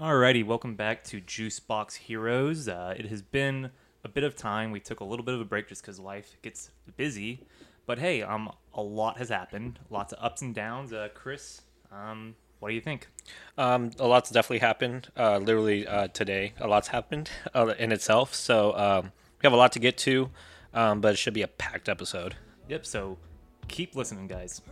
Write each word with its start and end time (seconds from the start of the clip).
Alrighty, 0.00 0.46
welcome 0.46 0.76
back 0.76 1.02
to 1.06 1.20
Juicebox 1.20 1.96
Heroes. 1.96 2.68
Uh, 2.68 2.94
it 2.96 3.06
has 3.06 3.20
been 3.20 3.72
a 4.04 4.08
bit 4.08 4.22
of 4.22 4.36
time. 4.36 4.70
We 4.70 4.78
took 4.78 5.00
a 5.00 5.04
little 5.04 5.24
bit 5.24 5.34
of 5.34 5.40
a 5.40 5.44
break 5.44 5.66
just 5.66 5.82
because 5.82 5.98
life 5.98 6.36
gets 6.40 6.70
busy. 6.96 7.42
But 7.84 7.98
hey, 7.98 8.22
um, 8.22 8.52
a 8.72 8.80
lot 8.80 9.18
has 9.18 9.28
happened. 9.28 9.80
Lots 9.90 10.12
of 10.12 10.22
ups 10.22 10.40
and 10.40 10.54
downs. 10.54 10.92
Uh, 10.92 11.08
Chris, 11.14 11.62
um, 11.90 12.36
what 12.60 12.68
do 12.68 12.76
you 12.76 12.80
think? 12.80 13.08
Um, 13.56 13.90
a 13.98 14.06
lot's 14.06 14.30
definitely 14.30 14.60
happened. 14.60 15.08
Uh, 15.16 15.38
literally 15.38 15.84
uh, 15.84 16.06
today, 16.06 16.52
a 16.60 16.68
lot's 16.68 16.86
happened 16.86 17.28
uh, 17.52 17.74
in 17.76 17.90
itself. 17.90 18.36
So 18.36 18.76
um, 18.76 19.10
we 19.42 19.46
have 19.46 19.52
a 19.52 19.56
lot 19.56 19.72
to 19.72 19.80
get 19.80 19.98
to, 19.98 20.30
um, 20.74 21.00
but 21.00 21.14
it 21.14 21.16
should 21.16 21.34
be 21.34 21.42
a 21.42 21.48
packed 21.48 21.88
episode. 21.88 22.36
Yep. 22.68 22.86
So 22.86 23.18
keep 23.66 23.96
listening, 23.96 24.28
guys. 24.28 24.62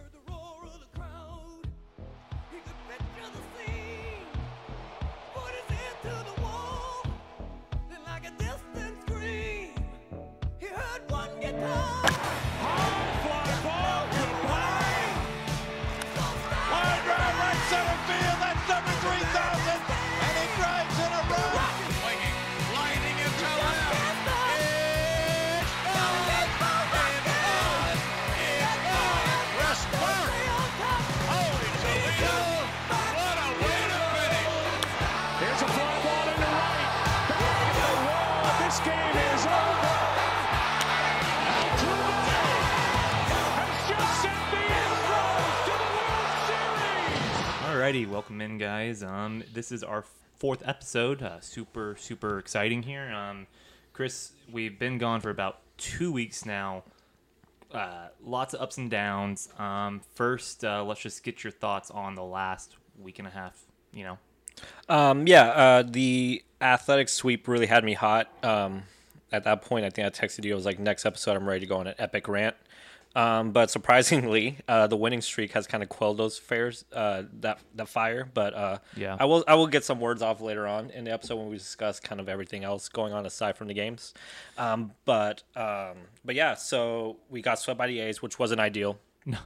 Alrighty, 47.87 48.09
welcome 48.09 48.40
in, 48.40 48.59
guys. 48.59 49.04
Um, 49.04 49.45
this 49.54 49.70
is 49.70 49.84
our 49.84 50.02
fourth 50.38 50.60
episode. 50.66 51.23
Uh, 51.23 51.38
super, 51.38 51.95
super 51.96 52.40
exciting 52.40 52.82
here. 52.82 53.12
Um, 53.12 53.46
Chris, 53.93 54.32
we've 54.51 54.76
been 54.76 54.98
gone 54.98 55.20
for 55.20 55.30
about 55.30 55.60
two 55.78 56.10
weeks 56.10 56.45
now. 56.45 56.82
Uh, 57.70 58.09
lots 58.24 58.54
of 58.54 58.60
ups 58.60 58.76
and 58.76 58.90
downs. 58.90 59.51
Um, 59.56 60.01
first, 60.16 60.65
uh, 60.65 60.82
let's 60.82 61.01
just 61.01 61.23
get 61.23 61.45
your 61.45 61.52
thoughts 61.52 61.93
on 61.93 62.16
the 62.16 62.24
last 62.24 62.74
week 63.01 63.20
and 63.20 63.28
a 63.28 63.30
half. 63.30 63.56
You 63.93 64.03
know, 64.03 64.19
Um, 64.88 65.28
yeah, 65.28 65.44
uh, 65.44 65.82
the 65.88 66.43
athletic 66.60 67.09
sweep 67.09 67.47
really 67.47 67.66
had 67.66 67.84
me 67.84 67.94
hot. 67.94 68.28
Um, 68.43 68.82
at 69.31 69.44
that 69.44 69.62
point, 69.62 69.84
I 69.84 69.91
think 69.91 70.09
I 70.09 70.10
texted 70.10 70.44
you. 70.44 70.54
I 70.54 70.56
was 70.56 70.66
like, 70.66 70.81
next 70.81 71.06
episode, 71.06 71.37
I'm 71.37 71.48
ready 71.48 71.60
to 71.60 71.66
go 71.66 71.76
on 71.76 71.87
an 71.87 71.94
epic 72.00 72.26
rant. 72.26 72.56
Um, 73.16 73.50
but 73.53 73.70
surprisingly, 73.70 74.59
uh, 74.69 74.86
the 74.86 74.97
winning 74.97 75.22
streak 75.22 75.53
has 75.53 75.66
kind 75.66 75.82
of 75.82 75.88
quelled 75.88 76.19
those 76.19 76.38
fairs, 76.38 76.84
uh, 76.92 77.22
that 77.41 77.59
that 77.75 77.88
fire. 77.88 78.28
But 78.32 78.54
uh, 78.54 78.78
Yeah. 78.94 79.16
I 79.19 79.25
will 79.25 79.42
I 79.48 79.54
will 79.54 79.66
get 79.69 79.84
some 79.84 79.98
words 80.00 80.20
off 80.22 80.41
later 80.42 80.66
on 80.66 80.91
in 80.91 81.04
the 81.04 81.12
episode 81.12 81.37
when 81.37 81.48
we 81.48 81.56
discuss 81.56 81.98
kind 81.98 82.20
of 82.20 82.28
everything 82.28 82.62
else 82.62 82.88
going 82.91 83.12
on 83.14 83.25
aside 83.26 83.56
from 83.56 83.69
the 83.69 83.75
games. 83.75 84.12
Um, 84.59 84.92
but 85.06 85.42
um, 85.56 85.97
but 86.25 86.34
yeah, 86.34 86.54
so 86.54 87.16
we 87.31 87.41
got 87.42 87.59
swept 87.59 87.78
by 87.78 87.87
the 87.87 88.00
A's, 88.00 88.20
which 88.22 88.38
wasn't 88.38 88.60
ideal. 88.60 88.98
No. 89.28 89.38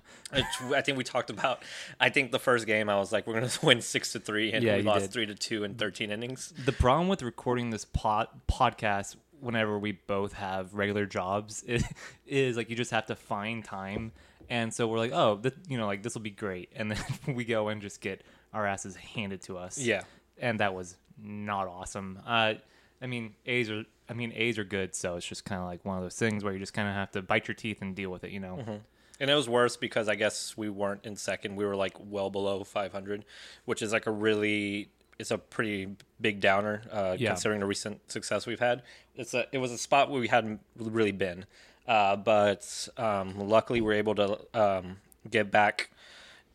I 0.74 0.82
think 0.82 0.98
we 0.98 1.04
talked 1.04 1.30
about. 1.30 1.62
I 1.98 2.10
think 2.10 2.32
the 2.32 2.38
first 2.38 2.66
game 2.66 2.90
I 2.90 2.96
was 2.98 3.12
like, 3.12 3.26
we're 3.26 3.32
gonna 3.32 3.48
win 3.62 3.80
six 3.80 4.12
to 4.12 4.20
three, 4.20 4.52
and 4.52 4.62
Yeah, 4.62 4.76
we 4.76 4.82
lost 4.82 5.04
did. 5.06 5.10
three 5.12 5.24
to 5.24 5.34
two 5.34 5.64
in 5.64 5.72
thirteen 5.76 6.10
innings. 6.10 6.52
the 6.66 6.72
problem 6.72 7.08
with 7.08 7.22
recording 7.22 7.70
this 7.70 7.86
pod 7.86 8.28
podcast 8.46 9.16
whenever 9.40 9.78
we 9.78 9.92
both 9.92 10.32
have 10.34 10.74
regular 10.74 11.06
jobs 11.06 11.62
is, 11.66 11.84
is 12.26 12.56
like 12.56 12.70
you 12.70 12.76
just 12.76 12.90
have 12.90 13.06
to 13.06 13.16
find 13.16 13.64
time. 13.64 14.12
And 14.48 14.72
so 14.74 14.86
we're 14.88 14.98
like 14.98 15.12
oh 15.12 15.36
th- 15.36 15.54
you 15.68 15.78
know 15.78 15.86
like 15.86 16.02
this 16.02 16.14
will 16.14 16.22
be 16.22 16.30
great. 16.30 16.70
And 16.74 16.90
then 16.90 17.02
we 17.34 17.44
go 17.44 17.68
and 17.68 17.80
just 17.80 18.00
get 18.00 18.22
our 18.52 18.66
asses 18.66 18.96
handed 18.96 19.42
to 19.42 19.56
us. 19.58 19.78
Yeah. 19.78 20.02
and 20.38 20.60
that 20.60 20.74
was 20.74 20.96
not 21.22 21.68
awesome. 21.68 22.18
Uh 22.26 22.54
i 23.02 23.06
mean 23.06 23.34
a's 23.46 23.70
are 23.70 23.84
i 24.10 24.12
mean 24.12 24.30
a's 24.36 24.58
are 24.58 24.64
good 24.64 24.94
so 24.94 25.16
it's 25.16 25.24
just 25.24 25.46
kind 25.46 25.58
of 25.58 25.66
like 25.66 25.82
one 25.86 25.96
of 25.96 26.02
those 26.02 26.16
things 26.16 26.44
where 26.44 26.52
you 26.52 26.58
just 26.58 26.74
kind 26.74 26.86
of 26.86 26.92
have 26.94 27.10
to 27.10 27.22
bite 27.22 27.48
your 27.48 27.54
teeth 27.54 27.80
and 27.80 27.96
deal 27.96 28.10
with 28.10 28.24
it 28.24 28.30
you 28.30 28.40
know? 28.40 28.80
And 29.18 29.30
it 29.30 29.34
was 29.34 29.48
worse 29.48 29.76
because 29.78 30.06
I 30.08 30.14
guess 30.16 30.54
we 30.56 30.68
weren't 30.70 31.04
in 31.04 31.14
second. 31.16 31.56
We 31.56 31.64
were 31.66 31.76
like 31.76 31.94
well 31.98 32.30
below 32.30 32.64
500, 32.64 33.24
which 33.66 33.82
is 33.82 33.92
like 33.92 34.06
a 34.06 34.10
really 34.10 34.88
it's 35.20 35.30
a 35.30 35.38
pretty 35.38 35.96
big 36.20 36.40
downer 36.40 36.82
uh, 36.90 37.16
Yeah. 37.18 37.30
considering 37.30 37.60
the 37.60 37.66
recent 37.66 38.10
success 38.10 38.46
we've 38.46 38.60
had. 38.60 38.82
It's 39.14 39.34
a 39.34 39.46
it 39.52 39.58
was 39.58 39.70
a 39.72 39.78
spot 39.78 40.10
where 40.10 40.20
we 40.20 40.28
hadn't 40.28 40.60
really 40.76 41.12
been, 41.12 41.44
uh, 41.86 42.16
but 42.16 42.88
um, 42.96 43.38
luckily 43.48 43.80
we're 43.80 43.94
able 43.94 44.14
to 44.16 44.38
um, 44.54 44.96
get 45.30 45.50
back 45.50 45.90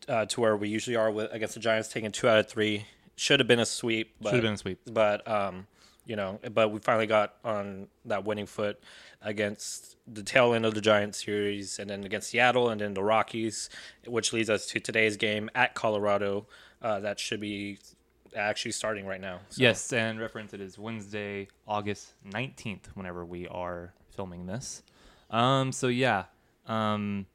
uh, 0.08 0.26
to 0.26 0.40
where 0.40 0.56
we 0.56 0.68
usually 0.68 0.96
are 0.96 1.10
with 1.10 1.32
against 1.32 1.54
the 1.54 1.60
Giants, 1.60 1.88
taking 1.88 2.12
two 2.12 2.28
out 2.28 2.38
of 2.38 2.48
three. 2.48 2.86
Should 3.16 3.40
have 3.40 3.46
been 3.48 3.60
a 3.60 3.66
sweep. 3.66 4.14
But, 4.20 4.30
Should 4.30 4.36
have 4.36 4.42
been 4.44 4.52
a 4.54 4.58
sweep. 4.58 4.80
but 4.86 5.26
um, 5.28 5.66
you 6.04 6.16
know, 6.16 6.38
but 6.52 6.70
we 6.70 6.80
finally 6.80 7.06
got 7.06 7.34
on 7.44 7.88
that 8.04 8.24
winning 8.24 8.46
foot 8.46 8.80
against 9.22 9.96
the 10.06 10.22
tail 10.22 10.54
end 10.54 10.64
of 10.64 10.74
the 10.74 10.80
Giants 10.80 11.24
series, 11.24 11.78
and 11.78 11.88
then 11.90 12.04
against 12.04 12.30
Seattle, 12.30 12.68
and 12.68 12.80
then 12.80 12.94
the 12.94 13.02
Rockies, 13.02 13.68
which 14.06 14.32
leads 14.32 14.48
us 14.50 14.66
to 14.66 14.80
today's 14.80 15.16
game 15.16 15.50
at 15.54 15.74
Colorado. 15.74 16.46
Uh, 16.82 17.00
that 17.00 17.18
should 17.18 17.40
be 17.40 17.78
actually 18.36 18.72
starting 18.72 19.06
right 19.06 19.20
now. 19.20 19.40
So, 19.48 19.62
Yes, 19.62 19.92
and 19.92 20.20
reference 20.20 20.54
it 20.54 20.60
is 20.60 20.78
Wednesday, 20.78 21.48
August 21.66 22.12
19th, 22.28 22.86
whenever 22.94 23.24
we 23.24 23.48
are 23.48 23.92
filming 24.14 24.46
this. 24.46 24.82
Um, 25.30 25.72
so 25.72 25.88
yeah, 25.88 26.24
um, 26.66 27.26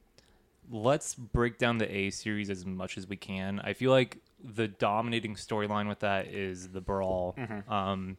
let's 0.70 1.16
break 1.16 1.58
down 1.58 1.78
the 1.78 1.94
A 1.94 2.10
series 2.12 2.50
as 2.50 2.66
much 2.66 2.98
as 2.98 3.08
we 3.08 3.18
can. 3.18 3.60
I 3.60 3.74
feel 3.74 3.92
like 3.92 4.20
the 4.44 4.68
dominating 4.68 5.36
storyline 5.36 5.88
with 5.88 6.00
that 6.00 6.28
is 6.28 6.70
the 6.70 6.82
brawl. 6.82 7.36
Um, 7.68 8.18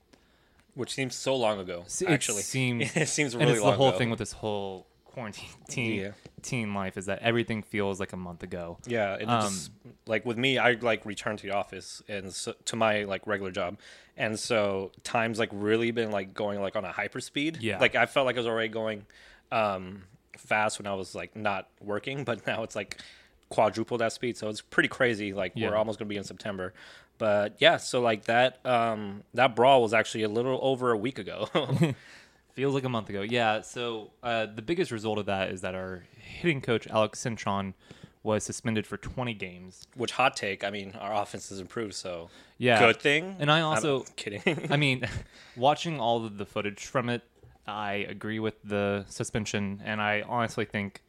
which 0.75 0.93
seems 0.95 1.15
so 1.15 1.37
long 1.37 1.59
ago. 1.59 1.85
Actually, 2.07 2.43
seems 2.43 2.97
it 2.97 3.09
seems 3.09 3.35
and 3.35 3.43
really 3.43 3.55
it's 3.55 3.63
long 3.63 3.73
the 3.73 3.77
whole 3.77 3.89
ago. 3.91 3.99
thing 3.99 4.11
with 4.11 4.19
this 4.19 4.33
whole 4.33 4.87
quarantine 5.13 5.49
teen, 5.69 6.01
Yeah. 6.01 6.11
teen 6.43 6.75
life 6.75 6.97
is 6.97 7.07
that 7.07 7.21
everything 7.21 7.63
feels 7.63 8.01
like 8.01 8.13
a 8.13 8.17
month 8.17 8.43
ago. 8.43 8.79
Yeah, 8.87 9.15
it 9.15 9.29
Um, 9.29 9.43
just 9.43 9.71
like 10.07 10.25
with 10.27 10.37
me, 10.39 10.59
I 10.59 10.73
like 10.73 11.05
returned 11.07 11.39
to 11.41 11.47
the 11.47 11.55
office 11.55 12.03
and 12.09 12.33
so, 12.33 12.55
to 12.67 12.77
my 12.77 13.05
like 13.05 13.27
regular 13.27 13.51
job, 13.53 13.79
and 14.17 14.39
so 14.39 14.91
time's 15.05 15.39
like 15.39 15.51
really 15.53 15.91
been 15.91 16.11
like 16.11 16.35
going 16.35 16.61
like 16.61 16.77
on 16.77 16.85
a 16.85 16.93
hyper 16.93 17.21
speed. 17.21 17.59
Yeah. 17.61 17.79
like 17.79 17.95
I 17.95 18.07
felt 18.07 18.27
like 18.27 18.37
I 18.37 18.41
was 18.41 18.47
already 18.47 18.69
going 18.69 19.07
um, 19.51 20.05
fast 20.37 20.79
when 20.79 20.87
I 20.87 20.95
was 20.95 21.15
like 21.15 21.37
not 21.37 21.69
working, 21.81 22.25
but 22.25 22.47
now 22.47 22.63
it's 22.63 22.75
like 22.77 23.01
quadruple 23.49 23.99
that 23.99 24.13
speed. 24.13 24.37
So 24.37 24.49
it's 24.49 24.61
pretty 24.63 24.89
crazy. 24.89 25.33
Like 25.33 25.53
Yeah. 25.55 25.69
we're 25.71 25.77
almost 25.77 25.99
gonna 25.99 26.09
be 26.09 26.17
in 26.17 26.25
September, 26.25 26.73
but 27.19 27.55
yeah. 27.59 27.77
So 27.77 28.01
like 28.01 28.25
that 28.25 28.65
um, 28.67 29.23
that 29.35 29.55
brawl 29.55 29.83
was 29.83 29.93
actually 29.93 30.23
a 30.25 30.29
little 30.29 30.59
over 30.63 30.91
a 30.91 30.97
week 30.97 31.19
ago. 31.19 31.49
Feels 32.55 32.75
like 32.75 32.85
a 32.85 32.89
month 32.89 33.09
ago. 33.09 33.23
Yeah. 33.23 33.63
So 33.63 34.11
uh, 34.23 34.47
the 34.47 34.63
biggest 34.63 34.91
result 34.91 35.19
of 35.19 35.27
that 35.27 35.51
is 35.51 35.63
that 35.63 35.75
our 35.75 36.05
hitting 36.19 36.61
coach 36.61 36.87
Alex 36.89 37.23
Cintron 37.25 37.75
was 38.23 38.45
suspended 38.45 38.87
for 38.87 38.97
20 38.97 39.35
games. 39.35 39.87
Which 39.97 40.13
hot 40.13 40.37
take? 40.37 40.63
I 40.63 40.71
mean, 40.71 40.93
our 41.01 41.15
offense 41.23 41.49
has 41.49 41.59
improved, 41.61 41.95
so 41.95 42.31
Yeah. 42.59 42.79
good 42.79 43.01
thing. 43.01 43.37
And 43.41 43.51
I 43.51 43.59
I'm 43.59 43.65
also- 43.65 44.05
kidding. 44.17 44.43
I 44.71 44.77
mean, 44.77 45.09
watching 45.57 45.99
all 45.99 46.25
of 46.25 46.39
the 46.39 46.47
footage 46.47 46.85
from 46.87 47.09
it, 47.09 47.23
I 47.67 48.07
agree 48.09 48.39
with 48.39 48.55
the 48.63 49.05
suspension, 49.09 49.81
and 49.85 50.01
I 50.03 50.23
honestly 50.29 50.65
think 50.65 51.01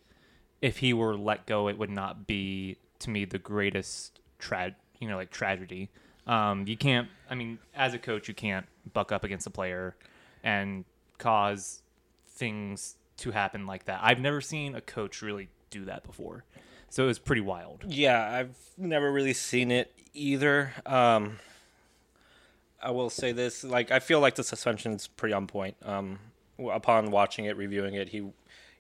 if 0.62 0.78
he 0.78 0.94
were 0.94 1.16
let 1.18 1.46
go, 1.46 1.68
it 1.68 1.78
would 1.78 1.90
not 1.90 2.26
be 2.26 2.78
to 3.00 3.10
me 3.10 3.26
the 3.26 3.40
greatest 3.40 4.20
tra- 4.40 4.76
you 5.00 5.08
know, 5.08 5.18
like 5.18 5.30
tragedy. 5.32 5.90
Um, 6.26 6.66
you 6.68 6.78
can't. 6.78 7.10
I 7.30 7.36
mean, 7.36 7.60
as 7.76 7.94
a 7.94 8.00
coach, 8.00 8.28
you 8.28 8.34
can't 8.34 8.66
buck 8.94 9.12
up 9.12 9.24
against 9.24 9.46
a 9.46 9.50
player 9.50 9.96
and 10.44 10.86
cause 11.24 11.82
things 12.28 12.98
to 13.18 13.32
happen 13.32 13.66
like 13.66 13.86
that. 13.86 14.00
I've 14.04 14.20
never 14.20 14.42
seen 14.42 14.76
a 14.76 14.82
coach 14.82 15.22
really 15.22 15.50
do 15.70 15.86
that 15.86 16.04
before, 16.04 16.44
so 16.90 17.04
it 17.06 17.08
was 17.08 17.20
pretty 17.20 17.42
wild. 17.42 17.86
Yeah, 17.88 18.30
I've 18.30 18.56
never 18.78 19.12
really 19.12 19.34
seen 19.34 19.72
it 19.72 19.92
either. 20.14 20.74
Um, 20.86 21.40
I 22.82 22.92
will 22.92 23.10
say 23.10 23.32
this: 23.32 23.64
like, 23.64 23.92
I 23.92 24.00
feel 24.00 24.20
like 24.20 24.36
the 24.36 24.44
suspension's 24.44 25.08
pretty 25.08 25.34
on 25.34 25.48
point. 25.48 25.76
Um, 25.84 26.20
upon 26.60 27.12
watching 27.12 27.46
it, 27.46 27.56
reviewing 27.56 27.96
it, 27.96 28.10
he 28.10 28.24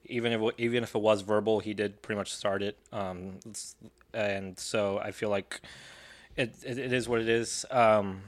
even 0.05 0.33
if 0.33 0.53
even 0.57 0.83
if 0.83 0.95
it 0.95 1.01
was 1.01 1.21
verbal, 1.21 1.59
he 1.59 1.73
did 1.73 2.01
pretty 2.01 2.17
much 2.17 2.33
start 2.33 2.61
it. 2.61 2.77
Um, 2.91 3.39
and 4.13 4.59
so 4.59 4.99
I 4.99 5.11
feel 5.11 5.29
like 5.29 5.61
it 6.35 6.53
it, 6.63 6.77
it 6.77 6.93
is 6.93 7.07
what 7.07 7.21
it 7.21 7.29
is. 7.29 7.65
Um, 7.71 8.21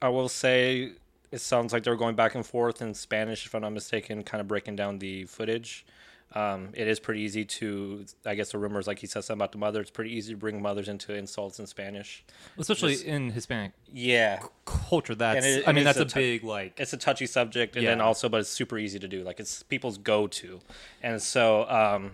I 0.00 0.08
will 0.08 0.28
say 0.28 0.92
it 1.32 1.40
sounds 1.40 1.72
like 1.72 1.82
they're 1.82 1.96
going 1.96 2.14
back 2.14 2.34
and 2.36 2.46
forth 2.46 2.80
in 2.82 2.94
Spanish, 2.94 3.46
if 3.46 3.54
I'm 3.54 3.62
not 3.62 3.72
mistaken, 3.72 4.22
kind 4.22 4.40
of 4.40 4.46
breaking 4.46 4.76
down 4.76 4.98
the 5.00 5.24
footage. 5.24 5.84
Um, 6.34 6.70
it 6.72 6.88
is 6.88 6.98
pretty 6.98 7.20
easy 7.20 7.44
to, 7.44 8.06
I 8.24 8.34
guess 8.34 8.52
the 8.52 8.58
rumors, 8.58 8.86
like 8.86 8.98
he 9.00 9.06
said 9.06 9.22
something 9.24 9.38
about 9.38 9.52
the 9.52 9.58
mother, 9.58 9.82
it's 9.82 9.90
pretty 9.90 10.12
easy 10.14 10.32
to 10.32 10.38
bring 10.38 10.62
mothers 10.62 10.88
into 10.88 11.14
insults 11.14 11.58
in 11.58 11.66
Spanish. 11.66 12.24
especially 12.56 12.92
Just- 12.92 13.04
in 13.04 13.30
Hispanic 13.32 13.72
Yeah. 13.92 14.40
culture. 14.64 15.14
That's 15.14 15.44
it- 15.44 15.68
I 15.68 15.72
mean 15.72 15.84
that's 15.84 15.98
a 15.98 16.02
a, 16.02 16.06
big 16.06 16.42
like 16.42 16.78
it's 16.80 16.94
a 16.94 16.96
touchy 16.96 17.26
subject, 17.26 17.76
and 17.76 17.86
then 17.86 18.00
also, 18.00 18.30
but 18.30 18.40
it's 18.40 18.48
super 18.48 18.78
easy 18.78 18.98
to 18.98 19.08
do. 19.08 19.22
Like 19.24 19.40
it's 19.40 19.62
people's 19.62 19.98
go-to, 19.98 20.60
and 21.02 21.20
so 21.20 21.68
um, 21.68 22.12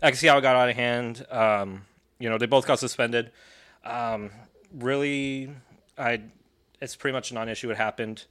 I 0.00 0.10
can 0.10 0.16
see 0.16 0.28
how 0.28 0.38
it 0.38 0.42
got 0.42 0.54
out 0.54 0.68
of 0.68 0.76
hand. 0.76 1.26
Um, 1.28 1.86
you 2.20 2.28
know, 2.30 2.38
they 2.38 2.46
both 2.46 2.66
got 2.68 2.78
suspended. 2.78 3.32
Um, 3.84 4.30
really, 4.72 5.50
I 5.98 6.20
it's 6.80 6.94
pretty 6.94 7.14
much 7.14 7.30
a 7.32 7.34
non-issue. 7.34 7.70
It 7.70 7.76
happened. 7.78 8.26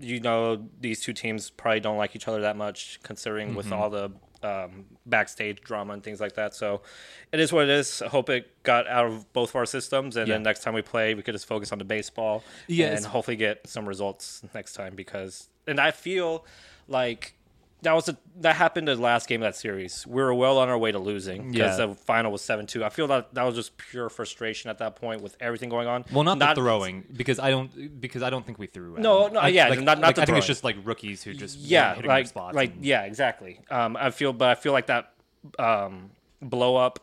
You 0.00 0.20
know, 0.20 0.68
these 0.80 1.00
two 1.00 1.12
teams 1.12 1.50
probably 1.50 1.80
don't 1.80 1.98
like 1.98 2.16
each 2.16 2.26
other 2.28 2.40
that 2.42 2.56
much, 2.56 3.00
considering 3.02 3.54
with 3.54 3.70
all 3.72 3.90
the 3.90 4.10
um, 4.42 4.86
backstage 5.06 5.60
drama 5.60 5.92
and 5.92 6.02
things 6.02 6.20
like 6.20 6.34
that. 6.34 6.54
So, 6.54 6.82
it 7.30 7.38
is 7.38 7.52
what 7.52 7.64
it 7.64 7.70
is. 7.70 8.02
I 8.02 8.08
hope 8.08 8.28
it 8.30 8.62
got 8.64 8.86
out 8.88 9.06
of 9.06 9.32
both 9.32 9.50
of 9.50 9.56
our 9.56 9.66
systems, 9.66 10.16
and 10.16 10.26
Yeah. 10.26 10.34
then 10.34 10.42
next 10.42 10.62
time 10.62 10.74
we 10.74 10.82
play, 10.82 11.14
we 11.14 11.22
could 11.22 11.34
just 11.34 11.46
focus 11.46 11.70
on 11.72 11.78
the 11.78 11.84
baseball 11.84 12.42
Yeah, 12.66 12.96
and 12.96 13.04
hopefully 13.04 13.36
get 13.36 13.66
some 13.68 13.86
results 13.86 14.42
next 14.54 14.72
time. 14.72 14.94
Because, 14.96 15.48
and 15.66 15.78
I 15.78 15.90
feel 15.92 16.44
like 16.88 17.34
that 17.82 17.92
was 17.94 18.08
a 18.08 18.16
that 18.40 18.56
happened 18.56 18.88
in 18.88 18.96
the 18.96 19.02
last 19.02 19.28
game 19.28 19.42
of 19.42 19.46
that 19.46 19.56
series. 19.56 20.06
We 20.06 20.22
were 20.22 20.32
well 20.34 20.58
on 20.58 20.68
our 20.68 20.78
way 20.78 20.92
to 20.92 20.98
losing 20.98 21.50
because 21.52 21.78
Yeah. 21.78 21.86
the 21.86 21.94
final 21.94 22.32
was 22.32 22.40
seven 22.42 22.66
two. 22.66 22.84
I 22.84 22.88
feel 22.88 23.06
that 23.08 23.34
that 23.34 23.42
was 23.44 23.54
just 23.54 23.76
pure 23.76 24.08
frustration 24.08 24.70
at 24.70 24.78
that 24.78 24.96
point 24.96 25.20
with 25.22 25.36
everything 25.40 25.68
going 25.68 25.88
on. 25.88 26.04
well 26.12 26.24
not, 26.24 26.38
the 26.38 26.54
throwing 26.54 27.04
because 27.14 27.38
I 27.38 27.50
don't 27.50 28.00
because 28.00 28.22
I 28.22 28.30
don't 28.30 28.46
think 28.46 28.58
we 28.58 28.66
threw. 28.66 28.96
No, 28.98 29.28
no, 29.28 29.40
I- 29.40 29.48
yeah, 29.48 29.68
like, 29.68 29.80
not- 29.80 29.98
not 29.98 30.06
like, 30.08 30.16
the 30.16 30.22
I 30.22 30.24
think 30.26 30.38
it's 30.38 30.46
just 30.46 30.64
like 30.64 30.76
rookies 30.84 31.22
who 31.22 31.34
just 31.34 31.58
yeah, 31.58 31.94
hitting 31.94 32.08
like 32.08 32.26
spots 32.28 32.54
like 32.54 32.72
and- 32.74 32.84
yeah, 32.84 33.02
exactly. 33.02 33.60
Um, 33.70 33.96
I 33.96 34.10
feel, 34.10 34.32
but 34.32 34.48
I 34.48 34.54
feel 34.54 34.72
like 34.72 34.86
that 34.86 35.12
um, 35.58 36.10
blow 36.40 36.76
up 36.76 37.00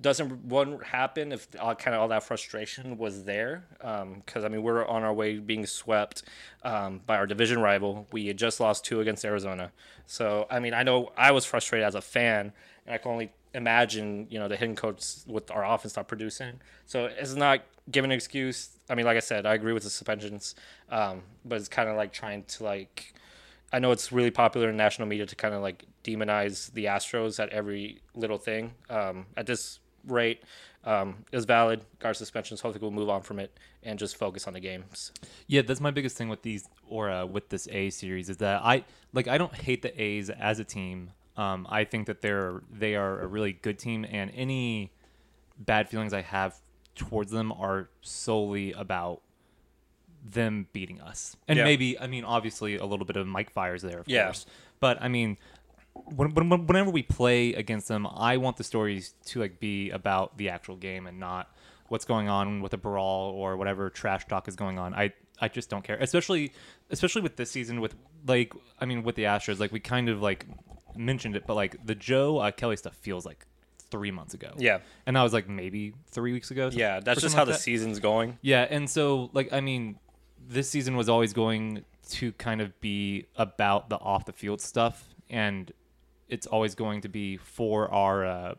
doesn't 0.00 0.44
wouldn't 0.46 0.84
happen 0.84 1.32
if 1.32 1.48
all, 1.60 1.74
kind 1.74 1.94
of 1.94 2.00
all 2.00 2.08
that 2.08 2.22
frustration 2.22 2.98
was 2.98 3.24
there. 3.24 3.64
Because 3.78 4.44
I 4.44 4.48
mean, 4.48 4.62
we're 4.62 4.86
on 4.86 5.02
our 5.02 5.12
way 5.12 5.38
being 5.38 5.66
swept 5.66 6.22
um, 6.62 7.00
by 7.06 7.16
our 7.16 7.26
division 7.26 7.60
rival. 7.60 8.06
We 8.12 8.26
had 8.26 8.36
just 8.36 8.60
lost 8.60 8.84
two 8.84 9.00
against 9.00 9.24
Arizona, 9.24 9.72
so 10.06 10.46
I 10.50 10.60
mean, 10.60 10.74
I 10.74 10.82
know 10.82 11.12
I 11.16 11.32
was 11.32 11.44
frustrated 11.44 11.86
as 11.86 11.94
a 11.94 12.00
fan, 12.00 12.52
and 12.86 12.94
I 12.94 12.98
can 12.98 13.12
only 13.12 13.32
imagine 13.54 14.26
you 14.30 14.38
know 14.38 14.48
the 14.48 14.56
hitting 14.56 14.76
coach 14.76 15.04
with 15.26 15.50
our 15.50 15.64
offense 15.64 15.96
not 15.96 16.08
producing. 16.08 16.60
So 16.86 17.06
it's 17.06 17.34
not 17.34 17.60
giving 17.90 18.10
an 18.10 18.16
excuse. 18.16 18.70
I 18.90 18.94
mean, 18.94 19.06
like 19.06 19.16
I 19.16 19.20
said, 19.20 19.46
I 19.46 19.54
agree 19.54 19.72
with 19.72 19.82
the 19.82 19.90
suspensions, 19.90 20.54
um, 20.90 21.22
but 21.44 21.56
it's 21.56 21.68
kind 21.68 21.88
of 21.88 21.96
like 21.96 22.12
trying 22.12 22.44
to 22.44 22.64
like. 22.64 23.14
I 23.70 23.80
know 23.80 23.90
it's 23.90 24.12
really 24.12 24.30
popular 24.30 24.70
in 24.70 24.78
national 24.78 25.08
media 25.08 25.26
to 25.26 25.36
kind 25.36 25.54
of 25.54 25.60
like 25.60 25.84
demonize 26.02 26.72
the 26.72 26.86
Astros 26.86 27.38
at 27.38 27.50
every 27.50 28.00
little 28.14 28.38
thing. 28.38 28.72
Um, 28.88 29.26
at 29.36 29.44
this 29.44 29.78
rate, 30.06 30.42
um, 30.84 31.24
is 31.32 31.44
valid. 31.44 31.80
Guard 31.98 32.16
suspensions. 32.16 32.60
Hopefully, 32.60 32.82
we'll 32.82 32.90
move 32.90 33.08
on 33.10 33.22
from 33.22 33.38
it 33.38 33.56
and 33.82 33.98
just 33.98 34.16
focus 34.16 34.46
on 34.46 34.52
the 34.54 34.60
games. 34.60 35.12
Yeah, 35.46 35.62
that's 35.62 35.80
my 35.80 35.90
biggest 35.90 36.16
thing 36.16 36.28
with 36.28 36.42
these 36.42 36.68
or 36.88 37.10
uh, 37.10 37.24
with 37.26 37.48
this 37.48 37.68
A 37.70 37.90
series 37.90 38.28
is 38.28 38.38
that 38.38 38.62
I 38.64 38.84
like 39.12 39.28
I 39.28 39.38
don't 39.38 39.54
hate 39.54 39.82
the 39.82 40.00
A's 40.02 40.30
as 40.30 40.58
a 40.58 40.64
team. 40.64 41.10
Um, 41.36 41.66
I 41.70 41.84
think 41.84 42.06
that 42.06 42.20
they're 42.22 42.62
they 42.70 42.94
are 42.96 43.20
a 43.20 43.26
really 43.26 43.52
good 43.52 43.78
team, 43.78 44.04
and 44.10 44.30
any 44.34 44.92
bad 45.58 45.88
feelings 45.88 46.12
I 46.12 46.22
have 46.22 46.56
towards 46.94 47.30
them 47.30 47.52
are 47.52 47.88
solely 48.00 48.72
about 48.72 49.22
them 50.28 50.66
beating 50.72 51.00
us. 51.00 51.36
And 51.46 51.56
Yeah. 51.58 51.64
maybe 51.64 51.98
I 51.98 52.06
mean 52.06 52.24
obviously 52.24 52.76
a 52.76 52.84
little 52.84 53.06
bit 53.06 53.16
of 53.16 53.26
Mike 53.26 53.50
Fiers 53.50 53.82
there, 53.82 54.00
of 54.00 54.08
Yeah. 54.08 54.24
course. 54.24 54.46
But 54.80 55.00
I 55.00 55.08
mean 55.08 55.38
whenever 56.06 56.90
we 56.90 57.02
play 57.02 57.54
against 57.54 57.88
them, 57.88 58.06
I 58.06 58.36
want 58.36 58.56
the 58.56 58.64
stories 58.64 59.14
to 59.26 59.40
like 59.40 59.60
be 59.60 59.90
about 59.90 60.36
the 60.38 60.48
actual 60.48 60.76
game 60.76 61.06
and 61.06 61.18
not 61.18 61.54
what's 61.88 62.04
going 62.04 62.28
on 62.28 62.60
with 62.60 62.72
a 62.74 62.76
brawl 62.76 63.30
or 63.30 63.56
whatever 63.56 63.90
trash 63.90 64.26
talk 64.26 64.48
is 64.48 64.56
going 64.56 64.78
on. 64.78 64.94
I 64.94 65.12
I 65.40 65.48
just 65.48 65.70
don't 65.70 65.84
care, 65.84 65.96
especially 65.96 66.52
especially 66.90 67.22
with 67.22 67.36
this 67.36 67.50
season 67.50 67.80
with 67.80 67.94
like 68.26 68.52
I 68.78 68.86
mean 68.86 69.02
with 69.02 69.14
the 69.14 69.24
Astros, 69.24 69.58
like 69.58 69.72
we 69.72 69.80
kind 69.80 70.08
of 70.08 70.20
like 70.22 70.46
mentioned 70.96 71.36
it, 71.36 71.46
but 71.46 71.54
like 71.54 71.84
the 71.84 71.94
Joe 71.94 72.38
uh, 72.38 72.50
Kelly 72.50 72.76
stuff 72.76 72.94
feels 72.96 73.24
like 73.24 73.46
three 73.90 74.10
months 74.10 74.34
ago. 74.34 74.52
Yeah. 74.58 74.78
and 75.06 75.16
I 75.16 75.22
was 75.22 75.32
like 75.32 75.48
maybe 75.48 75.94
three 76.10 76.32
weeks 76.32 76.50
ago. 76.50 76.70
Yeah, 76.72 77.00
that's 77.00 77.20
just 77.20 77.34
how 77.34 77.42
like 77.42 77.46
the 77.48 77.52
that. 77.52 77.60
season's 77.60 78.00
going. 78.00 78.38
Yeah, 78.42 78.66
and 78.68 78.88
so 78.88 79.30
like 79.32 79.52
I 79.52 79.60
mean, 79.60 79.98
this 80.46 80.68
season 80.68 80.96
was 80.96 81.08
always 81.08 81.32
going 81.32 81.84
to 82.10 82.32
kind 82.32 82.60
of 82.60 82.78
be 82.80 83.26
about 83.36 83.88
the 83.90 83.96
off 83.96 84.24
the 84.24 84.32
field 84.32 84.60
stuff, 84.60 85.14
and 85.30 85.72
it's 86.28 86.46
always 86.46 86.74
going 86.74 87.00
to 87.02 87.08
be 87.08 87.36
for 87.36 87.90
our 87.92 88.24
uh, 88.26 88.54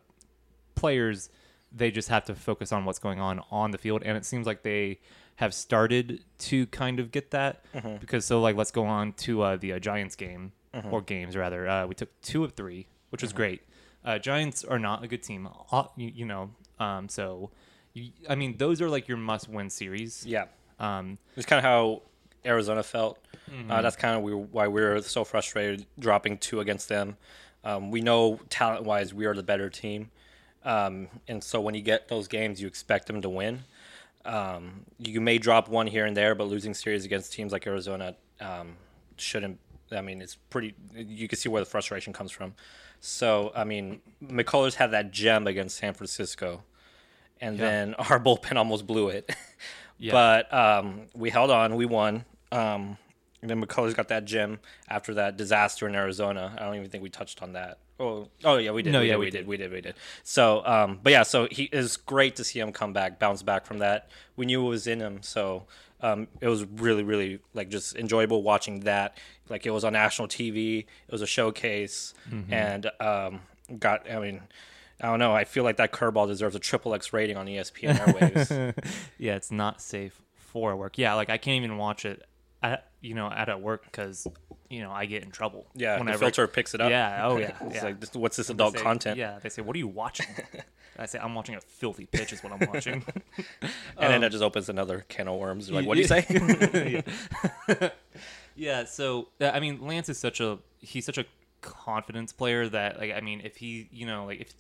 players. 0.75 1.30
They 1.71 1.92
just 1.92 2.10
have 2.10 2.25
to 2.25 2.36
focus 2.36 2.71
on 2.71 2.86
what's 2.86 3.00
going 3.00 3.19
on 3.19 3.42
on 3.51 3.71
the 3.71 3.77
field, 3.77 4.01
and 4.04 4.18
it 4.18 4.25
seems 4.25 4.48
like 4.48 4.63
they 4.63 5.00
have 5.36 5.54
started 5.54 6.24
to 6.38 6.66
kind 6.68 7.00
of 7.00 7.12
get 7.12 7.31
that 7.31 7.63
because 8.01 8.25
so 8.25 8.42
like 8.42 8.56
let's 8.57 8.71
go 8.71 8.86
on 8.86 9.13
to 9.13 9.42
uh, 9.42 9.56
the 9.56 9.74
uh, 9.74 9.80
Giants 9.80 10.16
game 10.16 10.51
or 10.92 11.01
games 11.01 11.36
rather. 11.36 11.68
Uh, 11.68 11.88
we 11.88 11.95
took 11.95 12.10
two 12.21 12.44
of 12.44 12.54
three, 12.54 12.88
which 13.10 13.21
was 13.21 13.33
great. 13.33 13.62
Uh, 14.04 14.18
Giants 14.18 14.63
are 14.63 14.80
not 14.80 15.04
a 15.04 15.07
good 15.07 15.22
team, 15.24 15.48
uh, 15.72 15.83
you, 15.95 16.12
you 16.15 16.25
know. 16.25 16.51
Um, 16.80 17.10
so, 17.10 17.51
you, 17.94 18.12
I 18.30 18.36
mean, 18.36 18.57
those 18.57 18.81
are 18.81 18.89
like 18.89 19.07
your 19.07 19.18
must-win 19.18 19.69
series. 19.69 20.25
Yeah, 20.25 20.45
Um, 20.80 21.18
it's 21.36 21.45
kind 21.45 21.57
of 21.57 21.63
how 21.63 22.04
Arizona 22.45 22.83
felt. 22.83 23.19
Mm-hmm. 23.51 23.72
Uh, 23.72 23.81
that's 23.81 23.95
kind 23.95 24.15
of 24.15 24.24
we, 24.24 24.33
why 24.33 24.68
we 24.68 24.81
were 24.81 25.01
so 25.01 25.24
frustrated 25.24 25.86
dropping 25.98 26.38
two 26.38 26.60
against 26.62 26.88
them. 26.88 27.18
Um, 27.64 27.92
we 27.92 28.02
know 28.02 28.40
talent 28.50 28.84
wise 28.84 29.14
we 29.14 29.26
are 29.26 29.34
the 29.36 29.44
better 29.44 29.70
team, 29.70 30.12
um, 30.64 31.08
and 31.28 31.44
so 31.44 31.60
when 31.60 31.76
you 31.76 31.82
get 31.82 32.08
those 32.08 32.28
games, 32.28 32.62
you 32.62 32.68
expect 32.68 33.08
them 33.08 33.22
to 33.22 33.30
win. 33.30 33.64
Um, 34.26 34.86
you 34.98 35.22
may 35.22 35.38
drop 35.38 35.70
one 35.70 35.88
here 35.88 36.06
and 36.06 36.16
there, 36.16 36.36
but 36.36 36.46
losing 36.48 36.74
series 36.74 37.06
against 37.06 37.34
teams 37.34 37.52
like 37.52 37.66
Arizona 37.68 38.16
um, 38.40 38.76
shouldn't. 39.18 39.60
I 39.92 40.02
mean, 40.02 40.22
it's 40.22 40.36
pretty. 40.36 40.74
You 40.96 41.28
can 41.28 41.38
see 41.38 41.50
where 41.50 41.62
the 41.62 41.70
frustration 41.70 42.14
comes 42.14 42.32
from. 42.32 42.54
So, 43.02 43.52
I 43.56 43.64
mean, 43.64 44.02
McCullers 44.24 44.76
had 44.76 44.92
that 44.92 45.12
gem 45.12 45.48
against 45.48 45.78
San 45.78 45.94
Francisco, 45.94 46.64
and 47.42 47.58
Yeah. 47.58 47.66
then 47.66 47.94
our 47.96 48.20
bullpen 48.20 48.56
almost 48.56 48.86
blew 48.88 49.10
it. 49.10 49.34
Yeah. 49.98 50.12
But 50.14 50.54
um, 50.54 51.08
we 51.14 51.30
held 51.30 51.50
on. 51.52 51.76
We 51.76 51.86
won. 51.86 52.24
Um, 52.52 52.98
and 53.41 53.50
then 53.50 53.63
McCullers 53.63 53.95
got 53.95 54.07
that 54.09 54.25
gem 54.25 54.59
after 54.88 55.13
that 55.15 55.38
disaster 55.38 55.88
in 55.88 55.95
Arizona. 55.95 56.56
I 56.57 56.63
don't 56.65 56.75
even 56.75 56.89
think 56.89 57.03
we 57.03 57.09
touched 57.09 57.41
on 57.41 57.53
that. 57.53 57.77
Oh, 58.00 58.30
oh 58.45 58.57
yeah, 58.57 58.71
we 58.71 58.81
did. 58.81 58.94
No, 58.94 59.00
we 59.01 59.07
yeah, 59.07 59.13
did, 59.13 59.19
we 59.19 59.25
we 59.25 59.31
did. 59.31 59.38
did. 59.39 59.47
We 59.47 59.57
did. 59.57 59.71
We 59.71 59.81
did. 59.81 59.95
So, 60.24 60.65
um, 60.65 61.00
but 61.03 61.12
yeah, 61.12 61.24
so 61.24 61.47
he 61.51 61.63
is 61.63 61.97
great 61.97 62.36
to 62.38 62.44
see 62.44 62.59
him 62.59 62.71
come 62.71 62.94
back, 62.94 63.19
bounce 63.19 63.44
back 63.44 63.65
from 63.65 63.80
that. 63.80 64.09
We 64.38 64.45
knew 64.45 64.65
it 64.65 64.69
was 64.69 64.88
in 64.88 65.00
him, 65.01 65.21
so 65.21 65.65
um, 66.01 66.27
it 66.39 66.47
was 66.47 66.63
really, 66.65 67.03
really 67.03 67.39
like 67.53 67.68
just 67.69 67.95
enjoyable 67.97 68.41
watching 68.41 68.81
that. 68.81 69.17
Like 69.50 69.65
it 69.65 69.72
was 69.72 69.84
on 69.84 69.93
national 69.93 70.27
TV. 70.29 70.79
It 70.79 71.12
was 71.12 71.22
a 71.22 71.27
showcase, 71.27 72.13
Mm-hmm. 72.31 72.53
and 72.53 72.91
um, 73.01 73.41
got. 73.79 74.10
I 74.10 74.19
mean, 74.19 74.41
I 75.01 75.08
don't 75.08 75.19
know. 75.19 75.34
I 75.34 75.43
feel 75.43 75.63
like 75.65 75.75
that 75.77 75.91
curveball 75.91 76.27
deserves 76.27 76.55
a 76.55 76.60
triple 76.60 76.93
X 76.93 77.12
rating 77.12 77.36
on 77.36 77.48
ESPN 77.48 77.96
Airwaves. 77.98 78.86
yeah, 79.17 79.36
it's 79.36 79.51
not 79.51 79.81
safe 79.81 80.22
for 80.36 80.75
work. 80.77 80.98
Yeah, 80.98 81.15
like 81.15 81.29
I 81.29 81.38
can't 81.38 81.58
even 81.63 81.77
watch 81.77 82.05
it 82.05 82.24
at 82.62 82.89
you 83.01 83.16
know 83.16 83.30
at 83.32 83.50
at 83.50 83.62
work 83.62 83.84
because 83.86 84.28
you 84.70 84.82
know 84.82 84.92
I 84.92 85.06
get 85.06 85.24
in 85.24 85.32
trouble. 85.32 85.68
Yeah, 85.75 85.98
when 85.98 86.08
the 86.08 86.18
filter 86.18 86.48
picks 86.48 86.74
it 86.74 86.82
up. 86.82 86.89
Yeah. 86.89 87.28
Oh 87.28 87.38
yeah. 87.38 87.56
it's 87.62 87.75
yeah. 87.75 87.84
like, 87.84 88.00
this- 88.00 88.13
what's 88.13 88.38
this 88.38 88.48
They 88.48 88.54
adult 88.54 88.78
say- 88.78 88.84
content? 88.84 89.18
Yeah, 89.18 89.39
they 89.42 89.50
say, 89.50 89.62
"What 89.62 89.75
are 89.75 89.80
you 89.80 89.88
watching?" 89.88 90.28
I 91.00 91.06
say, 91.06 91.18
"I'm 91.18 91.34
watching 91.34 91.56
a 91.56 91.62
filthy 91.62 92.06
pitch." 92.06 92.34
Is 92.34 92.44
what 92.44 92.51
I'm 92.51 92.68
watching. 92.72 93.06
And 93.98 94.13
then 94.13 94.24
it 94.24 94.30
just 94.30 94.44
opens 94.44 94.70
another 94.70 95.06
can 95.10 95.28
of 95.28 95.38
worms. 95.38 95.70
You're 95.70 95.80
like, 95.80 95.88
what 95.88 95.96
do 95.96 96.01
you 96.01 96.08
say? 96.08 97.04
Yeah, 98.56 98.84
so 98.86 99.30
uh, 99.39 99.51
I 99.54 99.60
mean, 99.60 99.80
Lance 99.86 100.10
is 100.10 100.18
such 100.18 100.39
a 100.42 100.60
he's 100.80 101.06
such 101.06 101.18
a 101.18 101.25
confidence 101.62 102.34
player 102.34 102.68
that 102.70 103.00
like 103.00 103.13
I 103.13 103.22
mean, 103.22 103.42
if 103.44 103.58
he 103.58 103.88
you 103.92 104.06
know 104.06 104.25
like 104.25 104.42
if 104.42 104.54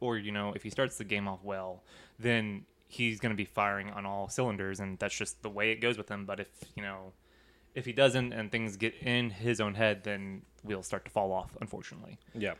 or 0.00 0.18
you 0.18 0.32
know 0.32 0.52
if 0.54 0.62
he 0.62 0.70
starts 0.70 0.98
the 0.98 1.04
game 1.04 1.26
off 1.28 1.42
well, 1.42 1.82
then 2.18 2.64
he's 2.88 3.18
going 3.18 3.30
to 3.30 3.36
be 3.36 3.44
firing 3.44 3.90
on 3.90 4.04
all 4.04 4.28
cylinders, 4.28 4.80
and 4.80 4.98
that's 4.98 5.16
just 5.16 5.42
the 5.42 5.48
way 5.50 5.70
it 5.70 5.80
goes 5.80 5.96
with 5.96 6.10
him. 6.10 6.26
But 6.26 6.40
if 6.40 6.48
you 6.74 6.82
know 6.82 7.12
if 7.76 7.84
he 7.84 7.92
doesn't 7.92 8.32
and 8.32 8.50
things 8.50 8.76
get 8.76 8.94
in 9.02 9.30
his 9.30 9.60
own 9.60 9.74
head, 9.74 10.02
then 10.02 10.42
we'll 10.64 10.82
start 10.82 11.04
to 11.04 11.10
fall 11.12 11.30
off, 11.30 11.56
unfortunately. 11.60 12.18
yeah. 12.34 12.54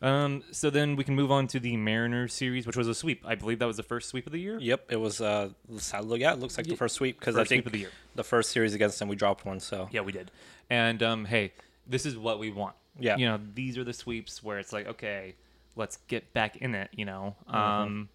Um, 0.00 0.44
so 0.52 0.70
then 0.70 0.94
we 0.94 1.02
can 1.02 1.16
move 1.16 1.32
on 1.32 1.48
to 1.48 1.58
the 1.58 1.76
Mariners 1.76 2.32
series, 2.32 2.68
which 2.68 2.76
was 2.76 2.86
a 2.86 2.94
sweep. 2.94 3.24
I 3.26 3.34
believe 3.34 3.58
that 3.58 3.66
was 3.66 3.78
the 3.78 3.82
first 3.82 4.08
sweep 4.08 4.26
of 4.26 4.32
the 4.32 4.38
year. 4.38 4.56
Yep. 4.60 4.86
It 4.90 4.96
was. 4.96 5.20
Uh, 5.20 5.50
yeah, 5.68 6.32
it 6.32 6.38
looks 6.38 6.56
like 6.56 6.66
Yeah, 6.66 6.74
the 6.74 6.76
first 6.76 6.94
sweep 6.94 7.18
because 7.18 7.36
I 7.36 7.42
think 7.42 7.62
sweep 7.62 7.66
of 7.66 7.72
the 7.72 7.78
year. 7.80 7.90
the 8.14 8.22
first 8.22 8.52
series 8.52 8.74
against 8.74 9.00
them 9.00 9.08
we 9.08 9.16
dropped 9.16 9.44
one. 9.44 9.58
So 9.58 9.88
Yeah, 9.90 10.02
we 10.02 10.12
did. 10.12 10.30
And 10.70 11.02
um, 11.02 11.24
hey, 11.24 11.52
this 11.84 12.06
is 12.06 12.16
what 12.16 12.38
we 12.38 12.52
want. 12.52 12.76
Yeah. 13.00 13.16
You 13.16 13.26
know, 13.26 13.40
these 13.54 13.76
are 13.76 13.82
the 13.82 13.92
sweeps 13.92 14.40
where 14.40 14.60
it's 14.60 14.72
like, 14.72 14.86
okay, 14.86 15.34
let's 15.74 15.96
get 16.06 16.32
back 16.32 16.58
in 16.58 16.76
it. 16.76 16.90
You 16.92 17.04
know. 17.04 17.34
Mm-hmm. 17.48 17.56
Um, 17.56 18.08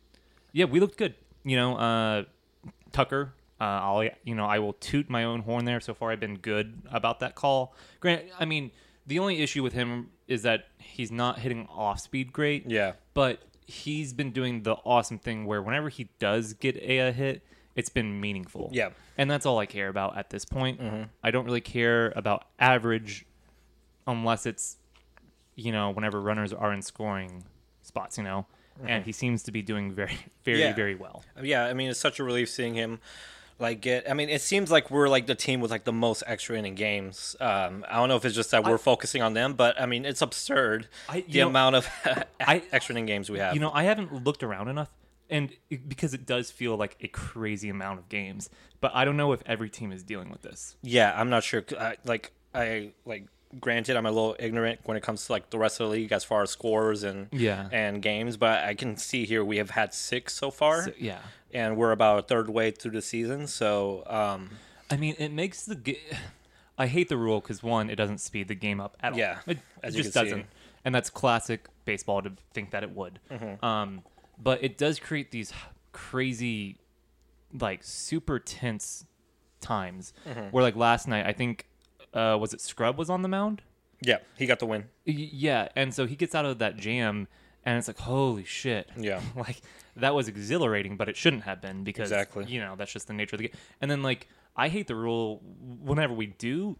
yeah, 0.54 0.66
we 0.66 0.80
looked 0.80 0.98
good. 0.98 1.16
You 1.44 1.58
know, 1.58 1.76
uh, 1.76 2.24
Tucker. 2.94 3.34
Uh, 3.64 3.80
I'll 3.86 4.04
you 4.26 4.36
know 4.36 4.46
I 4.46 4.60
will 4.60 4.74
toot 4.74 5.10
my 5.10 5.24
own 5.24 5.40
horn 5.42 5.64
there. 5.66 5.80
So 5.80 5.94
far, 5.94 6.12
I've 6.12 6.20
been 6.20 6.38
good 6.38 6.82
about 6.92 7.22
that 7.22 7.34
call. 7.36 7.74
Grant, 8.02 8.24
I 8.40 8.46
mean, 8.46 8.72
the 9.08 9.20
only 9.20 9.42
issue 9.42 9.64
with 9.64 9.74
him 9.74 10.10
is 10.28 10.42
that 10.42 10.66
he's 10.80 11.12
not 11.12 11.40
hitting 11.40 11.68
off 11.72 12.00
speed 12.02 12.34
great. 12.34 12.70
yeah, 12.70 12.94
But 13.14 13.42
he's 13.66 14.12
been 14.14 14.32
doing 14.32 14.64
the 14.64 14.74
awesome 14.84 15.18
thing 15.20 15.46
where 15.46 15.62
whenever 15.62 15.88
he 15.90 16.10
does 16.20 16.54
get 16.54 16.76
a, 16.78 17.12
hit, 17.12 17.42
it's 17.76 17.90
been 17.90 18.20
meaningful. 18.20 18.70
Yeah. 18.74 18.90
And 19.18 19.30
that's 19.32 19.46
all 19.46 19.60
I 19.60 19.66
care 19.66 19.88
about 19.90 20.18
at 20.18 20.30
this 20.30 20.44
point. 20.46 20.82
I 21.24 21.32
don't 21.32 21.46
really 21.46 21.62
care 21.62 22.12
about 22.16 22.44
average 22.60 23.26
unless 24.08 24.46
it's, 24.46 24.78
you 25.56 25.72
know, 25.72 25.92
whenever 25.92 26.20
runners 26.20 26.52
are 26.52 26.74
in 26.74 26.82
scoring 26.82 27.44
spots, 27.82 28.18
you 28.18 28.24
know. 28.24 28.46
And 28.86 29.06
he 29.06 29.12
seems 29.12 29.44
to 29.44 29.52
be 29.52 29.62
doing 29.62 29.92
very, 29.94 30.18
very, 30.44 30.60
Yeah. 30.62 30.74
very 30.74 30.96
well. 30.96 31.24
Yeah, 31.42 31.66
I 31.66 31.74
mean 31.74 31.90
it's 31.90 32.00
such 32.00 32.20
a 32.20 32.24
relief 32.24 32.50
seeing 32.50 32.74
him 32.74 33.00
like 33.60 33.82
get. 33.82 34.10
I 34.10 34.14
mean 34.14 34.30
it 34.30 34.42
seems 34.42 34.72
like 34.72 34.90
we're 34.92 35.08
like 35.10 35.26
the 35.28 35.36
team 35.36 35.62
with 35.62 35.72
like 35.72 35.84
the 35.84 35.94
most 35.94 36.24
extra 36.28 36.58
inning 36.58 36.76
games. 36.76 37.36
Um, 37.40 37.86
I 37.90 37.96
don't 37.98 38.10
know 38.10 38.16
if 38.16 38.26
it's 38.26 38.36
just 38.36 38.52
that 38.52 38.66
we're 38.66 38.78
focusing 38.78 39.22
on 39.22 39.34
them, 39.34 39.54
but 39.54 39.80
I 39.80 39.86
mean 39.86 40.06
it's 40.06 40.22
absurd 40.22 40.88
I- 41.10 41.22
the 41.28 41.40
know, 41.40 41.48
amount 41.48 41.76
of 41.78 41.90
I- 42.40 42.64
extra 42.72 42.94
inning 42.94 43.06
games 43.06 43.30
we 43.30 43.40
have. 43.40 43.54
You 43.54 43.60
know, 43.60 43.72
I 43.74 43.84
haven't 43.84 44.24
looked 44.24 44.44
around 44.44 44.68
enough, 44.70 44.90
and 45.30 45.52
it, 45.70 45.88
because 45.88 46.14
it 46.14 46.26
does 46.26 46.52
feel 46.52 46.76
like 46.78 46.98
a 47.02 47.08
crazy 47.08 47.70
amount 47.70 48.00
of 48.00 48.10
games, 48.10 48.50
but 48.82 48.92
I 48.94 49.06
don't 49.06 49.18
know 49.18 49.32
if 49.34 49.42
every 49.46 49.70
team 49.70 49.92
is 49.92 50.04
dealing 50.04 50.30
with 50.30 50.42
this. 50.42 50.76
Yeah, 50.82 51.14
I'm 51.16 51.30
not 51.30 51.44
sure 51.44 51.64
I, 51.80 51.98
like 52.06 52.32
I 52.54 52.92
like 53.06 53.28
granted 53.60 53.96
I'm 53.96 54.06
a 54.06 54.12
little 54.12 54.36
ignorant 54.40 54.80
when 54.84 54.98
it 54.98 55.04
comes 55.04 55.26
to 55.28 55.32
like 55.32 55.50
the 55.50 55.58
rest 55.58 55.80
of 55.80 55.88
the 55.88 55.92
league 55.94 56.12
as 56.12 56.24
far 56.24 56.42
as 56.44 56.50
scores 56.52 57.04
and 57.04 57.28
Yeah. 57.32 57.70
and 57.72 58.02
games, 58.02 58.38
but 58.38 58.64
I 58.64 58.74
can 58.76 58.98
see 58.98 59.26
here 59.26 59.44
we 59.44 59.58
have 59.58 59.70
had 59.72 59.94
six 59.94 60.34
so 60.34 60.52
far, 60.52 60.86
So, 60.86 60.92
yeah. 60.98 61.20
and 61.54 61.78
we're 61.78 61.92
about 61.92 62.20
a 62.20 62.22
third 62.24 62.50
way 62.50 62.72
through 62.72 62.92
the 62.92 63.02
season. 63.02 63.48
So 63.48 64.04
um, 64.08 64.50
I 64.92 64.98
mean, 64.98 65.16
it 65.20 65.32
makes 65.32 65.66
the. 65.66 65.76
Ga- 65.76 66.02
I 66.78 66.88
hate 66.88 67.08
the 67.08 67.18
rule 67.18 67.40
because 67.40 67.62
one, 67.62 67.90
it 67.90 67.96
doesn't 67.96 68.18
speed 68.20 68.48
the 68.48 68.56
game 68.56 68.80
up 68.82 68.98
at 69.02 69.14
all. 69.14 69.20
Yeah, 69.20 69.40
it, 69.46 69.60
it 69.84 69.92
just 69.92 70.14
doesn't, 70.14 70.46
and 70.84 70.94
that's 70.94 71.10
classic 71.12 71.68
baseball 71.86 72.22
to 72.24 72.32
think 72.54 72.72
that 72.72 72.82
it 72.84 72.92
would. 72.96 73.20
Mm-hmm. 73.32 73.64
Um, 73.64 74.02
but 74.42 74.64
it 74.64 74.78
does 74.78 75.00
create 75.00 75.30
these 75.32 75.54
crazy, 75.92 76.78
like 77.58 77.84
super 77.84 78.40
tense 78.40 79.06
times 79.62 80.14
Mm-hmm. 80.28 80.48
where, 80.50 80.64
like 80.64 80.76
last 80.76 81.08
night, 81.08 81.26
I 81.26 81.32
think, 81.34 81.66
uh, 82.14 82.38
was 82.40 82.54
it 82.54 82.62
Scrubb 82.62 82.98
was 82.98 83.10
on 83.10 83.22
the 83.22 83.28
mound? 83.30 83.62
yeah, 84.02 84.18
he 84.38 84.46
got 84.46 84.60
the 84.60 84.66
win. 84.66 84.82
Y- 85.08 85.30
Yeah, 85.32 85.70
and 85.76 85.94
so 85.94 86.06
he 86.06 86.16
gets 86.16 86.36
out 86.36 86.46
of 86.46 86.60
that 86.60 86.76
jam, 86.78 87.28
and 87.66 87.78
it's 87.78 87.88
like, 87.88 88.00
holy 88.00 88.44
shit. 88.44 88.90
Yeah. 88.98 89.22
like 89.36 89.62
that 89.96 90.14
was 90.16 90.28
exhilarating, 90.28 90.98
but 90.98 91.08
it 91.10 91.16
shouldn't 91.16 91.44
have 91.44 91.62
been 91.62 91.84
because 91.84 92.12
Exactly. 92.12 92.46
you 92.46 92.60
know 92.60 92.76
that's 92.76 92.92
just 92.92 93.08
the 93.08 93.14
nature 93.14 93.36
of 93.36 93.40
the 93.42 93.48
game. 93.50 93.58
And 93.82 93.90
then 93.90 94.02
like 94.04 94.28
I 94.56 94.68
hate 94.70 94.88
the 94.88 94.96
rule 94.96 95.42
whenever 95.82 96.14
we 96.14 96.26
do 96.28 96.78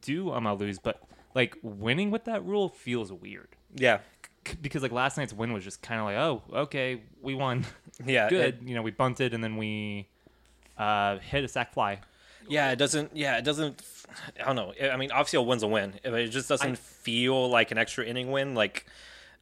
do 0.00 0.30
I'm 0.32 0.44
gonna 0.44 0.54
lose, 0.54 0.78
but 0.78 1.00
like 1.34 1.56
winning 1.62 2.10
with 2.10 2.24
that 2.24 2.44
rule 2.44 2.68
feels 2.70 3.12
weird 3.12 3.48
Yeah, 3.74 3.98
C- 4.46 4.56
because 4.60 4.82
like 4.82 4.92
last 4.92 5.16
night's 5.18 5.32
win 5.32 5.52
was 5.52 5.62
just 5.62 5.82
kind 5.82 6.00
of 6.00 6.06
like, 6.06 6.16
oh, 6.16 6.42
okay, 6.64 7.02
we 7.20 7.34
won, 7.34 7.64
yeah, 8.04 8.28
good. 8.30 8.58
you 8.64 8.74
know, 8.74 8.82
we 8.82 8.90
bunted 8.90 9.32
and 9.34 9.44
then 9.44 9.56
we 9.56 10.08
uh, 10.78 11.18
hit 11.18 11.44
a 11.44 11.48
sack 11.48 11.72
fly. 11.72 12.00
Yeah, 12.48 12.70
it 12.72 12.76
doesn't. 12.76 13.16
Yeah, 13.16 13.38
it 13.38 13.44
doesn't. 13.44 13.82
I 14.40 14.52
don't 14.52 14.56
know. 14.56 14.72
I 14.90 14.96
mean, 14.96 15.10
obviously, 15.10 15.38
a 15.38 15.42
win's 15.42 15.62
a 15.62 15.66
win. 15.68 15.94
It 16.04 16.28
just 16.28 16.48
doesn't 16.48 16.72
I- 16.72 16.74
feel 16.76 17.48
like 17.50 17.70
an 17.70 17.78
extra 17.78 18.04
inning 18.04 18.30
win. 18.30 18.54
Like, 18.54 18.86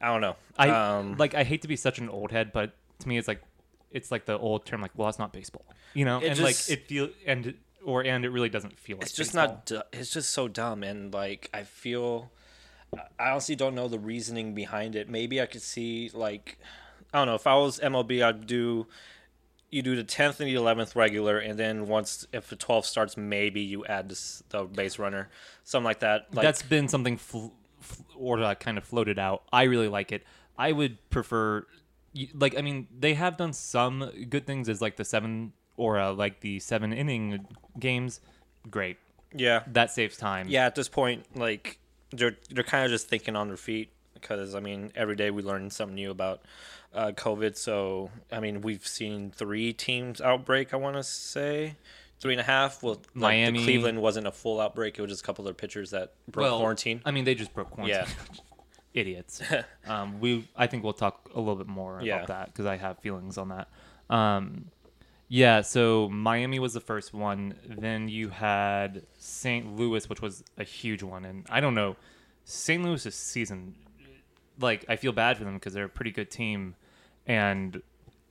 I 0.01 0.07
don't 0.07 0.21
know. 0.21 0.35
I 0.57 0.69
um, 0.69 1.15
like 1.17 1.33
I 1.35 1.43
hate 1.43 1.61
to 1.63 1.67
be 1.67 1.75
such 1.75 1.99
an 1.99 2.09
old 2.09 2.31
head, 2.31 2.51
but 2.53 2.73
to 2.99 3.07
me 3.07 3.17
it's 3.17 3.27
like 3.27 3.41
it's 3.91 4.11
like 4.11 4.25
the 4.25 4.37
old 4.37 4.65
term 4.65 4.81
like 4.81 4.91
well 4.95 5.07
it's 5.09 5.19
not 5.19 5.31
baseball. 5.33 5.65
You 5.93 6.05
know? 6.05 6.17
And 6.19 6.35
just- 6.35 6.41
like 6.69 6.77
it 6.77 6.87
feel 6.87 7.09
and 7.25 7.53
or 7.83 8.03
and 8.03 8.25
it 8.25 8.29
really 8.29 8.49
doesn't 8.49 8.79
feel 8.79 8.97
like 8.97 9.05
it's 9.07 9.15
just 9.15 9.33
baseball. 9.33 9.47
not. 9.47 9.65
du- 9.65 9.85
It's 9.93 10.11
just 10.11 10.31
so 10.31 10.47
dumb, 10.47 10.83
and 10.83 11.13
like 11.13 11.49
I 11.53 11.63
feel. 11.63 12.31
I 13.19 13.31
honestly 13.31 13.55
don't 13.55 13.75
know 13.75 13.87
the 13.89 13.99
reasoning 13.99 14.53
behind 14.55 14.95
it. 14.95 15.09
Maybe 15.09 15.41
I 15.41 15.47
could 15.47 15.61
see 15.61 16.09
like, 16.13 16.57
I 17.13 17.17
don't 17.17 17.27
know. 17.27 17.35
If 17.35 17.45
I 17.45 17.55
was 17.55 17.79
MLB, 17.79 18.23
I'd 18.23 18.47
do. 18.47 18.87
You 19.75 19.81
do 19.81 19.95
the 19.95 20.03
tenth 20.05 20.39
and 20.39 20.47
the 20.47 20.55
eleventh 20.55 20.95
regular, 20.95 21.37
and 21.37 21.59
then 21.59 21.87
once 21.87 22.25
if 22.31 22.47
the 22.49 22.55
twelfth 22.55 22.87
starts, 22.87 23.17
maybe 23.17 23.59
you 23.61 23.85
add 23.85 24.07
this, 24.09 24.41
the 24.49 24.63
base 24.63 24.97
runner, 24.99 25.27
something 25.65 25.83
like 25.85 25.99
that. 25.99 26.27
Like, 26.33 26.43
That's 26.43 26.61
been 26.61 26.87
something 26.87 27.17
fl- 27.17 27.47
f- 27.81 28.01
or 28.15 28.41
uh, 28.41 28.55
kind 28.55 28.77
of 28.77 28.85
floated 28.85 29.19
out. 29.19 29.43
I 29.51 29.63
really 29.63 29.89
like 29.89 30.11
it. 30.13 30.23
I 30.57 30.71
would 30.71 30.97
prefer 31.09 31.65
like 32.33 32.57
I 32.57 32.61
mean 32.61 32.87
they 32.97 33.15
have 33.15 33.35
done 33.35 33.51
some 33.51 34.09
good 34.29 34.45
things 34.47 34.69
as 34.69 34.81
like 34.81 34.95
the 34.95 35.03
seven 35.03 35.51
or 35.75 35.99
uh, 35.99 36.13
like 36.13 36.39
the 36.39 36.59
seven 36.59 36.93
inning 36.93 37.45
games. 37.77 38.21
Great. 38.71 38.95
yeah, 39.35 39.63
That 39.67 39.91
saves 39.91 40.15
time. 40.15 40.47
yeah 40.47 40.65
at 40.65 40.75
this 40.75 40.87
point 40.87 41.25
like 41.35 41.79
they're 42.11 42.37
they're 42.49 42.63
kind 42.63 42.85
of 42.85 42.91
just 42.91 43.09
thinking 43.09 43.35
on 43.35 43.47
their 43.49 43.57
feet 43.57 43.89
because 44.13 44.55
i 44.55 44.59
mean 44.61 44.91
every 44.95 45.15
day 45.17 45.29
we 45.29 45.43
learn 45.43 45.69
something 45.69 45.95
new 45.95 46.09
about 46.09 46.41
uh, 46.95 47.11
covid 47.11 47.55
so 47.57 48.09
i 48.31 48.39
mean 48.39 48.61
we've 48.61 48.87
seen 48.87 49.29
three 49.31 49.73
teams 49.73 50.21
outbreak 50.21 50.73
i 50.73 50.77
want 50.77 50.95
to 50.95 51.03
say 51.03 51.75
three 52.19 52.33
and 52.33 52.39
a 52.41 52.43
half 52.43 52.81
well 52.81 52.95
like, 53.13 53.35
Miami- 53.35 53.59
the 53.59 53.65
cleveland 53.65 54.01
wasn't 54.01 54.25
a 54.25 54.31
full 54.31 54.59
outbreak 54.61 54.97
it 54.97 55.01
was 55.01 55.11
just 55.11 55.21
a 55.21 55.25
couple 55.25 55.47
of 55.47 55.57
pitchers 55.57 55.91
that 55.91 56.13
broke 56.31 56.43
well, 56.43 56.59
quarantine 56.59 57.01
I 57.05 57.11
mean, 57.11 57.25
they 57.25 57.35
just 57.35 57.53
broke 57.53 57.69
quarantine. 57.71 58.05
Yeah. 58.05 58.35
Idiots. 58.95 59.41
um, 59.87 60.21
we, 60.21 60.47
I 60.55 60.67
think 60.67 60.85
we'll 60.85 60.93
talk 60.93 61.29
a 61.35 61.39
little 61.39 61.57
bit 61.57 61.67
more 61.67 61.99
Yeah. 62.01 62.15
about 62.15 62.27
that 62.27 62.45
because 62.47 62.65
I 62.65 62.77
have 62.77 62.97
feelings 62.99 63.37
on 63.37 63.49
that. 63.49 63.67
Um, 64.09 64.71
yeah. 65.27 65.59
So 65.61 66.07
Miami 66.07 66.59
was 66.59 66.73
the 66.73 66.79
first 66.79 67.13
one. 67.13 67.55
Then 67.67 68.07
you 68.07 68.29
had 68.29 69.03
St. 69.17 69.75
Louis, 69.75 70.07
which 70.07 70.21
was 70.21 70.45
a 70.57 70.63
huge 70.63 71.03
one, 71.03 71.25
and 71.25 71.45
I 71.49 71.59
don't 71.59 71.73
know, 71.73 71.97
St. 72.45 72.81
Louis's 72.85 73.15
season. 73.15 73.75
Like, 74.61 74.85
I 74.87 74.95
feel 74.95 75.11
bad 75.11 75.37
for 75.37 75.43
them 75.43 75.55
because 75.55 75.73
they're 75.73 75.83
a 75.83 75.89
pretty 75.89 76.11
good 76.11 76.31
team, 76.31 76.75
and 77.27 77.81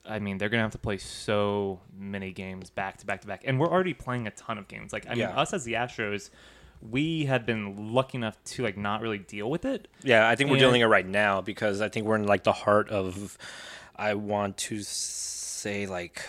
I 0.07 0.19
mean, 0.19 0.37
they're 0.37 0.49
gonna 0.49 0.63
have 0.63 0.71
to 0.71 0.77
play 0.77 0.97
so 0.97 1.79
many 1.97 2.31
games 2.31 2.69
back 2.69 2.97
to 2.97 3.05
back 3.05 3.21
to 3.21 3.27
back, 3.27 3.41
and 3.45 3.59
we're 3.59 3.69
already 3.71 3.93
playing 3.93 4.27
a 4.27 4.31
ton 4.31 4.57
of 4.57 4.67
games. 4.67 4.93
Like, 4.93 5.05
I 5.09 5.15
mean, 5.15 5.25
us 5.25 5.53
as 5.53 5.63
the 5.63 5.73
Astros, 5.73 6.29
we 6.81 7.25
have 7.25 7.45
been 7.45 7.93
lucky 7.93 8.17
enough 8.17 8.37
to 8.43 8.61
like 8.63 8.77
not 8.77 9.01
really 9.01 9.17
deal 9.17 9.49
with 9.49 9.65
it. 9.65 9.87
yeah 10.03 10.27
i 10.29 10.35
think 10.35 10.49
we're 10.49 10.57
And- 10.57 10.61
dealing 10.61 10.81
it 10.81 10.85
right 10.85 11.07
now 11.07 11.41
because 11.41 11.81
i 11.81 11.89
think 11.89 12.05
we're 12.05 12.17
in 12.17 12.25
like 12.27 12.43
the 12.43 12.51
heart 12.51 12.89
of 12.89 13.37
i 13.95 14.13
want 14.13 14.57
to 14.57 14.81
say 14.83 15.87
like 15.87 16.21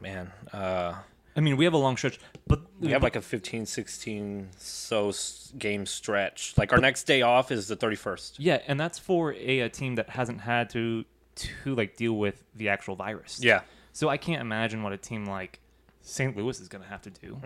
man 0.00 0.30
uh 0.52 0.94
I 1.36 1.40
mean, 1.42 1.56
we 1.56 1.64
have 1.64 1.74
a 1.74 1.78
long 1.78 1.96
stretch, 1.96 2.18
but 2.48 2.60
we 2.80 2.90
have 2.90 3.02
like 3.04 3.14
a 3.16 3.20
15 3.20 3.64
16 3.66 4.48
so 4.56 5.12
game 5.58 5.86
stretch 5.86 6.54
like 6.58 6.72
our 6.72 6.78
next 6.80 7.04
day 7.04 7.22
off 7.22 7.50
is 7.52 7.68
the 7.68 7.76
31st 7.76 8.34
yeah, 8.38 8.60
and 8.66 8.78
that's 8.80 8.98
for 8.98 9.32
a, 9.34 9.60
a 9.60 9.68
team 9.68 9.94
that 9.96 10.10
hasn't 10.10 10.40
had 10.40 10.70
to 10.70 11.04
to 11.36 11.74
like 11.74 11.96
deal 11.96 12.14
with 12.14 12.42
the 12.54 12.68
actual 12.68 12.96
virus. 12.96 13.38
yeah 13.42 13.60
So 13.92 14.08
I 14.08 14.16
can't 14.16 14.40
imagine 14.40 14.82
what 14.82 14.92
a 14.92 14.96
team 14.96 15.24
like 15.26 15.60
St. 16.02 16.36
Louis 16.36 16.58
is 16.60 16.68
going 16.68 16.82
to 16.82 16.88
have 16.90 17.02
to 17.02 17.10
do, 17.10 17.38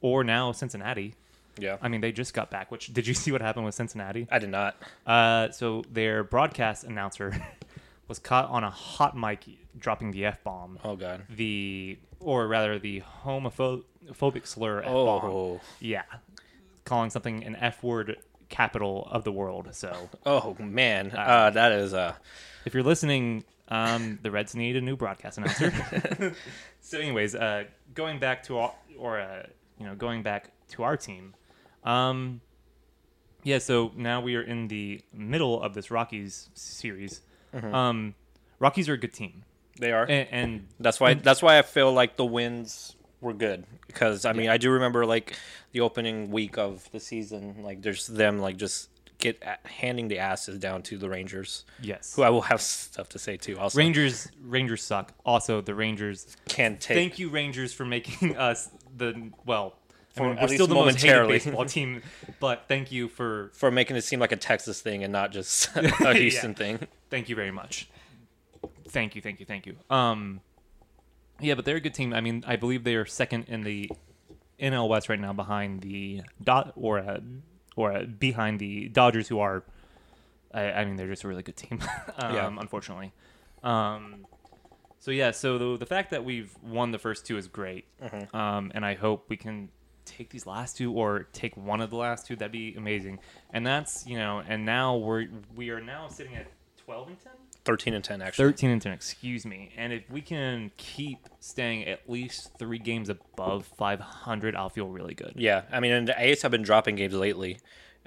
or 0.00 0.22
now 0.24 0.52
Cincinnati. 0.52 1.14
yeah 1.58 1.76
I 1.82 1.88
mean, 1.88 2.00
they 2.00 2.12
just 2.12 2.34
got 2.34 2.50
back. 2.50 2.70
Which 2.70 2.92
did 2.92 3.06
you 3.06 3.14
see 3.22 3.32
what 3.32 3.40
happened 3.40 3.64
with 3.64 3.74
Cincinnati? 3.74 4.26
I 4.30 4.38
did 4.38 4.50
not. 4.50 4.76
Uh, 5.06 5.50
so 5.50 5.82
their 5.90 6.22
broadcast 6.24 6.84
announcer 6.84 7.34
was 8.08 8.18
caught 8.18 8.48
on 8.50 8.64
a 8.64 8.70
hot 8.70 9.16
mic 9.16 9.44
dropping 9.78 10.10
the 10.12 10.26
f 10.26 10.42
bomb. 10.44 10.78
Oh 10.84 10.96
god. 10.96 11.22
The 11.30 11.98
or 12.20 12.46
rather 12.46 12.78
the 12.78 13.02
homophobic 13.24 14.46
slur 14.46 14.80
f 14.80 14.86
bomb. 14.86 15.24
Oh. 15.24 15.60
Yeah, 15.80 16.02
calling 16.84 17.10
something 17.10 17.44
an 17.44 17.56
f 17.56 17.82
word 17.82 18.16
capital 18.52 19.08
of 19.10 19.24
the 19.24 19.32
world. 19.32 19.70
So 19.72 20.08
Oh 20.24 20.54
man. 20.60 21.10
Uh, 21.10 21.50
that 21.50 21.72
is 21.72 21.92
uh 21.92 22.14
if 22.64 22.74
you're 22.74 22.84
listening, 22.84 23.44
um, 23.68 24.18
the 24.22 24.30
Reds 24.30 24.54
need 24.54 24.76
a 24.76 24.80
new 24.80 24.96
broadcast 24.96 25.38
announcer. 25.38 25.72
so, 26.80 26.98
anyways, 26.98 27.34
uh, 27.34 27.64
going 27.94 28.18
back 28.18 28.42
to 28.44 28.58
our, 28.58 28.74
or 28.98 29.18
uh, 29.20 29.46
you 29.78 29.86
know, 29.86 29.94
going 29.94 30.22
back 30.22 30.50
to 30.68 30.82
our 30.82 30.96
team, 30.96 31.34
um, 31.84 32.40
yeah. 33.42 33.58
So 33.58 33.92
now 33.96 34.20
we 34.20 34.36
are 34.36 34.42
in 34.42 34.68
the 34.68 35.00
middle 35.12 35.60
of 35.60 35.74
this 35.74 35.90
Rockies 35.90 36.50
series. 36.54 37.22
Um, 37.52 38.14
Rockies 38.58 38.88
are 38.88 38.94
a 38.94 38.98
good 38.98 39.12
team, 39.12 39.42
they 39.78 39.90
are. 39.90 40.04
and, 40.04 40.28
and 40.30 40.66
that's 40.78 41.00
why 41.00 41.14
that's 41.14 41.42
why 41.42 41.58
I 41.58 41.62
feel 41.62 41.92
like 41.92 42.16
the 42.16 42.24
wins 42.24 42.94
were 43.22 43.32
good 43.32 43.64
because 43.86 44.26
I 44.26 44.32
mean 44.34 44.50
I 44.50 44.58
do 44.58 44.70
remember 44.70 45.06
like 45.06 45.34
the 45.72 45.80
opening 45.80 46.30
week 46.30 46.58
of 46.58 46.90
the 46.92 47.00
season 47.00 47.62
like 47.62 47.80
there's 47.80 48.06
them 48.08 48.38
like 48.40 48.56
just 48.58 48.90
get 49.18 49.40
a- 49.42 49.66
handing 49.68 50.08
the 50.08 50.18
asses 50.18 50.58
down 50.58 50.82
to 50.82 50.98
the 50.98 51.08
Rangers 51.08 51.64
yes, 51.80 52.14
who 52.16 52.22
I 52.22 52.30
will 52.30 52.42
have 52.42 52.60
stuff 52.60 53.08
to 53.10 53.18
say 53.20 53.36
too. 53.36 53.56
Also 53.58 53.78
Rangers 53.78 54.28
Rangers 54.44 54.82
suck. 54.82 55.14
Also, 55.24 55.60
the 55.60 55.74
Rangers. 55.74 56.36
can't 56.48 56.80
take 56.80 56.96
Thank 56.96 57.18
you, 57.20 57.30
Rangers, 57.30 57.72
for 57.72 57.84
making 57.84 58.36
us 58.48 58.68
the 58.96 59.30
well. 59.46 59.76
I 60.16 60.20
mean, 60.20 60.36
at 60.36 60.42
we're 60.42 60.54
still 60.54 60.66
the 60.66 60.74
most 60.74 60.96
hated 60.96 61.06
momentarily. 61.06 61.32
baseball 61.34 61.64
team, 61.64 62.02
but 62.40 62.64
thank 62.68 62.90
you 62.92 63.06
for 63.08 63.50
for 63.54 63.70
making 63.70 63.94
it 63.96 64.02
seem 64.02 64.18
like 64.20 64.32
a 64.32 64.36
Texas 64.36 64.80
thing 64.82 65.04
and 65.04 65.12
not 65.12 65.30
just 65.30 65.70
a 65.76 66.12
Houston 66.14 66.54
thing. 66.54 66.80
Thank 67.08 67.28
you 67.28 67.36
very 67.36 67.52
much. 67.52 67.88
Thank 68.88 69.14
you, 69.14 69.22
thank 69.22 69.38
you, 69.40 69.46
thank 69.46 69.64
you. 69.66 69.76
Um, 69.88 70.40
yeah, 71.42 71.54
but 71.54 71.64
they're 71.64 71.76
a 71.76 71.80
good 71.80 71.94
team. 71.94 72.12
I 72.14 72.20
mean, 72.20 72.44
I 72.46 72.56
believe 72.56 72.84
they 72.84 72.94
are 72.96 73.06
second 73.06 73.44
in 73.48 73.62
the 73.62 73.90
NL 74.60 74.88
West 74.88 75.08
right 75.08 75.18
now, 75.20 75.32
behind 75.32 75.80
the 75.82 76.22
dot 76.42 76.72
or 76.76 76.98
uh, 76.98 77.20
or 77.76 77.92
uh, 77.92 78.04
behind 78.04 78.60
the 78.60 78.88
Dodgers, 78.88 79.28
who 79.28 79.38
are. 79.40 79.64
I, 80.54 80.70
I 80.72 80.84
mean, 80.84 80.96
they're 80.96 81.08
just 81.08 81.24
a 81.24 81.28
really 81.28 81.42
good 81.42 81.56
team. 81.56 81.80
um, 82.18 82.34
Yeah. 82.34 82.46
Unfortunately. 82.60 83.12
Um, 83.62 84.26
So 84.98 85.10
yeah, 85.10 85.30
so 85.32 85.58
the, 85.58 85.76
the 85.78 85.86
fact 85.86 86.10
that 86.10 86.24
we've 86.24 86.54
won 86.62 86.92
the 86.92 86.98
first 86.98 87.26
two 87.26 87.36
is 87.36 87.48
great, 87.48 87.86
Mm-hmm. 88.00 88.36
um, 88.36 88.70
and 88.74 88.84
I 88.84 88.94
hope 88.94 89.28
we 89.28 89.36
can 89.36 89.70
take 90.04 90.30
these 90.30 90.46
last 90.46 90.76
two 90.76 90.92
or 90.92 91.24
take 91.32 91.56
one 91.56 91.80
of 91.80 91.90
the 91.90 91.96
last 91.96 92.26
two. 92.26 92.36
That'd 92.36 92.52
be 92.52 92.74
amazing. 92.76 93.18
And 93.52 93.66
that's 93.66 94.06
you 94.06 94.16
know, 94.18 94.42
and 94.46 94.64
now 94.64 94.96
we're 94.96 95.26
we 95.56 95.70
are 95.70 95.80
now 95.80 96.06
sitting 96.08 96.36
at 96.36 96.46
twelve 96.76 97.08
and 97.08 97.18
ten. 97.20 97.32
13 97.64 97.94
and 97.94 98.02
10 98.04 98.22
actually. 98.22 98.44
13 98.46 98.70
and 98.70 98.82
10, 98.82 98.92
excuse 98.92 99.46
me. 99.46 99.70
And 99.76 99.92
if 99.92 100.10
we 100.10 100.20
can 100.20 100.70
keep 100.76 101.28
staying 101.40 101.86
at 101.86 102.08
least 102.08 102.50
three 102.58 102.78
games 102.78 103.08
above 103.08 103.66
500, 103.78 104.56
I'll 104.56 104.68
feel 104.68 104.88
really 104.88 105.14
good. 105.14 105.34
Yeah, 105.36 105.62
I 105.70 105.80
mean, 105.80 105.92
and 105.92 106.08
the 106.08 106.14
A's 106.20 106.42
have 106.42 106.50
been 106.50 106.62
dropping 106.62 106.96
games 106.96 107.14
lately 107.14 107.58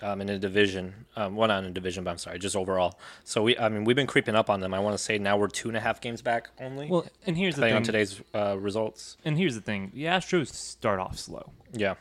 um, 0.01 0.19
in 0.21 0.27
the 0.27 0.37
division. 0.37 1.05
Um, 1.15 1.35
well, 1.35 1.47
not 1.47 1.59
in 1.59 1.65
the 1.65 1.71
division, 1.71 2.03
but 2.03 2.11
I'm 2.11 2.17
sorry, 2.17 2.37
just 2.39 2.55
overall. 2.55 2.99
So 3.23 3.43
we, 3.43 3.57
I 3.57 3.69
mean, 3.69 3.85
we've 3.85 3.95
been 3.95 4.07
creeping 4.07 4.35
up 4.35 4.49
on 4.49 4.59
them. 4.59 4.73
I 4.73 4.79
want 4.79 4.97
to 4.97 5.01
say 5.03 5.17
now 5.17 5.37
we're 5.37 5.47
two 5.47 5.69
and 5.69 5.77
a 5.77 5.79
half 5.79 6.01
games 6.01 6.21
back 6.21 6.49
only. 6.59 6.87
Well, 6.87 7.05
and 7.25 7.37
here's 7.37 7.55
the 7.55 7.61
thing. 7.61 7.75
on 7.75 7.83
today's 7.83 8.21
uh, 8.33 8.57
results. 8.59 9.15
and 9.23 9.37
here's 9.37 9.55
the 9.55 9.61
thing. 9.61 9.91
The 9.93 10.03
Astros 10.05 10.49
start 10.53 10.99
off 10.99 11.17
slow. 11.17 11.51
Yeah, 11.71 11.95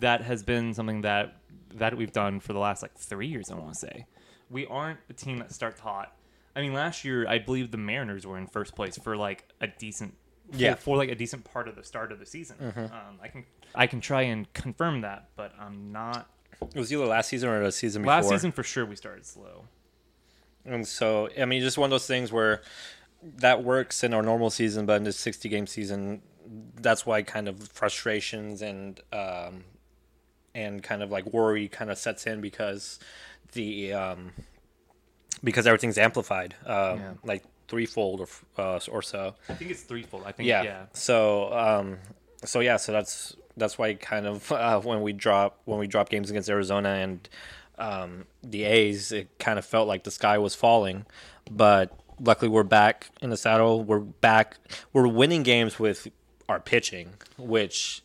That 0.00 0.22
has 0.22 0.42
been 0.42 0.74
something 0.74 1.02
that 1.02 1.36
that 1.74 1.96
we've 1.96 2.10
done 2.12 2.40
for 2.40 2.52
the 2.52 2.58
last 2.58 2.82
like 2.82 2.96
three 2.96 3.28
years. 3.28 3.48
I 3.50 3.54
want 3.54 3.72
to 3.74 3.78
say 3.78 4.06
we 4.50 4.66
aren't 4.66 4.98
a 5.08 5.12
team 5.12 5.38
that 5.38 5.52
starts 5.52 5.80
hot. 5.80 6.12
I 6.56 6.60
mean, 6.62 6.72
last 6.72 7.04
year 7.04 7.26
I 7.28 7.38
believe 7.38 7.70
the 7.70 7.76
Mariners 7.78 8.26
were 8.26 8.36
in 8.38 8.46
first 8.46 8.74
place 8.74 8.98
for 8.98 9.16
like 9.16 9.44
a 9.60 9.66
decent 9.68 10.14
for, 10.50 10.56
Yeah. 10.58 10.74
for 10.74 10.96
like 10.96 11.08
a 11.10 11.14
decent 11.14 11.44
part 11.44 11.68
of 11.68 11.76
the 11.76 11.84
start 11.84 12.10
of 12.12 12.18
the 12.18 12.26
season. 12.26 12.56
Um, 12.76 13.18
I 13.22 13.28
can 13.28 13.44
I 13.74 13.86
can 13.86 14.00
try 14.00 14.22
and 14.22 14.52
confirm 14.52 15.02
that, 15.02 15.28
but 15.36 15.52
I'm 15.60 15.92
not. 15.92 16.28
it 16.60 16.74
was 16.78 16.92
either 16.92 17.06
last 17.06 17.28
season 17.28 17.48
or 17.50 17.62
the 17.62 17.70
season 17.72 18.02
before. 18.02 18.14
Last 18.14 18.28
season 18.28 18.52
for 18.52 18.62
sure 18.64 18.84
we 18.84 18.96
started 18.96 19.24
slow. 19.26 19.64
And 20.64 20.86
so, 20.86 21.28
I 21.40 21.44
mean, 21.46 21.62
just 21.62 21.78
one 21.78 21.86
of 21.86 21.90
those 21.90 22.06
things 22.06 22.30
where 22.32 22.62
that 23.22 23.62
works 23.64 24.02
in 24.04 24.12
our 24.12 24.22
normal 24.22 24.50
season, 24.50 24.86
but 24.86 24.94
in 24.96 25.04
this 25.04 25.16
60 25.18 25.48
game 25.48 25.66
season, 25.66 26.20
that's 26.80 27.06
why 27.06 27.22
kind 27.22 27.48
of 27.48 27.68
frustrations 27.68 28.60
and 28.60 29.00
um, 29.12 29.64
and 30.54 30.82
kind 30.82 31.02
of 31.02 31.10
like 31.10 31.26
worry 31.32 31.68
kind 31.68 31.90
of 31.90 31.96
sets 31.98 32.26
in 32.26 32.40
because 32.40 32.98
the 33.52 33.92
um, 33.92 34.32
because 35.42 35.66
everything's 35.66 35.98
amplified, 35.98 36.54
um, 36.66 36.98
Yeah. 36.98 37.12
like 37.24 37.44
threefold 37.68 38.20
or 38.20 38.28
uh, 38.58 38.80
or 38.90 39.02
so. 39.02 39.34
I 39.48 39.54
think 39.54 39.70
it's 39.70 39.82
threefold. 39.82 40.24
I 40.26 40.32
think 40.32 40.48
Yeah. 40.48 40.62
yeah. 40.62 40.86
So 40.92 41.52
um, 41.52 41.98
so 42.44 42.60
yeah, 42.60 42.76
so 42.76 42.92
that's 42.92 43.36
that's 43.56 43.78
why 43.78 43.94
kind 43.94 44.26
of 44.26 44.50
uh, 44.52 44.80
when 44.80 45.02
we 45.02 45.12
drop 45.12 45.60
when 45.64 45.78
we 45.78 45.86
drop 45.86 46.08
games 46.08 46.30
against 46.30 46.48
Arizona 46.50 46.88
and 46.90 47.28
um, 47.78 48.26
the 48.42 48.64
A's, 48.64 49.10
it 49.12 49.28
kind 49.38 49.58
of 49.58 49.64
felt 49.64 49.88
like 49.88 50.04
the 50.04 50.10
sky 50.10 50.36
was 50.38 50.54
falling, 50.54 51.06
but 51.50 51.98
luckily 52.20 52.50
we're 52.50 52.62
back 52.62 53.08
in 53.22 53.30
the 53.30 53.36
saddle. 53.38 53.82
We're 53.82 54.00
back. 54.00 54.58
We're 54.92 55.08
winning 55.08 55.42
games 55.42 55.78
with 55.78 56.08
our 56.48 56.60
pitching, 56.60 57.14
which 57.38 58.02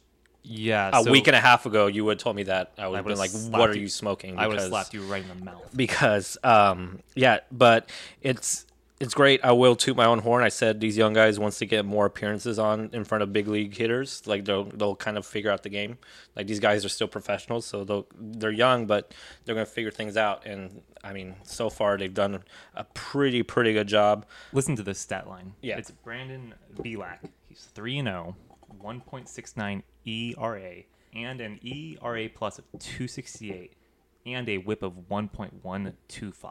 Yeah. 0.48 0.92
a 0.94 1.04
so 1.04 1.12
week 1.12 1.28
and 1.28 1.36
a 1.36 1.40
half 1.42 1.66
ago 1.66 1.88
you 1.88 2.06
would 2.06 2.18
have 2.18 2.24
told 2.24 2.36
me 2.36 2.44
that 2.44 2.72
I 2.78 2.88
would 2.88 2.94
I 2.96 2.98
have 3.00 3.06
been 3.06 3.18
like, 3.18 3.32
"What 3.50 3.70
are 3.70 3.76
you- 3.76 3.82
you 3.84 3.88
smoking?" 3.90 4.38
I 4.38 4.48
would 4.48 4.60
have 4.60 4.70
slapped 4.70 4.94
you 4.94 5.02
right 5.04 5.22
in 5.24 5.28
the 5.40 5.44
mouth. 5.46 5.70
because 5.76 6.38
um 6.44 7.00
yeah 7.16 7.40
but 7.52 7.90
it's 8.22 8.66
it's 9.00 9.14
great 9.14 9.42
i 9.44 9.52
will 9.52 9.76
toot 9.76 9.96
my 9.98 10.06
own 10.06 10.20
horn 10.20 10.42
i 10.44 10.48
said 10.48 10.80
these 10.80 10.96
young 10.98 11.12
guys 11.12 11.38
once 11.38 11.60
they 11.60 11.66
get 11.66 11.84
more 11.84 12.06
appearances 12.06 12.58
on 12.58 12.90
in 12.94 13.04
front 13.04 13.22
of 13.22 13.34
big 13.34 13.46
league 13.48 13.76
hitters 13.76 14.26
like 14.26 14.46
they'll 14.46 14.64
they'll 14.66 14.96
kind 14.96 15.18
of 15.18 15.26
figure 15.26 15.52
out 15.52 15.64
the 15.64 15.70
game 15.70 15.98
like 16.36 16.48
these 16.48 16.62
guys 16.62 16.86
are 16.86 16.90
still 16.90 17.08
professionals 17.08 17.66
so 17.66 17.84
they'll 17.84 18.08
they're 18.18 18.52
young 18.52 18.86
but 18.86 19.14
they're 19.44 19.54
going 19.56 19.66
to 19.68 19.72
figure 19.72 19.92
things 19.92 20.16
out 20.16 20.46
and 20.46 20.82
i 21.04 21.12
mean 21.12 21.36
so 21.44 21.70
far 21.70 21.98
they've 21.98 22.14
done 22.14 22.42
a 22.76 22.84
pretty 22.94 23.44
pretty 23.44 23.74
good 23.74 23.88
job 23.88 24.26
Listen 24.54 24.78
to 24.78 24.84
this 24.84 24.98
stat 25.00 25.28
line. 25.28 25.54
Yeah. 25.62 25.78
It's 25.78 25.92
Brandon 25.92 26.54
Bielak. 26.78 27.20
He's 27.50 27.66
3 27.74 28.00
and 28.00 28.08
0, 28.08 28.36
1.69 28.84 29.84
ERA, 30.06 30.84
and 31.14 31.42
an 31.42 31.60
ERA 31.64 32.30
plus 32.30 32.60
of 32.60 32.66
268, 32.80 33.74
and 34.26 34.50
a 34.50 34.58
whip 34.58 34.84
of 34.84 34.94
1.125. 35.10 36.44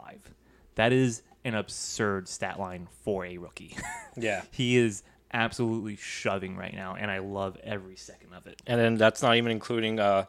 That 0.75 0.91
is 0.91 1.23
an 1.43 1.55
absurd 1.55 2.27
stat 2.27 2.59
line 2.59 2.87
for 3.03 3.25
a 3.25 3.37
rookie. 3.37 3.77
yeah 4.17 4.43
he 4.51 4.77
is 4.77 5.03
absolutely 5.33 5.95
shoving 5.97 6.55
right 6.55 6.73
now, 6.73 6.95
and 6.95 7.11
I 7.11 7.19
love 7.19 7.57
every 7.63 7.95
second 7.97 8.33
of 8.33 8.47
it. 8.47 8.61
and 8.67 8.79
then 8.79 8.95
that's 8.95 9.21
not 9.21 9.35
even 9.35 9.51
including 9.51 9.99
uh 9.99 10.25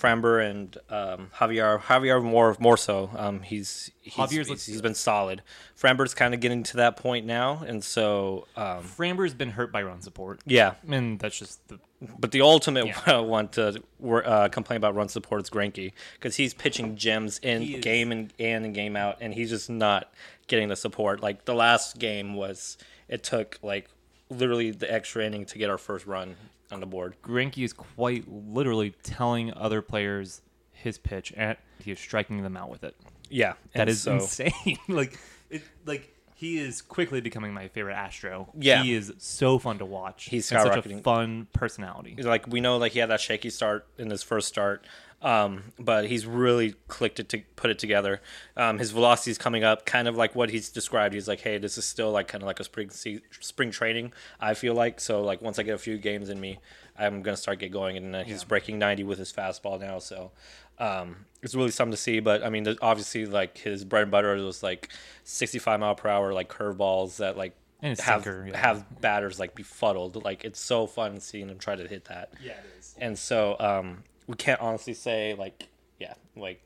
Framber 0.00 0.48
and 0.48 0.76
um, 0.88 1.28
Javier. 1.36 1.80
Javier 1.80 2.22
more 2.22 2.56
more 2.58 2.76
so. 2.76 3.10
Um, 3.16 3.40
he's 3.42 3.90
he's, 4.00 4.14
Javier's 4.14 4.48
he's, 4.48 4.66
he's 4.66 4.82
been 4.82 4.94
solid. 4.94 5.42
Framber's 5.78 6.14
kind 6.14 6.34
of 6.34 6.40
getting 6.40 6.62
to 6.64 6.78
that 6.78 6.96
point 6.96 7.26
now, 7.26 7.62
and 7.66 7.84
so 7.84 8.46
um, 8.56 8.82
Framber's 8.82 9.34
been 9.34 9.50
hurt 9.50 9.72
by 9.72 9.82
run 9.82 10.00
support. 10.00 10.40
yeah, 10.46 10.74
And 10.88 11.18
that's 11.18 11.38
just 11.38 11.66
the 11.68 11.78
But 12.18 12.32
the 12.32 12.40
ultimate 12.40 12.86
Yeah. 12.86 13.18
one 13.20 13.48
to 13.48 13.82
uh, 14.02 14.48
complain 14.48 14.78
about 14.78 14.94
run 14.94 15.08
support 15.08 15.42
is 15.42 15.50
Greinke 15.50 15.92
because 16.14 16.36
he's 16.36 16.54
pitching 16.54 16.96
gems 16.96 17.38
in 17.42 17.80
game 17.80 18.10
and, 18.12 18.32
in 18.38 18.64
and 18.64 18.74
game 18.74 18.96
out, 18.96 19.18
and 19.20 19.34
he's 19.34 19.50
just 19.50 19.68
not 19.68 20.12
getting 20.46 20.68
the 20.68 20.76
support. 20.76 21.20
Like 21.20 21.44
the 21.44 21.54
last 21.54 21.98
game 21.98 22.34
was, 22.34 22.76
it 23.08 23.22
took 23.22 23.58
like 23.62 23.88
literally 24.30 24.70
the 24.70 24.90
extra 24.92 25.24
inning 25.24 25.44
to 25.46 25.58
get 25.58 25.68
our 25.68 25.78
first 25.78 26.06
run 26.06 26.36
on 26.70 26.80
the 26.80 26.86
board. 26.86 27.16
Greinke 27.22 27.64
is 27.64 27.72
quite 27.72 28.24
literally 28.30 28.94
telling 29.02 29.52
other 29.54 29.82
players 29.82 30.40
his 30.72 30.98
pitch, 30.98 31.32
and 31.36 31.56
he 31.82 31.90
is 31.90 31.98
striking 31.98 32.42
them 32.42 32.56
out 32.56 32.70
with 32.70 32.84
it. 32.84 32.96
Yeah, 33.28 33.54
that 33.74 33.88
is 33.88 34.02
so, 34.02 34.14
insane. 34.14 34.78
like 34.88 35.18
it, 35.50 35.62
like 35.84 36.14
he 36.34 36.58
is 36.58 36.80
quickly 36.80 37.20
becoming 37.20 37.52
my 37.52 37.68
favorite 37.68 37.94
Astro. 37.94 38.48
Yeah. 38.58 38.82
he 38.82 38.94
is 38.94 39.12
so 39.18 39.58
fun 39.58 39.78
to 39.78 39.84
watch. 39.84 40.24
He's 40.24 40.46
such 40.46 40.74
a 40.74 41.00
fun 41.00 41.48
personality. 41.52 42.16
Like 42.18 42.46
we 42.46 42.60
know, 42.60 42.78
like 42.78 42.92
he 42.92 42.98
had 42.98 43.10
that 43.10 43.20
shaky 43.20 43.50
start 43.50 43.86
in 43.98 44.10
his 44.10 44.22
first 44.22 44.48
start, 44.48 44.86
um, 45.22 45.64
but 45.78 46.06
he's 46.06 46.26
really 46.26 46.74
clicked 46.88 47.20
it 47.20 47.28
to 47.30 47.42
put 47.56 47.70
it 47.70 47.78
together. 47.78 48.22
Um, 48.56 48.78
his 48.78 48.90
velocity 48.90 49.30
is 49.30 49.38
coming 49.38 49.64
up, 49.64 49.84
kind 49.84 50.08
of 50.08 50.16
like 50.16 50.34
what 50.34 50.50
he's 50.50 50.70
described. 50.70 51.14
He's 51.14 51.28
like, 51.28 51.40
hey, 51.40 51.58
this 51.58 51.76
is 51.76 51.84
still 51.84 52.10
like 52.10 52.28
kind 52.28 52.42
of 52.42 52.46
like 52.46 52.60
a 52.60 52.64
spring 52.64 52.90
se- 52.90 53.20
spring 53.40 53.70
training. 53.70 54.12
I 54.40 54.54
feel 54.54 54.74
like 54.74 55.00
so 55.00 55.22
like 55.22 55.42
once 55.42 55.58
I 55.58 55.62
get 55.62 55.74
a 55.74 55.78
few 55.78 55.98
games 55.98 56.30
in 56.30 56.40
me, 56.40 56.58
I'm 56.98 57.22
gonna 57.22 57.36
start 57.36 57.58
get 57.58 57.70
going, 57.72 57.96
and 57.96 58.16
uh, 58.16 58.24
he's 58.24 58.44
breaking 58.44 58.78
90 58.78 59.04
with 59.04 59.18
his 59.18 59.32
fastball 59.32 59.80
now. 59.80 59.98
So. 59.98 60.32
Um, 60.78 61.26
it's 61.42 61.54
really 61.54 61.70
something 61.70 61.90
to 61.90 61.96
see, 61.98 62.20
but 62.20 62.42
I 62.42 62.48
mean, 62.48 62.66
obviously, 62.80 63.26
like 63.26 63.58
his 63.58 63.84
bread 63.84 64.04
and 64.04 64.10
butter 64.10 64.34
was 64.36 64.62
like 64.62 64.88
65 65.24 65.78
mile 65.78 65.94
per 65.94 66.08
hour, 66.08 66.32
like 66.32 66.48
curveballs 66.48 67.18
that 67.18 67.36
like 67.36 67.54
And 67.82 67.98
have 68.00 68.22
sinker, 68.24 68.46
yeah. 68.48 68.56
have 68.56 69.00
batters 69.00 69.38
like 69.38 69.54
befuddled. 69.54 70.24
Like 70.24 70.42
it's 70.42 70.58
so 70.58 70.86
fun 70.86 71.20
seeing 71.20 71.50
him 71.50 71.58
try 71.58 71.76
to 71.76 71.86
hit 71.86 72.06
that. 72.06 72.32
Yeah, 72.42 72.52
it 72.52 72.78
is. 72.78 72.94
And 72.98 73.18
so 73.18 73.56
um, 73.60 74.04
we 74.30 74.36
can't 74.36 74.60
honestly 74.60 74.94
say 74.94 75.34
like 75.34 75.68
yeah 75.98 76.14
like 76.36 76.62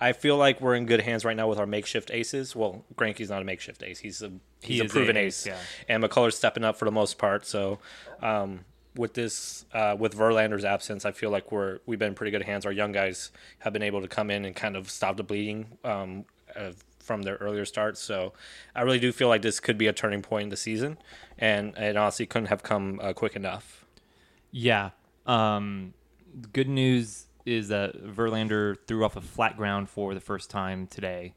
I 0.00 0.12
feel 0.12 0.36
like 0.36 0.60
we're 0.60 0.74
in 0.74 0.86
good 0.86 1.00
hands 1.00 1.24
right 1.24 1.36
now 1.36 1.46
with 1.48 1.60
our 1.60 1.66
makeshift 1.66 2.10
aces. 2.12 2.56
Well, 2.56 2.84
Greinke's 2.96 3.30
not 3.30 3.40
a 3.40 3.44
makeshift 3.44 3.84
ace. 3.84 4.00
He's 4.00 4.20
a 4.20 4.32
he's 4.60 4.80
He 4.80 4.86
a 4.86 4.88
proven 4.88 5.16
ace, 5.16 5.46
ace. 5.46 5.52
yeah. 5.52 5.58
And 5.94 6.02
McCullers 6.02 6.32
stepping 6.32 6.64
up 6.64 6.76
for 6.76 6.86
the 6.86 6.90
most 6.90 7.18
part. 7.18 7.46
So 7.46 7.78
um, 8.20 8.64
with 8.96 9.14
this 9.14 9.64
uh, 9.72 9.94
with 9.96 10.16
Verlander's 10.16 10.64
absence, 10.64 11.04
I 11.04 11.12
feel 11.12 11.30
like 11.30 11.52
we're 11.52 11.78
we've 11.86 12.00
been 12.00 12.08
in 12.08 12.14
pretty 12.16 12.32
good 12.32 12.42
hands. 12.42 12.66
Our 12.66 12.72
young 12.72 12.90
guys 12.90 13.30
have 13.60 13.72
been 13.72 13.82
able 13.84 14.00
to 14.02 14.08
come 14.08 14.28
in 14.28 14.44
and 14.44 14.56
kind 14.56 14.76
of 14.76 14.90
stop 14.90 15.16
the 15.16 15.22
bleeding 15.22 15.78
um, 15.84 16.24
uh, 16.56 16.72
from 16.98 17.22
their 17.22 17.36
earlier 17.36 17.64
starts. 17.64 18.00
So 18.00 18.32
I 18.74 18.82
really 18.82 18.98
do 18.98 19.12
feel 19.12 19.28
like 19.28 19.42
this 19.42 19.60
could 19.60 19.78
be 19.78 19.86
a 19.86 19.92
turning 19.92 20.22
point 20.22 20.44
in 20.44 20.48
the 20.48 20.56
season, 20.56 20.98
and 21.38 21.76
it 21.76 21.96
honestly 21.96 22.26
couldn't 22.26 22.48
have 22.48 22.64
come 22.64 22.98
uh, 23.00 23.12
quick 23.12 23.36
enough. 23.36 23.84
Yeah. 24.50 24.90
Um, 25.26 25.94
good 26.52 26.68
news 26.68 27.26
is 27.44 27.68
that 27.68 28.00
Verlander 28.04 28.76
threw 28.86 29.04
off 29.04 29.16
a 29.16 29.20
flat 29.20 29.56
ground 29.56 29.88
for 29.88 30.14
the 30.14 30.20
first 30.20 30.50
time 30.50 30.86
today. 30.86 31.34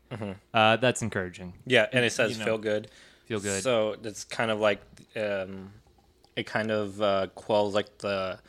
Uh, 0.54 0.76
that's 0.78 1.02
encouraging. 1.02 1.54
Yeah, 1.66 1.88
and 1.92 2.06
it 2.06 2.12
says 2.12 2.34
You 2.34 2.40
know, 2.40 2.46
feel 2.46 2.58
good. 2.58 2.90
Feel 3.26 3.40
good. 3.40 3.64
So 3.64 3.96
it's 4.04 4.24
kind 4.24 4.52
of 4.52 4.60
like 4.60 4.82
um, 5.16 5.72
it 6.36 6.46
kind 6.46 6.72
of 6.72 7.02
uh, 7.02 7.28
quells 7.34 7.74
like 7.74 7.98
the 8.00 8.40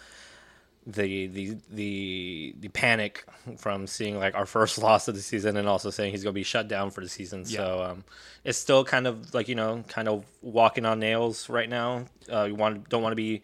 the 0.86 1.26
the 1.26 1.56
the 1.70 2.54
the 2.60 2.68
panic 2.68 3.24
from 3.56 3.86
seeing 3.86 4.18
like 4.18 4.34
our 4.34 4.46
first 4.46 4.78
loss 4.82 5.08
of 5.08 5.14
the 5.14 5.22
season 5.22 5.56
and 5.56 5.66
also 5.66 5.90
saying 5.90 6.12
he's 6.12 6.22
going 6.22 6.32
to 6.32 6.38
be 6.38 6.44
shut 6.44 6.68
down 6.68 6.90
for 6.90 7.00
the 7.00 7.08
season. 7.08 7.44
So 7.44 7.82
um, 7.82 8.04
it's 8.44 8.58
still 8.58 8.84
kind 8.84 9.06
of 9.06 9.32
like 9.34 9.48
you 9.48 9.54
know 9.54 9.82
kind 9.88 10.08
of 10.08 10.24
walking 10.42 10.84
on 10.84 11.00
nails 11.00 11.48
right 11.48 11.68
now. 11.68 12.04
Uh, 12.30 12.44
you 12.44 12.54
want 12.54 12.88
don't 12.88 13.02
want 13.02 13.12
to 13.12 13.16
be 13.16 13.42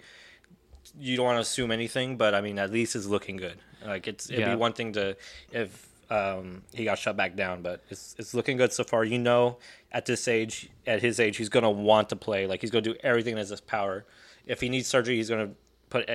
you 0.99 1.17
don't 1.17 1.27
want 1.27 1.37
to 1.37 1.41
assume 1.43 1.71
anything, 1.71 2.17
but 2.17 2.35
I 2.35 2.41
mean 2.41 2.59
at 2.59 2.71
least 2.71 2.95
it's 2.97 3.07
looking 3.07 3.37
good. 3.37 3.59
Like 3.85 4.07
it's 4.07 4.29
it'd 4.31 4.41
Yeah. 4.41 4.51
be 4.51 4.57
one 4.57 4.73
thing 4.73 4.93
to 4.95 5.17
if 5.51 5.89
um, 6.11 6.63
he 6.75 6.85
got 6.85 6.99
shut 6.99 7.17
back 7.17 7.37
down, 7.37 7.63
but 7.63 7.83
it's 7.89 8.15
it's 8.19 8.35
looking 8.35 8.57
good 8.59 8.73
so 8.73 8.85
far. 8.85 9.03
You 9.05 9.19
know, 9.19 9.59
at 9.91 10.05
this 10.07 10.29
age, 10.29 10.69
at 10.87 11.01
his 11.01 11.19
age, 11.19 11.39
he's 11.39 11.49
gonna 11.49 11.71
want 11.71 12.11
to 12.11 12.17
play. 12.17 12.47
Like 12.47 12.61
he's 12.61 12.71
gonna 12.71 12.83
do 12.83 12.95
everything 13.03 13.33
in 13.33 13.39
his 13.39 13.61
power. 13.63 14.05
If 14.47 14.61
he 14.61 14.69
needs 14.69 14.87
surgery, 14.89 15.17
he's 15.17 15.31
gonna 15.31 15.51
put 15.89 16.09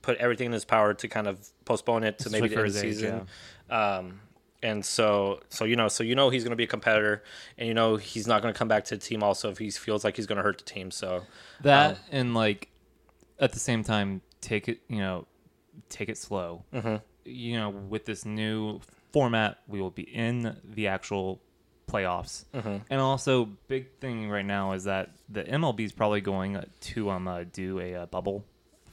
put 0.00 0.16
everything 0.18 0.46
in 0.46 0.52
his 0.52 0.64
power 0.64 0.94
to 0.94 1.06
kind 1.06 1.26
of 1.28 1.48
postpone 1.64 2.02
it 2.02 2.18
to 2.20 2.30
maybe 2.30 2.48
the 2.48 2.54
for 2.54 2.60
end 2.60 2.68
of 2.68 2.74
the 2.74 2.80
his 2.82 3.02
age, 3.02 3.02
season. 3.02 3.26
Um, 3.70 4.20
and 4.62 4.84
so 4.84 5.40
so 5.48 5.64
you 5.64 5.76
know 5.76 5.88
so 5.88 6.02
you 6.04 6.14
know 6.14 6.30
he's 6.30 6.44
going 6.44 6.50
to 6.52 6.56
be 6.56 6.64
a 6.64 6.68
competitor, 6.68 7.22
and 7.58 7.66
you 7.68 7.74
know 7.74 7.96
he's 7.96 8.26
not 8.26 8.42
going 8.42 8.54
to 8.54 8.58
come 8.58 8.68
back 8.68 8.84
to 8.86 8.96
the 8.96 9.00
team 9.00 9.22
also 9.22 9.50
if 9.50 9.58
he 9.58 9.70
feels 9.70 10.02
like 10.04 10.16
he's 10.16 10.26
going 10.26 10.36
to 10.36 10.42
hurt 10.42 10.58
the 10.58 10.64
team. 10.64 10.90
So 10.90 11.24
That 11.62 11.92
Um, 11.92 11.96
and 12.10 12.34
like 12.34 12.68
at 13.42 13.52
the 13.52 13.58
same 13.58 13.84
time, 13.84 14.22
take 14.40 14.68
it 14.68 14.80
you 14.88 14.98
know, 15.00 15.26
take 15.90 16.08
it 16.08 16.16
slow. 16.16 16.64
Mm-hmm. 16.72 16.96
You 17.26 17.58
know, 17.58 17.68
with 17.70 18.06
this 18.06 18.24
new 18.24 18.80
format, 19.12 19.58
we 19.68 19.80
will 19.82 19.90
be 19.90 20.02
in 20.04 20.56
the 20.64 20.86
actual 20.88 21.40
playoffs, 21.90 22.44
Mm-hmm. 22.54 22.76
and 22.88 23.00
also 23.00 23.44
big 23.68 23.84
thing 24.00 24.30
right 24.30 24.44
now 24.46 24.72
is 24.72 24.84
that 24.84 25.10
the 25.28 25.42
MLB 25.44 25.80
is 25.80 25.92
probably 25.92 26.20
going 26.22 26.62
to 26.80 27.10
um 27.10 27.28
uh, 27.28 27.44
do 27.52 27.78
a, 27.80 27.94
uh 27.94 28.06
bubble 28.06 28.44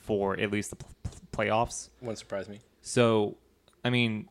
for 0.04 0.38
at 0.40 0.52
least 0.52 0.72
the 0.72 0.76
pl- 0.76 0.90
pl- 1.04 1.14
playoffs. 1.32 1.90
wouldn't 2.02 2.18
surprise 2.18 2.50
me. 2.50 2.60
So, 2.82 3.38
I 3.86 3.90
mean, 3.90 4.28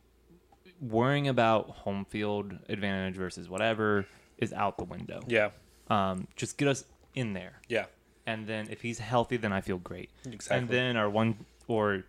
worrying 0.81 1.27
about 1.27 1.69
home 1.69 2.05
field 2.05 2.53
advantage 2.67 3.15
versus 3.15 3.49
whatever 3.49 4.05
is 4.37 4.53
out 4.53 4.77
the 4.77 4.83
window. 4.85 5.21
Yeah, 5.27 5.49
Um, 5.89 6.27
just 6.35 6.57
get 6.57 6.67
us 6.67 6.83
in 7.15 7.33
there 7.33 7.53
yeah, 7.69 7.85
and 8.29 8.47
then 8.47 8.67
if 8.69 8.79
he's 8.81 8.99
healthy, 8.99 9.37
then 9.37 9.51
I 9.53 9.61
feel 9.61 9.77
great. 9.77 10.09
Exactly. 10.25 10.57
And 10.57 10.69
then 10.69 10.97
our 10.97 11.09
one 11.09 11.29
or 11.67 12.03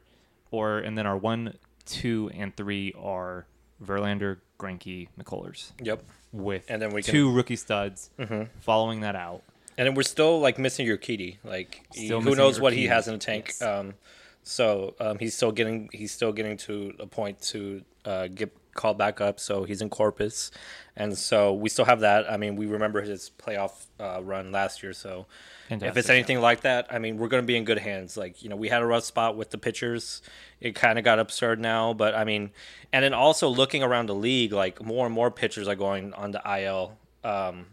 or 0.51 0.79
and 0.87 0.97
then 0.99 1.07
our 1.07 1.17
one, 1.17 1.43
two, 1.87 2.31
and 2.35 2.55
three 2.57 2.93
are 2.99 3.47
Verlander, 3.85 4.39
Greinke, 4.59 5.09
McCullers 5.19 5.73
yep. 5.83 6.03
with 6.33 6.65
And 6.69 6.81
then 6.83 6.91
we 6.91 7.03
can- 7.03 7.13
two 7.15 7.33
rookie 7.33 7.57
studs. 7.57 8.11
Mm-hmm. 8.19 8.43
Following 8.61 9.01
that 9.01 9.17
out, 9.17 9.43
And 9.79 9.87
then 9.87 9.95
we're 9.95 10.03
still 10.17 10.41
like 10.41 10.59
missing 10.59 10.87
Urquidy. 10.87 11.39
Like 11.45 11.71
he- 11.95 12.09
who 12.09 12.35
knows 12.35 12.61
what 12.61 12.73
he 12.73 12.87
has 12.95 13.07
in 13.09 13.15
the 13.15 13.19
tank. 13.31 13.47
yes. 13.49 13.63
Um, 13.63 13.95
so 14.43 14.95
um, 15.01 15.19
he's 15.19 15.35
still 15.37 15.53
getting 15.53 15.89
he's 15.93 16.13
still 16.13 16.33
getting 16.33 16.57
to 16.69 16.93
a 16.99 17.07
point 17.07 17.41
to 17.53 17.83
uh, 18.05 18.27
get 18.29 18.51
called 18.75 18.99
back 18.99 19.21
up. 19.21 19.39
So 19.41 19.65
he's 19.65 19.81
in 19.83 19.91
Corpus, 19.91 20.51
and 20.97 21.17
so 21.17 21.53
we 21.55 21.69
still 21.69 21.85
have 21.85 22.01
that. 22.01 22.31
I 22.31 22.37
mean, 22.37 22.57
we 22.57 22.67
remember 22.67 23.01
his 23.03 23.31
playoff 23.39 23.87
uh, 23.99 24.21
run 24.23 24.53
last 24.53 24.83
year. 24.83 24.93
So 24.93 25.27
if 25.71 25.97
it's 25.97 26.09
anything 26.11 26.41
like 26.41 26.63
that, 26.63 26.87
I 26.91 26.99
mean, 26.99 27.17
we're 27.17 27.29
going 27.29 27.43
to 27.43 27.47
be 27.47 27.57
in 27.57 27.65
good 27.65 27.79
hands. 27.79 28.17
Like 28.17 28.43
you 28.43 28.49
know, 28.49 28.57
we 28.57 28.69
had 28.69 28.83
a 28.83 28.87
rough 28.87 29.05
spot 29.05 29.37
with 29.37 29.51
the 29.51 29.59
pitchers. 29.59 30.23
It 30.61 30.75
kind 30.75 30.99
of 30.99 31.05
got 31.05 31.19
absurd 31.19 31.61
now, 31.61 31.93
but 31.95 32.15
I 32.15 32.25
mean, 32.25 32.51
and 32.93 33.05
then 33.05 33.15
also 33.15 33.49
looking 33.49 33.83
around 33.83 34.07
the 34.07 34.15
league, 34.15 34.53
like 34.53 34.83
more 34.85 35.07
and 35.07 35.15
more 35.15 35.31
pitchers 35.31 35.69
are 35.69 35.77
going 35.77 36.13
on 36.15 36.31
the 36.33 36.43
IL. 36.61 36.99
Um, 37.25 37.67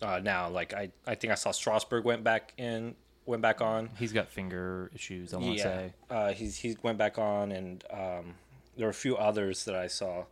uh, 0.00 0.20
now. 0.22 0.48
Like 0.48 0.72
I, 0.74 0.90
I 1.06 1.14
think 1.16 1.32
I 1.32 1.34
saw 1.34 1.50
Strasburg 1.50 2.04
went 2.04 2.22
back 2.24 2.52
in, 2.56 2.94
went 3.26 3.42
back 3.42 3.60
on. 3.60 3.90
he's 3.98 4.12
got 4.12 4.28
finger 4.28 4.90
issues. 4.94 5.34
I 5.34 5.38
want 5.38 5.50
to 5.50 5.56
Yeah, 5.58 5.62
say. 5.64 5.92
uh, 6.10 6.32
he's 6.32 6.56
he 6.56 6.76
went 6.82 6.98
back 6.98 7.18
on, 7.18 7.52
and 7.52 7.84
um, 7.90 8.34
there 8.78 8.86
are 8.86 8.90
a 8.90 8.94
few 8.94 9.16
others 9.16 9.64
that 9.66 9.74
I 9.74 9.86
saw. 9.88 10.24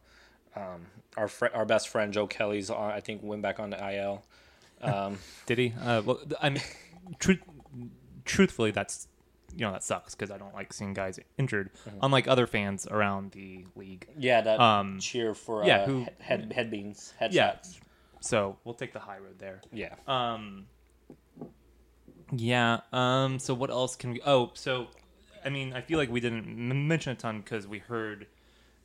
Um, 0.55 0.87
our 1.19 1.29
fr- 1.29 1.53
our 1.53 1.65
best 1.67 1.89
friend 1.89 2.13
Joe 2.13 2.27
Kelly's 2.27 2.71
on. 2.71 2.91
I 2.91 3.01
think 3.01 3.23
went 3.23 3.43
back 3.43 3.61
on 3.61 3.69
the 3.71 3.95
IL. 3.95 4.25
Um, 4.81 5.19
Did 5.47 5.59
he? 5.59 5.75
Uh, 5.81 6.01
well, 6.05 6.21
I 6.41 6.49
mean, 6.51 6.63
truth, 7.19 7.41
truthfully, 8.25 8.71
that's 8.71 9.09
you 9.55 9.61
know 9.67 9.73
that 9.73 9.83
sucks 9.85 10.15
because 10.15 10.31
I 10.31 10.39
don't 10.39 10.55
like 10.55 10.73
seeing 10.73 10.95
guys 10.95 11.19
injured. 11.39 11.71
Mm-hmm. 11.89 11.99
Unlike 12.03 12.29
other 12.29 12.47
fans 12.47 12.87
around 12.87 13.33
the 13.33 13.67
league. 13.75 14.07
yeah, 14.19 14.41
that 14.41 14.61
Um, 14.61 14.99
cheer 15.01 15.35
for 15.35 15.63
uh, 15.63 15.67
yeah, 15.67 15.87
who- 15.87 16.07
head 16.21 16.53
head 16.55 16.71
beans 16.71 17.13
headshots. 17.21 17.33
Yeah. 17.35 17.57
So 18.21 18.57
we'll 18.65 18.75
take 18.75 18.93
the 18.93 18.99
high 19.01 19.19
road 19.19 19.39
there. 19.39 19.61
Yeah. 19.73 19.95
Um. 20.09 20.67
Yeah. 22.33 22.81
Um. 22.93 23.39
So 23.39 23.55
what 23.55 23.71
else 23.71 23.97
can 23.97 24.13
we? 24.13 24.21
Oh, 24.27 24.51
so 24.55 24.89
I 25.45 25.49
mean, 25.49 25.73
I 25.73 25.81
feel 25.81 25.99
like 25.99 26.11
we 26.11 26.21
didn't 26.21 26.45
m- 26.49 26.89
mention 26.89 27.13
a 27.13 27.15
ton 27.15 27.41
because 27.41 27.67
we 27.67 27.79
heard 27.79 28.27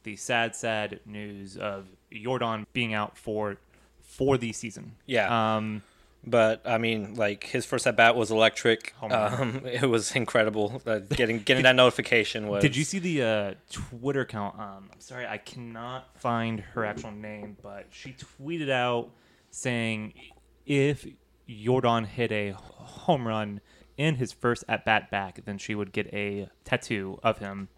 the 0.03 0.15
sad, 0.15 0.55
sad 0.55 0.99
news 1.05 1.57
of 1.57 1.87
Yordan 2.11 2.65
being 2.73 2.93
out 2.93 3.17
for 3.17 3.57
for 4.01 4.37
the 4.37 4.53
season. 4.53 4.95
Yeah. 5.05 5.55
Um. 5.55 5.83
But 6.23 6.61
I 6.65 6.77
mean, 6.77 7.15
like 7.15 7.45
his 7.45 7.65
first 7.65 7.87
at 7.87 7.95
bat 7.95 8.15
was 8.15 8.29
electric. 8.29 8.91
Home. 8.97 9.11
Um, 9.11 9.61
it 9.65 9.89
was 9.89 10.11
incredible. 10.15 10.81
Uh, 10.85 10.99
getting 11.09 11.39
getting 11.39 11.63
that 11.63 11.75
notification 11.75 12.47
was. 12.47 12.61
Did 12.61 12.75
you 12.75 12.83
see 12.83 12.99
the 12.99 13.23
uh, 13.23 13.53
Twitter 13.71 14.21
account? 14.21 14.59
Um, 14.59 14.89
I'm 14.93 14.99
sorry, 14.99 15.25
I 15.25 15.37
cannot 15.37 16.15
find 16.19 16.59
her 16.59 16.85
actual 16.85 17.11
name, 17.11 17.57
but 17.63 17.87
she 17.89 18.13
tweeted 18.13 18.69
out 18.69 19.09
saying 19.49 20.13
if 20.65 21.07
Yordan 21.49 22.05
hit 22.05 22.31
a 22.31 22.51
home 22.51 23.27
run 23.27 23.61
in 23.97 24.15
his 24.15 24.31
first 24.31 24.63
at 24.67 24.85
bat 24.85 25.11
back, 25.11 25.43
then 25.45 25.57
she 25.57 25.75
would 25.75 25.91
get 25.91 26.07
a 26.13 26.49
tattoo 26.63 27.19
of 27.23 27.39
him. 27.39 27.69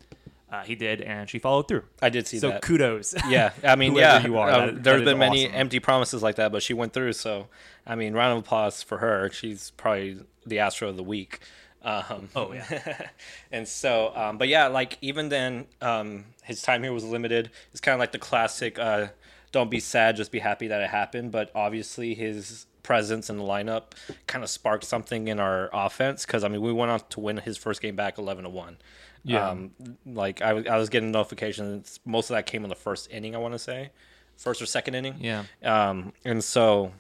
Uh, 0.54 0.62
he 0.64 0.76
did, 0.76 1.02
and 1.02 1.28
she 1.28 1.40
followed 1.40 1.68
through. 1.68 1.84
I 2.00 2.10
did 2.10 2.28
see 2.28 2.38
so 2.38 2.50
that. 2.50 2.62
kudos. 2.62 3.16
Yeah, 3.28 3.54
I 3.64 3.76
mean, 3.76 3.96
yeah, 3.96 4.24
you 4.24 4.38
are, 4.38 4.52
um, 4.52 4.76
that- 4.76 4.84
there's 4.84 4.98
that 5.00 5.08
is 5.08 5.10
been 5.14 5.18
many 5.18 5.48
awesome. 5.48 5.56
empty 5.60 5.80
promises 5.80 6.22
like 6.22 6.36
that, 6.36 6.52
but 6.52 6.62
she 6.62 6.76
went 6.76 6.94
through. 6.94 7.14
So, 7.14 7.48
I 7.88 7.96
mean, 7.96 8.14
round 8.14 8.34
of 8.38 8.46
applause 8.46 8.84
for 8.84 9.00
her. 9.00 9.32
She's 9.32 9.72
probably 9.72 10.20
the 10.46 10.60
Astro 10.60 10.90
of 10.90 10.96
the 10.98 11.02
week. 11.04 11.40
Um, 11.82 12.30
Oh, 12.36 12.54
yeah. 12.54 13.08
and 13.52 13.68
so, 13.68 14.14
um, 14.16 14.38
but 14.38 14.48
yeah, 14.48 14.68
like 14.68 15.00
even 15.02 15.30
then, 15.30 15.66
um, 15.82 16.26
his 16.44 16.62
time 16.62 16.84
here 16.84 16.94
was 16.94 17.04
limited. 17.04 17.50
It's 17.72 17.82
kind 17.82 17.94
of 17.96 18.00
like 18.00 18.12
the 18.12 18.20
classic, 18.20 18.78
uh, 18.78 19.08
"Don't 19.52 19.72
be 19.72 19.80
sad, 19.80 20.16
just 20.18 20.32
be 20.32 20.40
happy 20.40 20.68
that 20.68 20.82
it 20.82 20.92
happened." 20.92 21.32
But 21.32 21.50
obviously, 21.56 22.14
his 22.14 22.68
presence 22.84 23.28
in 23.30 23.38
the 23.38 23.44
lineup 23.44 23.94
kind 24.28 24.44
of 24.44 24.50
sparked 24.52 24.84
something 24.84 25.28
in 25.30 25.40
our 25.40 25.70
offense 25.74 26.28
because 26.28 26.44
I 26.44 26.48
mean, 26.48 26.62
we 26.62 26.72
went 26.72 26.92
on 26.92 27.00
to 27.10 27.20
win 27.20 27.38
his 27.38 27.58
first 27.58 27.82
game 27.82 27.96
back, 27.96 28.20
eleven 28.20 28.44
to 28.44 28.50
one. 28.52 28.78
Yeah. 29.24 29.50
Um, 29.50 29.72
like 30.06 30.42
I, 30.42 30.54
was- 30.54 30.68
I 30.68 30.78
was 30.78 30.90
getting 30.90 31.12
notifications. 31.12 32.00
Most 32.06 32.30
of 32.30 32.36
that 32.36 32.46
came 32.46 32.64
in 32.64 32.70
the 32.70 32.76
first 32.76 33.10
inning. 33.12 33.36
I 33.36 33.40
want 33.40 33.54
to 33.54 33.60
say, 33.60 33.92
first 34.38 34.62
or 34.62 34.66
second 34.66 34.96
inning. 34.96 35.16
Yeah. 35.20 35.44
Um, 35.64 36.14
and 36.26 36.44
so 36.44 36.92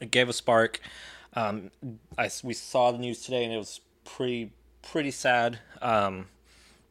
it 0.00 0.10
gave 0.10 0.28
a 0.28 0.32
spark. 0.32 0.80
Um, 1.34 1.70
I 2.18 2.30
we 2.42 2.54
saw 2.54 2.90
the 2.92 2.98
news 2.98 3.22
today, 3.22 3.44
and 3.44 3.52
it 3.52 3.58
was 3.58 3.80
pretty 4.04 4.52
pretty 4.82 5.10
sad. 5.10 5.58
Um, 5.82 6.26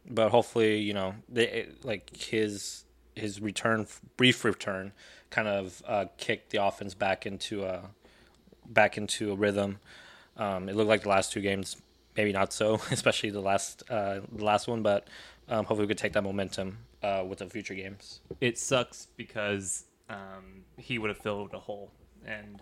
but 0.09 0.29
hopefully, 0.29 0.79
you 0.79 0.93
know, 0.93 1.15
they, 1.27 1.47
it- 1.49 1.85
like 1.85 2.15
his 2.15 2.83
his 3.15 3.41
return, 3.41 3.87
brief 4.17 4.43
return, 4.45 4.91
kind 5.29 5.47
of 5.47 5.81
uh, 5.87 6.05
kicked 6.17 6.51
the 6.51 6.63
offense 6.63 6.93
back 6.93 7.25
into 7.25 7.63
a 7.65 7.89
back 8.67 8.97
into 8.97 9.31
a 9.31 9.35
rhythm. 9.35 9.79
Um, 10.37 10.67
it 10.69 10.75
looked 10.75 10.89
like 10.89 11.03
the 11.03 11.09
last 11.09 11.31
two 11.31 11.39
games, 11.41 11.77
maybe 12.17 12.31
not 12.31 12.53
so, 12.53 12.75
especially 12.91 13.29
the 13.29 13.41
last 13.41 13.83
uh, 13.89 14.21
the 14.31 14.43
last 14.45 14.67
one. 14.67 14.81
But 14.81 15.07
um, 15.49 15.65
hopefully, 15.65 15.81
we 15.81 15.87
could 15.87 15.97
take 15.97 16.13
that 16.13 16.23
momentum 16.23 16.77
uh, 17.03 17.23
with 17.27 17.39
the 17.39 17.49
future 17.49 17.73
games. 17.75 18.21
It 18.41 18.57
sucks 18.57 19.07
because 19.15 19.85
um, 20.09 20.63
he 20.77 20.97
would 20.97 21.09
have 21.09 21.19
filled 21.19 21.53
a 21.53 21.59
hole 21.59 21.91
and 22.25 22.61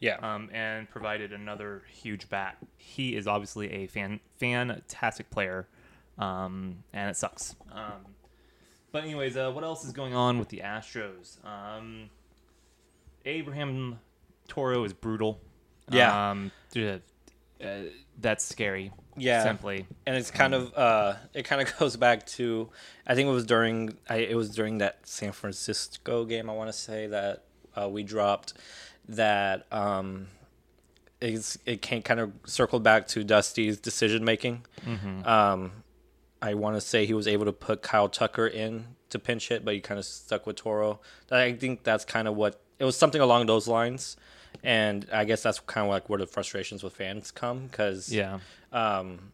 Yeah, 0.00 0.16
um, 0.22 0.48
and 0.52 0.88
provided 0.88 1.32
another 1.32 1.82
huge 1.90 2.28
bat. 2.28 2.56
He 2.76 3.16
is 3.16 3.26
obviously 3.26 3.70
a 3.72 3.86
fan 3.86 4.20
fantastic 4.38 5.30
player, 5.30 5.66
um, 6.18 6.82
and 6.92 7.10
it 7.10 7.16
sucks. 7.16 7.54
Um, 7.70 8.14
but 8.92 9.04
anyways, 9.04 9.36
uh, 9.36 9.50
what 9.50 9.64
else 9.64 9.84
is 9.84 9.92
going 9.92 10.14
on 10.14 10.38
with 10.38 10.48
the 10.48 10.58
Astros? 10.58 11.42
Um, 11.44 12.10
Abraham 13.24 13.98
Toro 14.48 14.84
is 14.84 14.92
brutal. 14.92 15.40
Yeah. 15.90 16.30
um, 16.30 16.52
uh, 17.62 17.68
that's 18.20 18.44
scary. 18.44 18.92
Yeah. 19.16 19.42
simply. 19.44 19.86
and 20.06 20.16
it's 20.16 20.30
kind 20.30 20.54
of 20.54 20.72
uh 20.74 21.14
it 21.34 21.44
kind 21.44 21.60
of 21.60 21.76
goes 21.78 21.96
back 21.96 22.24
to 22.28 22.70
i 23.06 23.14
think 23.14 23.28
it 23.28 23.32
was 23.32 23.44
during 23.44 23.94
I, 24.08 24.16
it 24.16 24.34
was 24.34 24.48
during 24.48 24.78
that 24.78 25.06
san 25.06 25.32
francisco 25.32 26.24
game 26.24 26.48
i 26.48 26.54
want 26.54 26.68
to 26.68 26.72
say 26.72 27.08
that 27.08 27.44
uh, 27.76 27.90
we 27.90 28.04
dropped 28.04 28.54
that 29.10 29.66
um 29.70 30.28
it's, 31.20 31.58
it 31.66 31.82
can 31.82 32.00
kind 32.00 32.20
of 32.20 32.32
circle 32.46 32.80
back 32.80 33.06
to 33.08 33.22
dusty's 33.22 33.78
decision 33.78 34.24
making 34.24 34.64
um 35.26 35.72
i 36.40 36.54
want 36.54 36.74
to 36.76 36.80
say 36.80 37.04
he 37.04 37.12
was 37.14 37.28
able 37.28 37.44
to 37.44 37.52
put 37.52 37.82
kyle 37.82 38.08
tucker 38.08 38.46
in 38.46 38.86
to 39.10 39.18
pinch 39.18 39.48
hit 39.50 39.62
but 39.62 39.74
he 39.74 39.80
kind 39.80 39.98
of 39.98 40.06
stuck 40.06 40.46
with 40.46 40.56
toro 40.56 41.00
i 41.30 41.52
think 41.52 41.82
that's 41.82 42.06
kind 42.06 42.26
of 42.26 42.34
what 42.34 42.62
it 42.78 42.84
was 42.86 42.96
something 42.96 43.20
along 43.20 43.44
those 43.44 43.68
lines 43.68 44.16
and 44.62 45.06
i 45.12 45.24
guess 45.24 45.42
that's 45.42 45.60
kind 45.60 45.84
of 45.86 45.90
like 45.90 46.08
where 46.08 46.18
the 46.18 46.26
frustrations 46.26 46.82
with 46.82 46.94
fans 46.94 47.30
come 47.30 47.66
because 47.66 48.12
Yeah, 48.12 48.38
um, 48.72 49.32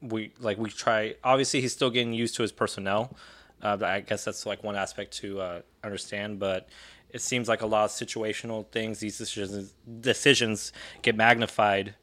we 0.00 0.32
like 0.40 0.58
we 0.58 0.70
try. 0.70 1.14
Obviously, 1.22 1.60
he's 1.60 1.72
still 1.72 1.90
getting 1.90 2.12
used 2.12 2.34
to 2.36 2.42
his 2.42 2.52
personnel. 2.52 3.16
Uh, 3.62 3.76
I 3.82 4.00
guess 4.00 4.24
that's 4.24 4.46
like 4.46 4.64
one 4.64 4.76
aspect 4.76 5.12
to 5.18 5.40
uh, 5.40 5.60
understand. 5.84 6.38
But 6.38 6.68
it 7.10 7.20
seems 7.20 7.48
like 7.48 7.62
a 7.62 7.66
lot 7.66 7.84
of 7.84 7.90
situational 7.90 8.66
things. 8.68 9.00
These 9.00 9.18
decisions 9.18 9.74
decisions 10.00 10.72
get 11.02 11.16
magnified 11.16 11.94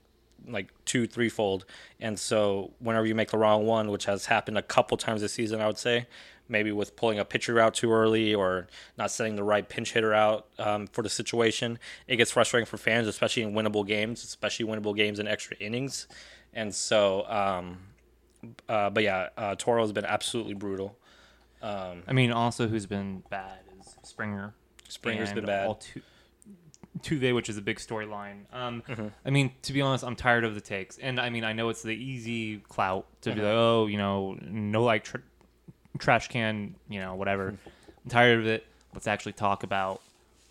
like 0.47 0.69
two, 0.85 1.07
threefold. 1.07 1.65
And 1.99 2.17
so 2.19 2.71
whenever 2.79 3.05
you 3.05 3.15
make 3.15 3.31
the 3.31 3.37
wrong 3.37 3.65
one, 3.65 3.89
which 3.89 4.05
has 4.05 4.27
happened 4.27 4.57
a 4.57 4.61
couple 4.61 4.95
times 4.95 5.21
this 5.21 5.33
season, 5.33 5.59
I 5.59 5.67
would 5.67 5.77
say, 5.77 6.05
maybe 6.49 6.71
with 6.71 6.95
pulling 6.95 7.19
a 7.19 7.25
pitcher 7.25 7.59
out 7.59 7.73
too 7.73 7.91
early 7.91 8.33
or 8.33 8.67
not 8.97 9.11
setting 9.11 9.35
the 9.35 9.43
right 9.43 9.67
pinch 9.67 9.93
hitter 9.93 10.13
out 10.13 10.47
um, 10.59 10.87
for 10.87 11.01
the 11.01 11.09
situation, 11.09 11.79
it 12.07 12.15
gets 12.17 12.31
frustrating 12.31 12.65
for 12.65 12.77
fans, 12.77 13.07
especially 13.07 13.43
in 13.43 13.53
winnable 13.53 13.85
games, 13.85 14.23
especially 14.23 14.65
winnable 14.65 14.95
games 14.95 15.19
in 15.19 15.27
extra 15.27 15.55
innings. 15.57 16.07
And 16.53 16.73
so, 16.73 17.25
um, 17.29 17.79
uh, 18.69 18.89
but 18.89 19.03
yeah, 19.03 19.29
uh, 19.37 19.55
Toro 19.57 19.81
has 19.81 19.91
been 19.91 20.05
absolutely 20.05 20.53
brutal. 20.53 20.97
I 21.61 22.13
mean, 22.13 22.31
also 22.31 22.67
who's 22.67 22.85
been 22.85 23.23
bad 23.29 23.59
is 23.79 23.95
Springer. 24.03 24.53
Springer's 24.87 25.33
been 25.33 25.45
bad. 25.45 25.67
Altu- 25.67 26.01
Tuve, 27.01 27.35
which 27.35 27.47
is 27.49 27.57
a 27.57 27.61
big 27.61 27.77
storyline. 27.77 28.51
Um, 28.51 28.81
Mm-hmm. 28.87 29.07
I 29.25 29.29
mean, 29.29 29.51
to 29.63 29.73
be 29.73 29.81
honest, 29.81 30.03
I'm 30.03 30.15
tired 30.15 30.43
of 30.43 30.55
the 30.55 30.61
takes, 30.61 30.97
and 30.97 31.19
I 31.19 31.29
mean, 31.29 31.43
I 31.43 31.53
know 31.53 31.69
it's 31.69 31.83
the 31.83 31.91
easy 31.91 32.57
clout 32.57 33.05
to 33.21 33.29
Mm-hmm. 33.29 33.39
be 33.39 33.45
like, 33.45 33.53
oh, 33.53 33.85
you 33.87 33.97
know, 33.97 34.37
no 34.41 34.83
like 34.83 35.03
tr- 35.03 35.17
trash 35.97 36.27
can, 36.27 36.75
you 36.89 36.99
know, 36.99 37.15
whatever. 37.15 37.51
Mm-hmm. 37.51 37.69
I'm 38.05 38.09
tired 38.09 38.39
of 38.39 38.47
it. 38.47 38.65
Let's 38.93 39.07
actually 39.07 39.33
talk 39.33 39.63
about 39.63 40.01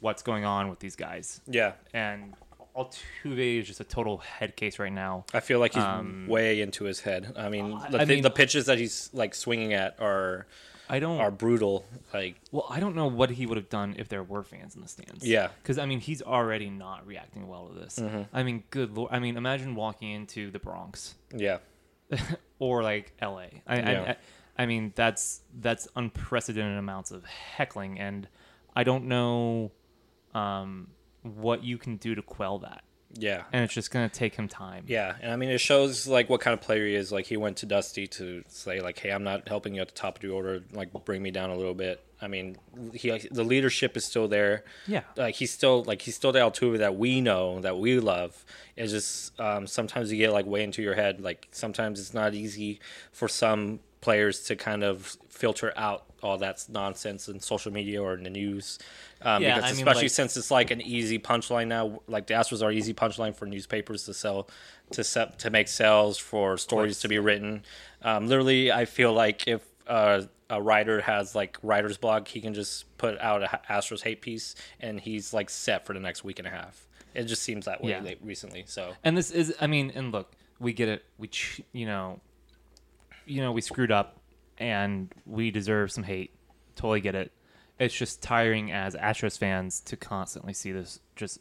what's 0.00 0.22
going 0.22 0.44
on 0.44 0.68
with 0.68 0.78
these 0.78 0.96
guys. 0.96 1.40
Yeah, 1.46 1.72
And 1.94 2.34
Altuve 2.76 3.60
is 3.60 3.66
just 3.66 3.80
a 3.80 3.84
total 3.84 4.18
head 4.18 4.54
case 4.56 4.78
right 4.78 4.92
now. 4.92 5.24
I 5.32 5.40
feel 5.40 5.58
like 5.58 5.74
he's 5.74 5.82
Um, 5.82 6.26
way 6.28 6.60
into 6.60 6.84
his 6.84 7.00
head. 7.00 7.32
I 7.36 7.48
mean, 7.48 7.70
the, 7.90 8.00
I 8.00 8.04
mean- 8.04 8.22
the 8.22 8.30
pitches 8.30 8.66
that 8.66 8.78
he's 8.78 9.10
like 9.12 9.34
swinging 9.34 9.72
at 9.72 9.98
are 10.00 10.46
I 10.88 11.00
don't. 11.00 11.18
are 11.18 11.30
brutal. 11.30 11.84
Like, 12.14 12.36
Well, 12.52 12.66
I 12.70 12.78
don't 12.78 12.94
know 12.94 13.06
what 13.08 13.30
he 13.30 13.46
would 13.46 13.56
have 13.56 13.68
done 13.70 13.96
if 13.98 14.08
there 14.08 14.22
were 14.22 14.42
fans 14.44 14.76
in 14.76 14.82
the 14.82 14.88
stands. 14.88 15.26
Yeah. 15.26 15.48
Because, 15.62 15.78
I 15.78 15.86
mean, 15.86 15.98
he's 16.00 16.22
already 16.22 16.70
not 16.70 17.04
reacting 17.06 17.48
well 17.48 17.68
to 17.68 17.74
this. 17.80 17.98
Mm-hmm. 17.98 18.22
I 18.32 18.42
mean, 18.44 18.62
good 18.70 18.92
lord. 18.96 19.10
I 19.12 19.18
mean, 19.18 19.36
imagine 19.36 19.74
walking 19.74 20.10
into 20.12 20.50
the 20.50 20.58
Bronx 20.60 21.14
yeah, 21.34 21.58
or 22.58 22.82
like 22.82 23.12
LA. 23.20 23.46
I, 23.66 23.76
Yeah. 23.78 24.02
I, 24.06 24.10
I, 24.10 24.16
I 24.58 24.66
mean, 24.66 24.92
that's 24.96 25.42
that's 25.60 25.88
unprecedented 25.96 26.78
amounts 26.78 27.10
of 27.10 27.24
heckling, 27.24 27.98
and 28.00 28.28
I 28.74 28.84
don't 28.84 29.06
know 29.06 29.72
um, 30.34 30.88
what 31.22 31.64
you 31.64 31.78
can 31.78 31.96
do 31.96 32.14
to 32.14 32.22
quell 32.22 32.58
that. 32.60 32.84
yeah, 33.14 33.44
And 33.52 33.64
it's 33.64 33.72
just 33.74 33.90
going 33.90 34.08
to 34.08 34.14
take 34.14 34.34
him 34.34 34.48
time. 34.48 34.84
yeah. 34.86 35.14
And 35.22 35.32
I 35.32 35.36
mean, 35.36 35.48
it 35.50 35.58
shows 35.58 36.06
like 36.06 36.28
what 36.28 36.40
kind 36.40 36.52
of 36.54 36.60
player 36.60 36.86
he 36.86 36.94
is. 36.94 37.10
Like, 37.12 37.26
he 37.26 37.36
went 37.36 37.56
to 37.58 37.66
Dusty 37.66 38.06
to 38.08 38.42
say 38.48 38.80
like, 38.80 38.98
"Hey, 38.98 39.10
I'm 39.10 39.24
not 39.24 39.48
helping 39.48 39.74
you 39.74 39.80
at 39.82 39.88
the 39.88 39.94
top 39.94 40.16
of 40.16 40.22
the 40.22 40.30
order. 40.30 40.62
Like, 40.72 40.92
bring 41.04 41.22
me 41.22 41.30
down 41.30 41.50
a 41.50 41.56
little 41.56 41.74
bit." 41.74 42.02
I 42.20 42.28
mean, 42.28 42.56
he 42.94 43.10
the 43.30 43.44
leadership 43.44 43.94
is 43.96 44.04
still 44.06 44.26
there. 44.26 44.64
Yeah. 44.86 45.02
like 45.16 45.34
he's 45.34 45.52
still 45.52 45.84
like 45.84 46.00
he's 46.02 46.16
still 46.16 46.32
the 46.32 46.38
Altuve 46.38 46.78
that 46.78 46.96
we 46.96 47.20
know 47.20 47.60
that 47.60 47.78
we 47.78 48.00
love. 48.00 48.44
It's 48.74 48.92
just 48.92 49.38
um, 49.38 49.66
sometimes 49.66 50.10
you 50.10 50.18
get 50.18 50.32
like 50.32 50.46
way 50.46 50.62
into 50.62 50.80
your 50.82 50.94
head. 50.94 51.20
Like 51.20 51.48
sometimes 51.52 52.00
it's 52.00 52.14
not 52.14 52.32
easy 52.32 52.80
for 53.12 53.28
some 53.28 53.80
players 54.06 54.44
to 54.44 54.54
kind 54.56 54.82
of 54.84 55.16
filter 55.28 55.72
out 55.76 56.04
all 56.22 56.38
that 56.38 56.64
nonsense 56.68 57.28
in 57.28 57.40
social 57.40 57.72
media 57.72 57.98
or 58.02 58.14
in 58.14 58.22
the 58.22 58.30
news. 58.30 58.78
Um, 59.22 59.42
Yeah, 59.42 59.56
because 59.56 59.70
I 59.70 59.74
mean, 59.74 59.82
especially 59.82 60.02
like- 60.02 60.10
since 60.20 60.36
it's 60.36 60.50
like 60.50 60.70
an 60.70 60.80
easy 60.80 61.18
punchline 61.18 61.66
now. 61.66 62.00
Like 62.06 62.26
the 62.28 62.34
Astros 62.34 62.62
are 62.64 62.72
easy 62.72 62.94
punchline 62.94 63.34
for 63.34 63.46
newspapers 63.46 64.04
to 64.06 64.14
sell, 64.14 64.48
to 64.92 65.02
set, 65.04 65.38
to 65.40 65.50
make 65.50 65.68
sales 65.68 66.16
for 66.18 66.56
stories 66.56 67.00
to 67.00 67.08
be 67.08 67.18
written. 67.18 67.64
Um, 68.02 68.26
literally, 68.28 68.70
I 68.72 68.84
feel 68.86 69.12
like 69.12 69.46
if 69.48 69.62
uh, 69.88 70.22
a 70.48 70.60
writer 70.62 71.00
has 71.00 71.34
like 71.34 71.58
writer's 71.62 71.98
block, 71.98 72.28
he 72.28 72.40
can 72.40 72.54
just 72.54 72.84
put 72.98 73.18
out 73.20 73.42
a 73.42 73.60
Astros 73.68 74.02
hate 74.02 74.20
piece, 74.22 74.54
and 74.80 75.00
he's 75.00 75.34
like 75.34 75.50
set 75.50 75.84
for 75.86 75.92
the 75.94 76.00
next 76.00 76.22
week 76.24 76.38
and 76.38 76.46
a 76.48 76.50
half. 76.60 76.86
It 77.14 77.24
just 77.24 77.42
seems 77.42 77.64
that 77.66 77.82
way 77.82 77.90
Yeah. 77.90 78.14
recently. 78.22 78.64
So 78.66 78.94
And 79.04 79.16
this 79.16 79.30
is, 79.30 79.54
I 79.60 79.66
mean, 79.66 79.90
and 79.94 80.12
look, 80.12 80.28
we 80.58 80.72
get 80.72 80.88
it. 80.88 81.04
We, 81.18 81.28
ch- 81.28 81.60
you 81.72 81.86
know, 81.86 82.20
you 83.26 83.42
know, 83.42 83.52
we 83.52 83.60
screwed 83.60 83.90
up, 83.92 84.20
and 84.58 85.12
we 85.26 85.50
deserve 85.50 85.92
some 85.92 86.04
hate. 86.04 86.32
Totally 86.76 87.00
get 87.00 87.14
it. 87.14 87.32
It's 87.78 87.94
just 87.94 88.22
tiring 88.22 88.72
as 88.72 88.94
Astros 88.94 89.36
fans 89.38 89.80
to 89.80 89.96
constantly 89.96 90.52
see 90.54 90.72
this 90.72 91.00
just 91.14 91.40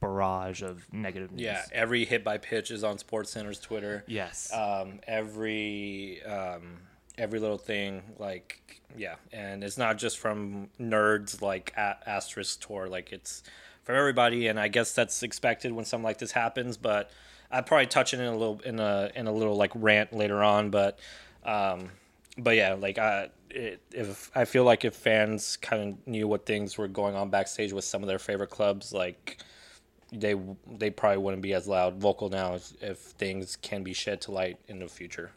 barrage 0.00 0.62
of 0.62 0.86
negative 0.92 1.30
news. 1.30 1.42
yeah, 1.42 1.62
every 1.72 2.04
hit 2.04 2.24
by 2.24 2.38
pitch 2.38 2.70
is 2.70 2.82
on 2.84 2.96
SportsCenter's 2.96 3.60
Twitter. 3.60 4.04
Yes. 4.06 4.52
um, 4.52 5.00
every 5.06 6.22
um, 6.24 6.78
every 7.18 7.38
little 7.38 7.58
thing 7.58 8.02
like 8.18 8.80
yeah 8.96 9.16
and 9.32 9.62
it's 9.62 9.76
not 9.76 9.98
just 9.98 10.16
from 10.18 10.68
nerds 10.80 11.42
like 11.42 11.72
a- 11.76 11.98
asterisk 12.08 12.66
tour 12.66 12.88
like 12.88 13.12
it's 13.12 13.42
from 13.82 13.94
everybody 13.94 14.46
and 14.48 14.58
i 14.58 14.68
guess 14.68 14.92
that's 14.94 15.22
expected 15.22 15.70
when 15.70 15.84
something 15.84 16.04
like 16.04 16.16
this 16.18 16.32
happens 16.32 16.76
but 16.78 17.10
i'd 17.52 17.66
probably 17.66 17.86
touch 17.86 18.14
it 18.14 18.20
in 18.20 18.26
a 18.26 18.36
little 18.36 18.60
in 18.64 18.78
a 18.80 19.10
in 19.14 19.26
a 19.26 19.32
little 19.32 19.56
like 19.56 19.72
rant 19.74 20.12
later 20.12 20.42
on 20.42 20.70
but 20.70 20.98
um 21.44 21.90
but 22.38 22.56
yeah 22.56 22.74
like 22.74 22.98
i 22.98 23.28
it, 23.50 23.80
if 23.92 24.30
i 24.36 24.44
feel 24.44 24.64
like 24.64 24.84
if 24.84 24.94
fans 24.94 25.56
kind 25.56 25.82
of 25.82 26.06
knew 26.06 26.28
what 26.28 26.46
things 26.46 26.78
were 26.78 26.88
going 26.88 27.14
on 27.14 27.30
backstage 27.30 27.72
with 27.72 27.84
some 27.84 28.02
of 28.02 28.08
their 28.08 28.18
favorite 28.18 28.50
clubs 28.50 28.92
like 28.92 29.42
they 30.12 30.34
they 30.66 30.90
probably 30.90 31.18
wouldn't 31.18 31.42
be 31.42 31.54
as 31.54 31.68
loud 31.68 32.00
vocal 32.00 32.28
now 32.28 32.54
if, 32.54 32.72
if 32.82 32.98
things 32.98 33.56
can 33.56 33.82
be 33.82 33.92
shed 33.92 34.20
to 34.22 34.32
light 34.32 34.58
in 34.68 34.80
the 34.80 34.88
future. 34.88 35.30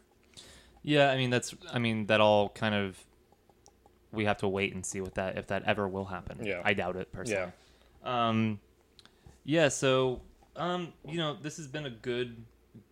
yeah. 0.81 1.11
I 1.11 1.17
mean, 1.17 1.29
that's. 1.29 1.53
I 1.71 1.79
mean, 1.79 2.07
that 2.07 2.19
all 2.21 2.49
kind 2.49 2.75
of. 2.75 2.97
We 4.11 4.25
have 4.25 4.37
to 4.37 4.47
wait 4.47 4.73
and 4.73 4.85
see 4.85 5.01
what 5.01 5.15
that 5.15 5.37
if 5.37 5.47
that 5.47 5.63
ever 5.65 5.87
will 5.87 6.05
happen. 6.05 6.43
Yeah. 6.45 6.61
I 6.63 6.73
doubt 6.73 6.95
it 6.95 7.11
personally. 7.11 7.51
Yeah. 8.03 8.29
Um, 8.29 8.59
yeah. 9.43 9.69
So, 9.69 10.21
um, 10.55 10.93
you 11.07 11.17
know, 11.17 11.37
this 11.41 11.57
has 11.57 11.67
been 11.67 11.85
a 11.85 11.89
good, 11.89 12.43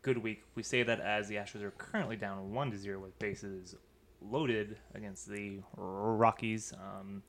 good 0.02 0.17
week. 0.17 0.43
We 0.56 0.63
say 0.63 0.84
that 0.84 1.00
as 1.00 1.28
the 1.28 1.36
Astros 1.36 1.63
are 1.63 1.71
currently 1.71 2.15
down 2.15 2.54
one 2.54 2.71
to 2.71 2.78
zero 2.78 3.00
with 3.00 3.17
bases 3.19 3.76
loaded 4.21 4.78
against 4.93 5.28
the 5.28 5.60
Rockies, 5.76 6.74
um, 6.74 7.24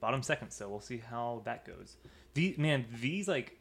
bottom 0.00 0.22
second. 0.22 0.50
So 0.50 0.68
we'll 0.68 0.80
see 0.80 0.98
how 0.98 1.42
that 1.44 1.64
goes. 1.66 1.96
The 2.34 2.54
man, 2.58 2.86
these 3.00 3.28
like. 3.28 3.58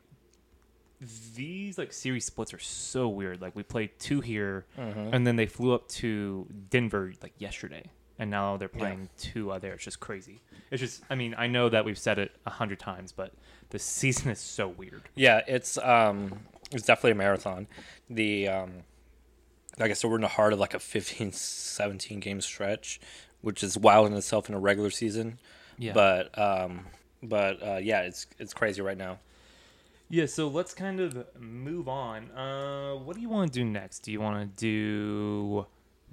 These 1.35 1.79
like 1.79 1.91
series 1.93 2.25
splits 2.25 2.53
are 2.53 2.59
so 2.59 3.07
weird. 3.09 3.41
Like 3.41 3.55
we 3.55 3.63
played 3.63 3.97
two 3.97 4.21
here, 4.21 4.67
and 5.11 5.25
then 5.25 5.35
they 5.35 5.47
flew 5.47 5.73
up 5.73 5.87
to 5.89 6.45
Denver 6.69 7.11
like 7.23 7.33
yesterday, 7.39 7.89
and 8.21 8.29
now 8.29 8.55
they're 8.55 8.69
playing 8.69 9.09
two 9.17 9.51
out 9.51 9.61
there. 9.61 9.73
It's 9.73 9.83
just 9.83 9.99
crazy. 9.99 10.41
It's 10.69 10.79
just, 10.79 11.01
I 11.09 11.15
mean, 11.15 11.33
I 11.39 11.47
know 11.47 11.69
that 11.69 11.83
we've 11.83 11.97
said 11.97 12.19
it 12.19 12.31
a 12.45 12.51
hundred 12.51 12.77
times, 12.77 13.11
but 13.11 13.33
the 13.71 13.79
season 13.79 14.29
is 14.29 14.39
so 14.39 14.67
weird. 14.67 15.09
Yeah, 15.15 15.41
it's 15.47 15.79
um 15.79 16.41
it's 16.71 16.85
definitely 16.85 17.13
a 17.13 17.15
marathon. 17.15 17.67
The 18.11 18.47
um 18.47 18.71
like 19.79 19.89
I 19.89 19.93
said, 19.95 20.11
we're 20.11 20.17
in 20.17 20.21
the 20.21 20.27
heart 20.27 20.53
of 20.53 20.59
like 20.59 20.75
a 20.75 20.79
15, 20.79 21.31
17 21.31 22.19
game 22.19 22.41
stretch, 22.41 23.01
which 23.41 23.63
is 23.63 23.75
wild 23.75 24.05
in 24.05 24.13
itself 24.13 24.47
in 24.47 24.53
a 24.53 24.59
regular 24.59 24.91
season. 24.91 25.39
Yeah. 25.79 25.93
But 25.93 26.37
um 26.37 26.85
but 27.23 27.67
uh, 27.67 27.77
yeah, 27.77 28.01
it's 28.01 28.27
it's 28.37 28.53
crazy 28.53 28.83
right 28.83 28.97
now. 28.97 29.17
Yeah, 30.11 30.27
so 30.27 30.47
let's 30.47 30.75
kind 30.75 30.99
of 30.99 31.25
move 31.39 31.87
on. 31.87 32.29
Uh, 32.31 32.95
what 32.97 33.15
do 33.15 33.21
you 33.21 33.29
want 33.29 33.51
to 33.51 33.59
do 33.59 33.65
next? 33.65 33.99
Do 34.01 34.11
you 34.11 34.19
want 34.19 34.41
to 34.41 34.63
do 34.63 35.65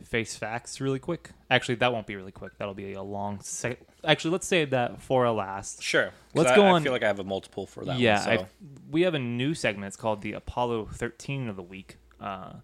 face 0.04 0.36
facts 0.36 0.80
really 0.80 0.98
quick? 0.98 1.30
Actually, 1.50 1.76
that 1.76 1.92
won't 1.92 2.06
be 2.06 2.16
really 2.16 2.32
quick. 2.32 2.56
That'll 2.58 2.74
be 2.74 2.92
a 2.92 3.02
long. 3.02 3.40
Se- 3.40 3.78
Actually, 4.04 4.32
let's 4.32 4.46
save 4.46 4.70
that 4.70 5.00
for 5.02 5.24
a 5.24 5.32
last. 5.32 5.82
Sure. 5.82 6.12
Let's 6.34 6.50
I- 6.50 6.56
go 6.56 6.66
on. 6.66 6.82
I 6.82 6.84
feel 6.84 6.92
like 6.92 7.02
I 7.02 7.06
have 7.06 7.20
a 7.20 7.24
multiple 7.24 7.66
for 7.66 7.84
that 7.84 7.98
yeah, 7.98 8.26
one. 8.26 8.38
So. 8.38 8.46
We 8.90 9.02
have 9.02 9.14
a 9.14 9.18
new 9.18 9.54
segment. 9.54 9.88
It's 9.88 9.96
called 9.96 10.22
the 10.22 10.32
Apollo 10.32 10.88
13 10.92 11.48
of 11.48 11.56
the 11.56 11.62
week, 11.62 11.96
uh, 12.20 12.54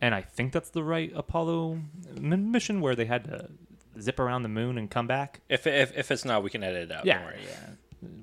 and 0.00 0.14
I 0.14 0.22
think 0.22 0.52
that's 0.52 0.70
the 0.70 0.82
right 0.82 1.12
Apollo 1.14 1.80
mission 2.20 2.80
where 2.80 2.94
they 2.94 3.06
had 3.06 3.24
to 3.24 3.48
zip 4.00 4.18
around 4.18 4.42
the 4.42 4.48
moon 4.48 4.78
and 4.78 4.90
come 4.90 5.06
back. 5.06 5.40
If, 5.48 5.66
if 5.66 5.96
if 5.96 6.10
it's 6.10 6.24
not, 6.24 6.42
we 6.42 6.50
can 6.50 6.62
edit 6.62 6.90
it 6.90 6.92
out. 6.92 7.06
Yeah, 7.06 7.30
yeah. 7.42 7.70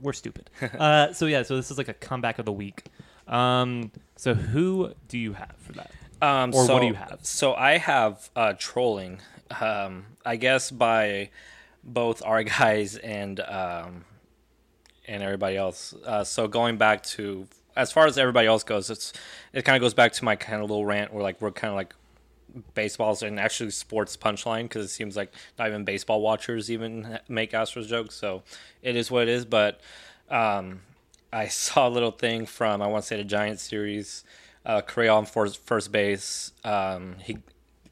We're 0.02 0.14
stupid. 0.14 0.50
uh, 0.80 1.14
so 1.14 1.26
yeah, 1.26 1.44
so 1.44 1.56
this 1.56 1.72
is 1.72 1.78
like 1.78 1.88
a 1.88 1.94
comeback 1.94 2.40
of 2.40 2.46
the 2.46 2.52
week. 2.52 2.86
Um, 3.28 3.92
so 4.16 4.34
who 4.34 4.94
do 5.08 5.18
you 5.18 5.34
have 5.34 5.56
for 5.58 5.74
that? 5.74 5.92
Um, 6.22 6.54
Or 6.54 6.66
so, 6.66 6.74
what 6.74 6.82
do 6.82 6.88
you 6.88 6.94
have? 6.94 7.20
So 7.24 7.54
I 7.54 7.78
have 7.78 8.30
uh, 8.36 8.54
trolling. 8.58 9.20
Um, 9.60 10.06
I 10.26 10.36
guess 10.36 10.72
by 10.72 11.30
both 11.84 12.24
our 12.24 12.44
guys 12.60 12.98
and 12.98 13.40
um, 13.40 14.06
and 15.08 15.24
everybody 15.24 15.58
else. 15.58 15.94
Uh, 16.06 16.24
so 16.24 16.48
going 16.48 16.78
back 16.78 17.04
to 17.04 17.48
as 17.76 17.92
far 17.92 18.06
as 18.06 18.18
everybody 18.18 18.48
else 18.48 18.64
goes, 18.64 18.90
it's 18.90 19.14
it 19.54 19.64
kind 19.64 19.76
of 19.76 19.82
goes 19.82 19.94
back 19.94 20.14
to 20.14 20.26
my 20.26 20.36
kind 20.36 20.62
of 20.62 20.70
little 20.70 20.86
rant 20.86 21.14
where 21.14 21.24
like 21.24 21.42
we're 21.42 21.52
kind 21.52 21.72
of 21.72 21.76
like 21.76 21.96
baseballs 22.74 23.24
and 23.24 23.40
actually 23.40 23.72
sports 23.72 24.18
punchline 24.18 24.64
because 24.64 24.86
it 24.86 24.90
seems 24.90 25.16
like 25.16 25.34
not 25.58 25.68
even 25.68 25.86
baseball 25.86 26.22
watchers 26.22 26.70
even 26.70 27.20
make 27.28 27.52
Astros 27.52 27.88
jokes. 27.88 28.16
So 28.16 28.44
it 28.82 28.96
is 28.96 29.10
what 29.10 29.24
it 29.24 29.30
is. 29.30 29.46
But 29.46 29.80
um, 30.30 30.82
I 31.32 31.48
saw 31.48 31.88
a 31.88 31.90
little 31.90 32.12
thing 32.12 32.46
from 32.46 32.82
I 32.82 32.88
want 32.88 33.04
to 33.04 33.08
say 33.08 33.18
the 33.18 33.24
Giants 33.24 33.64
series. 33.64 34.24
Uh, 34.66 34.82
on 35.10 35.26
first, 35.26 35.58
first 35.66 35.92
base. 35.92 36.52
Um, 36.64 37.16
he 37.20 37.40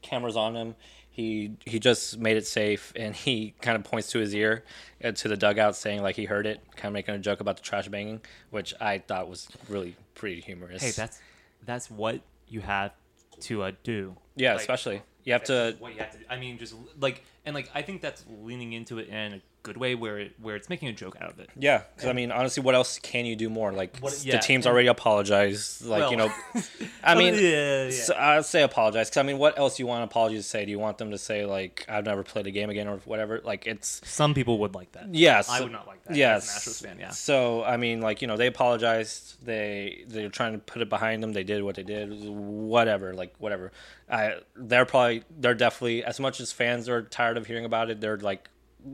cameras 0.02 0.36
on 0.36 0.54
him. 0.54 0.74
He 1.10 1.56
he 1.66 1.78
just 1.80 2.18
made 2.18 2.36
it 2.36 2.46
safe, 2.46 2.92
and 2.94 3.14
he 3.14 3.54
kind 3.60 3.76
of 3.76 3.84
points 3.84 4.10
to 4.12 4.20
his 4.20 4.34
ear 4.34 4.64
uh, 5.02 5.10
to 5.12 5.28
the 5.28 5.36
dugout, 5.36 5.74
saying 5.74 6.02
like 6.02 6.16
he 6.16 6.24
heard 6.24 6.46
it, 6.46 6.60
kind 6.76 6.86
of 6.86 6.92
making 6.92 7.14
a 7.14 7.18
joke 7.18 7.40
about 7.40 7.56
the 7.56 7.62
trash 7.62 7.88
banging, 7.88 8.20
which 8.50 8.72
I 8.80 8.98
thought 8.98 9.28
was 9.28 9.48
really 9.68 9.96
pretty 10.14 10.40
humorous. 10.40 10.82
Hey, 10.82 10.92
that's 10.92 11.20
that's 11.66 11.90
what 11.90 12.20
you 12.48 12.60
have 12.60 12.92
to 13.40 13.62
uh, 13.64 13.72
do. 13.82 14.16
yeah, 14.36 14.52
like, 14.52 14.60
especially 14.60 15.02
you 15.24 15.32
have 15.32 15.44
to 15.44 15.76
what 15.78 15.92
you 15.94 15.98
have 15.98 16.12
to. 16.12 16.18
I 16.32 16.38
mean, 16.38 16.58
just 16.58 16.74
like 17.00 17.24
and 17.44 17.54
like 17.54 17.70
I 17.74 17.82
think 17.82 18.00
that's 18.02 18.24
leaning 18.42 18.72
into 18.72 18.98
it 18.98 19.08
in 19.08 19.34
a 19.34 19.40
good 19.62 19.76
way 19.76 19.94
where 19.94 20.18
it 20.18 20.32
where 20.40 20.56
it's 20.56 20.70
making 20.70 20.88
a 20.88 20.92
joke 20.92 21.16
out 21.20 21.30
of 21.30 21.38
it. 21.38 21.50
Yeah, 21.58 21.82
because 21.94 22.08
I 22.08 22.12
mean, 22.14 22.32
honestly, 22.32 22.62
what 22.62 22.74
else 22.74 22.98
can 22.98 23.26
you 23.26 23.36
do 23.36 23.50
more? 23.50 23.72
Like 23.72 23.98
What- 23.98 24.24
yeah, 24.24 24.36
the 24.36 24.38
team's 24.42 24.64
and- 24.64 24.72
already 24.72 24.88
apologized. 24.88 25.84
Like 25.84 26.10
you 26.10 26.16
know, 26.16 26.32
I 27.04 27.14
mean, 27.14 27.34
oh, 27.34 27.38
yeah, 27.38 27.82
yeah. 27.82 27.88
s- 27.88 28.10
I'd 28.10 28.44
say 28.46 28.62
apologize. 28.62 29.10
Because 29.10 29.18
I 29.18 29.22
mean, 29.22 29.36
what 29.38 29.58
else 29.58 29.76
do 29.76 29.82
you 29.82 29.86
want 29.86 29.98
an 30.02 30.04
apology 30.04 30.36
to 30.36 30.42
say? 30.42 30.64
Do 30.64 30.70
you 30.70 30.78
want 30.78 30.96
them 30.98 31.10
to 31.10 31.18
say 31.18 31.44
like 31.44 31.84
I've 31.88 32.04
never 32.06 32.22
played 32.22 32.46
a 32.46 32.50
game 32.50 32.70
again 32.70 32.88
or 32.88 32.96
whatever? 33.04 33.40
Like 33.44 33.66
it's 33.66 34.00
Some 34.08 34.32
people 34.32 34.58
would 34.60 34.74
like 34.74 34.92
that. 34.92 35.14
yes, 35.14 35.48
I 35.50 35.60
would 35.60 35.72
not 35.72 35.86
like 35.86 36.02
that. 36.04 36.16
Yes, 36.16 36.56
as 36.56 36.66
an 36.66 36.72
Astros 36.72 36.86
fan. 36.88 36.98
Yeah. 37.00 37.10
So 37.10 37.62
I 37.64 37.76
mean, 37.76 38.00
like 38.00 38.22
you 38.22 38.28
know, 38.28 38.36
they 38.38 38.46
apologized. 38.46 39.44
They 39.44 40.04
they're 40.08 40.28
trying 40.30 40.52
to 40.52 40.58
put 40.58 40.80
it 40.82 40.88
behind 40.88 41.22
them. 41.22 41.32
They 41.32 41.44
did 41.44 41.62
what 41.62 41.74
they 41.74 41.82
did. 41.82 42.10
Whatever, 42.28 43.12
like 43.14 43.34
whatever. 43.38 43.72
I 44.10 44.36
they're 44.56 44.86
probably 44.86 45.22
they're 45.38 45.54
definitely 45.54 46.02
as 46.02 46.18
much 46.18 46.40
as 46.40 46.50
fans 46.50 46.88
are 46.88 47.02
tired 47.02 47.29
of 47.36 47.46
hearing 47.46 47.64
about 47.64 47.90
it. 47.90 48.00
They're 48.00 48.18
like 48.18 48.48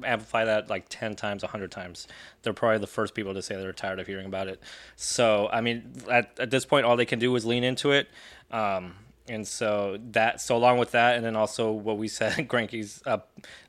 amplify 0.04 0.44
that 0.44 0.68
like 0.68 0.84
10 0.88 1.14
times 1.14 1.44
100 1.44 1.70
times 1.70 2.08
they're 2.42 2.52
probably 2.52 2.78
the 2.78 2.88
first 2.88 3.14
people 3.14 3.32
to 3.32 3.40
say 3.40 3.54
they're 3.54 3.72
tired 3.72 4.00
of 4.00 4.06
hearing 4.08 4.26
about 4.26 4.48
it 4.48 4.60
so 4.96 5.48
i 5.52 5.60
mean 5.60 5.92
at, 6.10 6.36
at 6.40 6.50
this 6.50 6.64
point 6.64 6.84
all 6.84 6.96
they 6.96 7.04
can 7.04 7.20
do 7.20 7.34
is 7.36 7.44
lean 7.46 7.62
into 7.62 7.92
it 7.92 8.08
um, 8.50 8.94
and 9.28 9.46
so 9.46 9.96
that 10.10 10.40
so 10.40 10.56
along 10.56 10.78
with 10.78 10.90
that 10.90 11.14
and 11.14 11.24
then 11.24 11.36
also 11.36 11.70
what 11.70 11.98
we 11.98 12.08
said 12.08 12.32
Greinke's 12.48 13.00
uh, 13.06 13.18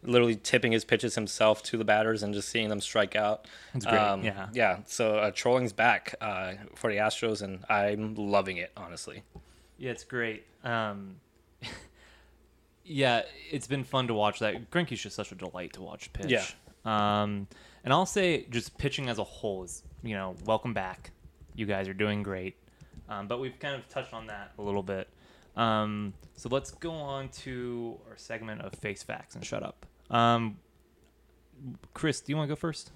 literally 0.02 0.36
tipping 0.36 0.72
his 0.72 0.84
pitches 0.84 1.14
himself 1.14 1.62
to 1.64 1.78
the 1.78 1.86
batters 1.86 2.24
and 2.24 2.34
just 2.34 2.50
seeing 2.50 2.70
them 2.70 2.82
strike 2.82 3.16
out 3.16 3.48
That's 3.74 3.86
great, 3.86 4.24
yeah. 4.24 4.48
yeah 4.54 4.78
so 4.88 5.18
uh, 5.18 5.30
trolling's 5.30 5.74
back 5.74 6.16
uh, 6.20 6.54
for 6.74 6.92
the 6.92 6.98
astros 6.98 7.44
and 7.44 7.64
i'm 7.70 8.16
loving 8.16 8.58
it 8.58 8.72
honestly 8.76 9.22
Yeah, 9.78 9.92
it's 9.92 10.04
great. 10.04 10.46
Um, 10.64 11.18
yeah, 12.88 13.24
it's 13.52 13.68
been 13.68 13.84
fun 13.84 14.08
to 14.08 14.14
watch 14.14 14.40
that. 14.40 14.72
Greinke's 14.72 15.02
just 15.02 15.16
such 15.16 15.32
a 15.32 15.36
delight 15.36 15.74
to 15.74 15.82
watch 15.82 16.12
pitch. 16.14 16.30
Yeah. 16.30 16.46
Um, 16.86 17.48
and 17.84 17.94
I'll 17.94 18.06
say 18.06 18.46
just 18.50 18.78
pitching 18.78 19.10
as 19.10 19.20
a 19.20 19.24
whole 19.24 19.64
is, 19.64 19.84
you 20.04 20.16
know, 20.16 20.36
welcome 20.46 20.74
back. 20.74 21.12
You 21.56 21.66
guys 21.66 21.88
are 21.88 21.94
doing 21.94 22.24
great. 22.24 22.56
Um, 23.10 23.28
but 23.28 23.40
we've 23.40 23.58
kind 23.60 23.76
of 23.76 23.88
touched 23.90 24.14
on 24.14 24.28
that 24.28 24.52
a 24.58 24.62
little 24.62 24.84
bit. 24.84 25.10
Um, 25.56 26.14
so 26.36 26.50
let's 26.50 26.72
go 26.72 26.92
on 26.92 27.30
to 27.30 27.98
our 28.10 28.18
segment 28.18 28.62
of 28.62 28.74
face 28.74 29.04
facts 29.04 29.36
and 29.36 29.46
shut 29.46 29.64
up. 29.64 29.86
Um, 30.10 30.58
Chris, 31.94 32.22
do 32.22 32.32
you 32.32 32.38
want 32.38 32.48
to 32.48 32.52
go 32.52 32.60
first? 32.60 32.92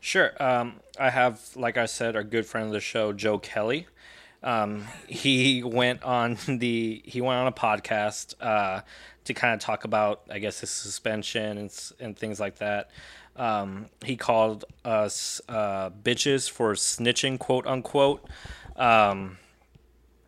Sure. 0.00 0.32
Um, 0.42 0.74
I 1.00 1.10
have, 1.10 1.40
like 1.56 1.78
I 1.78 1.86
said, 1.86 2.14
our 2.14 2.22
good 2.22 2.44
friend 2.44 2.66
of 2.66 2.72
the 2.72 2.80
show, 2.80 3.12
Joe 3.12 3.38
Kelly. 3.38 3.86
Um, 4.42 4.86
he 5.06 5.62
went 5.62 6.02
on 6.02 6.36
the 6.46 7.02
he 7.04 7.20
went 7.20 7.38
on 7.38 7.46
a 7.46 7.52
podcast 7.52 8.34
uh, 8.40 8.80
to 9.24 9.34
kind 9.34 9.54
of 9.54 9.60
talk 9.60 9.84
about, 9.84 10.22
I 10.30 10.38
guess, 10.38 10.60
his 10.60 10.70
suspension 10.70 11.58
and 11.58 11.92
and 12.00 12.16
things 12.16 12.40
like 12.40 12.58
that. 12.58 12.90
Um, 13.36 13.86
he 14.04 14.16
called 14.16 14.64
us 14.84 15.40
uh, 15.48 15.90
bitches 15.90 16.50
for 16.50 16.74
snitching, 16.74 17.38
quote 17.38 17.66
unquote, 17.66 18.28
um, 18.76 19.38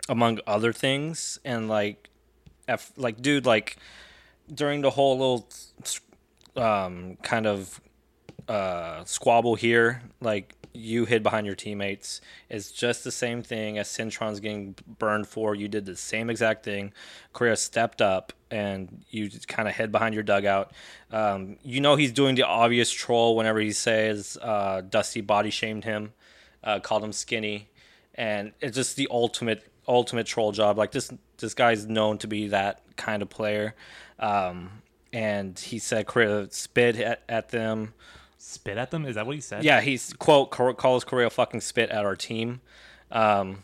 among 0.08 0.40
other 0.46 0.72
things, 0.72 1.38
and 1.44 1.68
like, 1.68 2.08
F, 2.66 2.92
like, 2.96 3.20
dude, 3.20 3.44
like 3.44 3.76
during 4.52 4.80
the 4.80 4.90
whole 4.90 5.18
little 5.18 5.48
um, 6.56 7.16
kind 7.22 7.46
of 7.46 7.80
uh, 8.48 9.04
squabble 9.04 9.54
here, 9.54 10.02
like 10.20 10.54
you 10.72 11.04
hid 11.04 11.22
behind 11.22 11.46
your 11.46 11.54
teammates, 11.54 12.20
is 12.50 12.72
just 12.72 13.04
the 13.04 13.12
same 13.12 13.42
thing 13.42 13.78
as 13.78 13.88
Cintron's 13.88 14.40
getting 14.40 14.74
burned 14.98 15.28
for. 15.28 15.54
You 15.54 15.68
did 15.68 15.86
the 15.86 15.96
same 15.96 16.28
exact 16.28 16.64
thing. 16.64 16.92
Correa 17.32 17.56
stepped 17.56 18.02
up 18.02 18.32
and 18.50 19.04
you 19.10 19.30
kind 19.46 19.68
of 19.68 19.74
hid 19.74 19.92
behind 19.92 20.14
your 20.14 20.24
dugout. 20.24 20.72
Um, 21.10 21.56
you 21.62 21.80
know 21.80 21.96
he's 21.96 22.12
doing 22.12 22.34
the 22.34 22.42
obvious 22.42 22.90
troll 22.90 23.36
whenever 23.36 23.60
he 23.60 23.72
says 23.72 24.36
uh, 24.42 24.82
Dusty 24.82 25.20
body 25.20 25.50
shamed 25.50 25.84
him, 25.84 26.12
uh, 26.62 26.80
called 26.80 27.04
him 27.04 27.12
skinny, 27.12 27.68
and 28.14 28.52
it's 28.60 28.76
just 28.76 28.96
the 28.96 29.08
ultimate 29.10 29.70
ultimate 29.86 30.26
troll 30.26 30.52
job. 30.52 30.76
Like 30.76 30.92
this 30.92 31.12
this 31.38 31.54
guy's 31.54 31.86
known 31.86 32.18
to 32.18 32.26
be 32.26 32.48
that 32.48 32.82
kind 32.96 33.22
of 33.22 33.30
player. 33.30 33.74
Um, 34.18 34.82
and 35.12 35.56
he 35.58 35.78
said 35.78 36.06
Correa 36.06 36.48
spit 36.50 36.96
at, 36.96 37.22
at 37.28 37.50
them. 37.50 37.94
Spit 38.46 38.76
at 38.76 38.90
them? 38.90 39.06
Is 39.06 39.14
that 39.14 39.26
what 39.26 39.34
he 39.34 39.40
said? 39.40 39.64
Yeah, 39.64 39.80
he's 39.80 40.12
quote 40.12 40.50
calls 40.50 41.02
Correa 41.02 41.30
fucking 41.30 41.62
spit 41.62 41.88
at 41.88 42.04
our 42.04 42.14
team. 42.14 42.60
Um, 43.10 43.62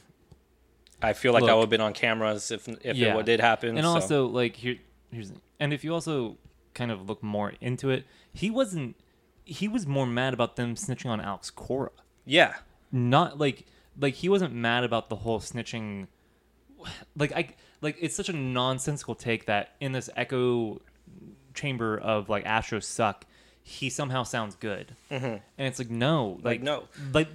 I 1.02 1.12
feel 1.12 1.34
like 1.34 1.42
Look. 1.42 1.54
would 1.54 1.60
have 1.60 1.68
been 1.68 1.82
on 1.82 1.92
cameras 1.92 2.50
if 2.50 2.66
if 2.66 2.96
yeah. 2.96 3.12
it 3.12 3.14
what 3.14 3.26
did 3.26 3.40
happen. 3.40 3.76
And 3.76 3.84
so- 3.84 3.90
also, 3.90 4.26
like 4.26 4.56
here, 4.56 4.76
here's 5.12 5.32
and 5.58 5.74
if 5.74 5.84
you 5.84 5.92
also 5.92 6.38
kind 6.72 6.90
of 6.90 7.08
look 7.08 7.22
more 7.22 7.52
into 7.60 7.90
it, 7.90 8.06
he 8.32 8.50
wasn't. 8.50 8.96
He 9.44 9.68
was 9.68 9.86
more 9.86 10.06
mad 10.06 10.32
about 10.32 10.56
them 10.56 10.76
snitching 10.76 11.10
on 11.10 11.20
Alex 11.20 11.50
Cora. 11.50 11.90
yeah, 12.24 12.54
Not 12.90 13.38
like 13.38 13.66
like 13.98 14.14
he 14.14 14.30
wasn't 14.30 14.54
mad 14.54 14.82
about 14.82 15.10
the 15.10 15.16
whole 15.16 15.40
snitching. 15.40 16.06
Like 17.14 17.32
I 17.32 17.50
like 17.82 17.98
it's 18.00 18.16
such 18.16 18.30
a 18.30 18.32
nonsensical 18.32 19.14
take 19.14 19.44
that 19.44 19.74
in 19.78 19.92
this 19.92 20.08
echo 20.16 20.80
chamber 21.52 21.98
of 21.98 22.30
like 22.30 22.44
Astros 22.44 22.84
suck, 22.84 23.26
he 23.62 23.90
somehow 23.90 24.22
sounds 24.22 24.54
good, 24.56 24.94
mm-hmm. 25.10 25.24
and 25.26 25.42
it's 25.58 25.78
like 25.78 25.90
no, 25.90 26.38
like, 26.42 26.62
no. 26.62 26.84
like 27.12 27.28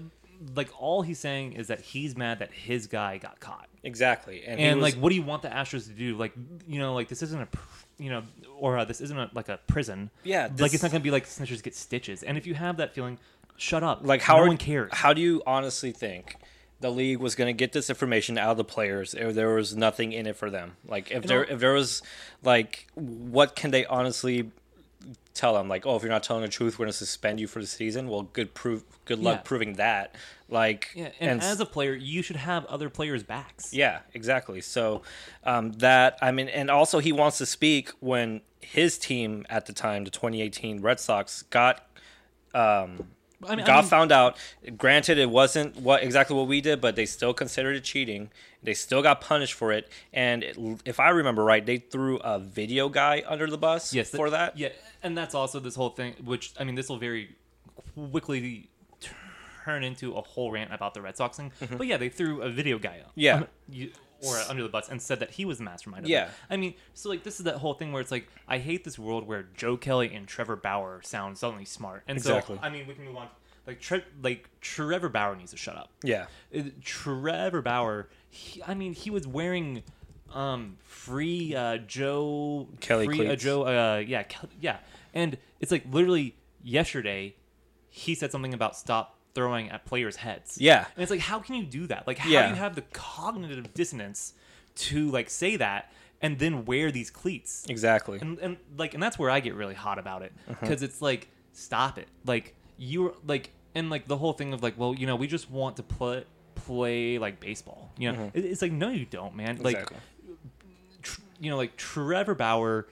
like 0.56 0.70
all 0.80 1.02
he's 1.02 1.20
saying 1.20 1.54
is 1.54 1.68
that 1.68 1.80
he's 1.80 2.16
mad 2.16 2.40
that 2.40 2.52
his 2.52 2.88
guy 2.88 3.18
got 3.18 3.40
caught 3.40 3.68
exactly. 3.84 4.44
And, 4.46 4.60
and 4.60 4.82
was- 4.82 4.94
like 4.94 5.02
what 5.02 5.10
do 5.10 5.16
you 5.16 5.24
want 5.24 5.42
the 5.42 5.48
astros 5.50 5.88
to 5.88 5.94
do 5.94 6.18
like 6.18 6.34
you 6.68 6.80
know 6.80 6.94
like 6.94 7.08
this 7.08 7.22
isn't 7.22 7.42
a 7.42 7.46
pr- 7.46 7.60
you 7.98 8.10
know 8.10 8.24
or 8.60 8.78
uh, 8.78 8.86
this 8.86 9.00
isn't 9.02 9.18
a, 9.18 9.30
like 9.34 9.50
a 9.50 9.60
prison 9.68 10.10
Yeah, 10.24 10.50
like 10.60 10.74
it's 10.74 10.84
not 10.84 10.92
gonna 10.92 11.04
be 11.04 11.12
like 11.12 11.26
snitchers 11.26 11.64
get 11.64 11.74
stitches 11.76 12.22
and 12.22 12.38
if 12.38 12.46
you 12.46 12.54
have 12.54 12.78
that 12.78 12.94
feeling 12.94 13.18
shut 13.58 13.84
up 13.84 14.02
like 14.04 14.22
how 14.22 14.36
no 14.36 14.44
are- 14.44 14.48
one 14.48 14.58
cares 14.58 14.92
How 14.94 15.14
do 15.14 15.22
you 15.22 15.42
honestly 15.48 15.92
think? 15.92 16.36
The 16.82 16.92
league 16.92 17.20
was 17.20 17.36
going 17.36 17.48
to 17.48 17.58
get 17.58 17.72
this 17.72 17.90
information 17.90 18.38
out 18.38 18.52
of 18.52 18.58
the 18.58 18.66
players 18.66 19.14
if 19.14 19.34
there 19.34 19.56
was 19.56 19.76
nothing 19.78 20.12
in 20.12 20.28
it 20.28 20.36
for 20.36 20.50
them. 20.50 20.74
Like 20.86 21.10
if 21.10 21.24
there 21.24 21.46
if 21.46 21.60
there 21.60 21.74
was 21.74 22.04
like 22.44 22.88
what 22.96 23.56
can 23.56 23.72
they 23.72 23.86
honestly 23.86 24.52
tell 25.34 25.54
them? 25.54 25.68
Like 25.68 25.86
oh, 25.86 25.96
if 25.96 26.02
you're 26.04 26.12
not 26.12 26.24
telling 26.24 26.42
the 26.44 26.48
truth, 26.48 26.78
we're 26.80 26.86
going 26.86 26.92
to 26.92 26.98
suspend 26.98 27.40
you 27.40 27.48
for 27.48 27.60
the 27.60 27.68
season. 27.68 28.08
Well, 28.10 28.24
good 28.34 28.54
proof. 28.54 28.84
Good 29.06 29.20
luck 29.20 29.38
Yeah. 29.40 29.42
proving 29.44 29.74
that. 29.74 30.16
Like 30.50 30.90
yeah 30.96 31.10
and, 31.20 31.42
s- 31.42 31.46
as 31.54 31.60
a 31.60 31.66
player 31.66 31.94
you 31.96 32.22
should 32.22 32.36
have 32.36 32.66
other 32.66 32.88
players 32.90 33.24
backs 33.24 33.74
Yeah, 33.74 34.00
exactly. 34.14 34.62
So 34.62 35.02
um, 35.44 35.72
that 35.74 36.18
I 36.22 36.32
mean, 36.32 36.50
and 36.50 36.70
also 36.70 37.00
he 37.00 37.12
wants 37.12 37.38
to 37.40 37.46
speak 37.46 37.90
when 38.00 38.42
his 38.60 38.98
team 38.98 39.46
at 39.50 39.66
the 39.66 39.74
time, 39.74 40.04
the 40.04 40.12
2018 40.12 40.82
Red 40.82 41.00
Sox, 41.00 41.42
got 41.44 41.88
um, 42.54 43.08
I 43.48 43.56
mean, 43.56 43.66
I 43.66 43.82
mean- 43.82 43.90
found 43.90 44.12
out. 44.12 44.38
Granted, 44.78 45.18
it 45.18 45.30
wasn't 45.30 45.78
what 45.78 46.04
exactly 46.04 46.36
what 46.36 46.48
we 46.48 46.62
did, 46.62 46.82
but 46.82 46.96
they 46.96 47.06
still 47.06 47.34
considered 47.34 47.76
it 47.76 47.84
cheating. 47.84 48.30
They 48.64 48.74
still 48.74 49.02
got 49.04 49.22
punished 49.22 49.54
for 49.54 49.72
it. 49.72 49.90
And 50.12 50.44
it, 50.44 50.58
if 50.86 51.00
I 51.00 51.10
remember 51.10 51.44
right, 51.44 51.64
they 51.66 51.78
threw 51.78 52.18
a 52.18 52.40
video 52.40 52.90
guy 52.90 53.24
under 53.28 53.48
the 53.48 53.58
bus 53.58 53.94
yes 53.94 54.10
for 54.10 54.30
that. 54.32 54.58
yeah 54.58 54.70
and 55.04 55.16
that's 55.18 55.36
also 55.36 55.60
this 55.60 55.76
whole 55.76 55.90
thing 55.92 56.14
which 56.24 56.52
i 56.60 56.64
mean 56.64 56.74
this 56.74 56.90
will 56.90 56.98
very 56.98 57.36
quickly 58.12 58.70
turn 59.64 59.84
into 59.84 60.14
a 60.16 60.22
whole 60.22 60.52
rant 60.52 60.74
about 60.74 60.94
the 60.94 61.02
red 61.02 61.16
sox 61.18 61.38
thing 61.38 61.52
but 61.78 61.86
yeah 61.88 61.98
they 61.98 62.10
threw 62.10 62.42
a 62.42 62.50
video 62.50 62.78
guy 62.80 62.98
up 63.04 63.12
Mm-hmm. 63.12 63.20
Yeah. 63.20 63.36
un- 63.36 63.48
you- 63.70 63.92
or 64.26 64.38
under 64.50 64.64
the 64.64 64.70
bus 64.70 64.90
and 64.90 65.02
said 65.02 65.20
that 65.20 65.32
he 65.32 65.46
was 65.46 65.58
the 65.60 65.64
mastermind 65.64 66.06
of 66.06 66.10
Yeah. 66.10 66.26
it. 66.26 66.32
I 66.50 66.58
mean, 66.58 66.74
so 66.94 67.10
like 67.10 67.24
this 67.24 67.40
is 67.40 67.46
that 67.46 67.56
whole 67.58 67.74
thing 67.74 67.92
where 67.92 68.02
it's 68.02 68.12
like 68.12 68.28
I 68.48 68.58
hate 68.58 68.84
this 68.84 68.98
world 69.00 69.28
where 69.28 69.48
Joe 69.56 69.78
Kelly 69.78 70.14
and 70.14 70.28
Trevor 70.28 70.56
Bauer 70.56 71.02
sound 71.04 71.38
suddenly 71.38 71.66
smart. 71.66 72.04
And 72.08 72.18
Exactly. 72.18 72.58
so 72.58 72.62
I 72.64 72.70
mean, 72.70 72.88
we 72.88 72.94
can 72.94 73.06
move 73.06 73.18
on. 73.18 73.28
Like 73.68 73.80
Tre- 73.82 74.04
like 74.22 74.50
Trevor 74.62 75.10
Bauer 75.10 75.36
needs 75.36 75.52
to 75.52 75.58
shut 75.58 75.76
up. 75.76 75.90
Yeah. 76.04 76.28
Uh, 76.56 76.64
Trevor 76.84 77.62
Bauer, 77.62 78.10
he, 78.30 78.62
I 78.64 78.74
mean, 78.76 78.94
he 78.94 79.10
was 79.10 79.28
wearing 79.28 79.84
um 80.34 80.78
free 80.84 81.56
uh 81.56 81.78
Joe 81.78 82.68
Kelly 82.82 83.06
free 83.06 83.28
uh. 83.28 83.36
Joe 83.36 83.64
uh 83.66 83.98
yeah 84.06 84.24
Kel- 84.24 84.50
yeah, 84.60 84.78
and 85.14 85.38
it's 85.60 85.72
like 85.72 85.84
literally 85.90 86.36
yesterday 86.64 87.36
he 87.90 88.16
said 88.16 88.32
something 88.32 88.54
about 88.54 88.76
stop 88.76 89.15
throwing 89.36 89.70
at 89.70 89.86
players' 89.86 90.16
heads. 90.16 90.58
Yeah. 90.60 90.86
and 90.96 91.04
it's 91.04 91.12
like 91.12 91.20
how 91.20 91.40
can 91.40 91.56
you 91.56 91.64
do 91.66 91.86
that? 91.88 92.08
Like 92.08 92.18
how 92.18 92.30
Yeah. 92.30 92.48
do 92.48 92.50
you 92.56 92.60
have 92.60 92.74
the 92.76 92.82
cognitive 92.94 93.74
dissonance 93.74 94.34
to 94.76 95.10
like 95.12 95.30
say 95.30 95.56
that 95.58 95.92
and 96.22 96.40
then 96.40 96.66
wear 96.66 96.92
these 96.92 97.12
cleats? 97.12 97.66
Exactly. 97.70 98.18
and, 98.22 98.40
and 98.40 98.58
like 98.78 98.94
and 98.94 99.04
that's 99.04 99.20
where 99.20 99.30
i 99.30 99.40
get 99.40 99.54
really 99.56 99.76
hot 99.76 100.00
about 100.00 100.22
it 100.24 100.32
Uh-huh. 100.50 100.58
because 100.62 100.82
it's 100.82 101.02
like 101.02 101.28
stop 101.54 101.98
it 102.00 102.08
like 102.26 102.56
you're 102.78 103.14
like 103.28 103.52
and 103.76 103.90
like 103.90 104.08
the 104.08 104.18
whole 104.18 104.34
thing 104.34 104.54
of 104.54 104.64
like 104.64 104.78
well 104.78 104.94
you 104.96 105.06
know 105.08 105.16
we 105.16 105.28
just 105.28 105.50
want 105.52 105.76
to 105.78 105.84
play 105.84 106.24
play 106.56 107.18
like 107.20 107.40
baseball 107.40 107.92
you 107.98 108.12
know 108.12 108.32
It- 108.34 108.46
it's 108.46 108.62
like 108.62 108.72
no 108.72 108.90
you 108.90 109.06
don't 109.06 109.36
man 109.36 109.58
like 109.62 109.76
exactly. 109.76 109.98
tr- 111.02 111.22
you 111.40 111.50
know 111.50 111.58
like 111.58 111.76
trevor 111.78 112.36
bauer 112.36 112.88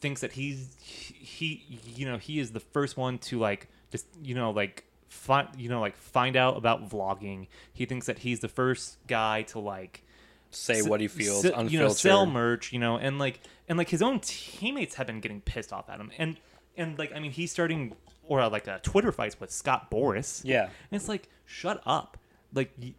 thinks 0.00 0.20
that 0.20 0.32
he's 0.32 0.74
he 0.80 1.64
you 1.94 2.06
know 2.06 2.18
he 2.18 2.38
is 2.38 2.52
the 2.52 2.60
first 2.60 2.96
one 2.96 3.18
to 3.18 3.38
like 3.38 3.68
just 3.90 4.06
you 4.22 4.34
know 4.34 4.50
like 4.50 4.84
find 5.08 5.48
you 5.56 5.68
know 5.68 5.80
like 5.80 5.96
find 5.96 6.36
out 6.36 6.56
about 6.56 6.88
vlogging 6.88 7.46
he 7.72 7.84
thinks 7.86 8.06
that 8.06 8.18
he's 8.18 8.40
the 8.40 8.48
first 8.48 8.98
guy 9.06 9.42
to 9.42 9.58
like 9.58 10.02
Say 10.50 10.78
s- 10.78 10.88
what 10.88 11.00
he 11.00 11.08
feels, 11.08 11.44
s- 11.44 11.50
unfiltered. 11.50 11.72
you 11.72 11.78
know, 11.80 11.88
sell 11.88 12.24
merch, 12.24 12.72
you 12.72 12.78
know, 12.78 12.96
and 12.96 13.18
like 13.18 13.40
and 13.68 13.76
like 13.76 13.88
his 13.88 14.00
own 14.00 14.20
teammates 14.20 14.94
have 14.94 15.06
been 15.06 15.20
getting 15.20 15.40
pissed 15.40 15.72
off 15.72 15.90
at 15.90 15.98
him, 16.00 16.10
and 16.18 16.36
and 16.76 16.96
like 16.98 17.12
I 17.14 17.18
mean 17.18 17.32
he's 17.32 17.50
starting 17.50 17.94
or 18.28 18.40
uh, 18.40 18.48
like 18.48 18.66
uh, 18.68 18.78
Twitter 18.82 19.10
fights 19.12 19.38
with 19.40 19.50
Scott 19.50 19.90
Boras. 19.90 20.40
Yeah. 20.44 20.62
and 20.64 20.70
it's 20.92 21.08
like 21.08 21.28
shut 21.44 21.82
up, 21.84 22.16
like 22.54 22.70
y- 22.80 22.94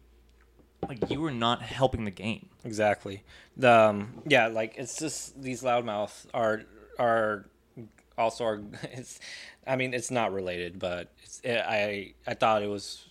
like 0.86 1.10
you 1.10 1.24
are 1.24 1.30
not 1.32 1.62
helping 1.62 2.04
the 2.04 2.10
game. 2.10 2.48
Exactly. 2.64 3.24
The 3.56 3.70
um, 3.72 4.22
yeah, 4.26 4.46
like 4.48 4.74
it's 4.76 4.98
just 4.98 5.40
these 5.42 5.62
loudmouths 5.62 6.26
are 6.34 6.62
are 6.98 7.46
also 8.18 8.44
are. 8.44 8.62
It's, 8.92 9.20
I 9.66 9.76
mean, 9.76 9.92
it's 9.94 10.10
not 10.10 10.32
related, 10.32 10.78
but 10.78 11.12
it's, 11.22 11.40
it, 11.40 11.58
I 11.58 12.14
I 12.26 12.34
thought 12.34 12.62
it 12.62 12.68
was 12.68 13.06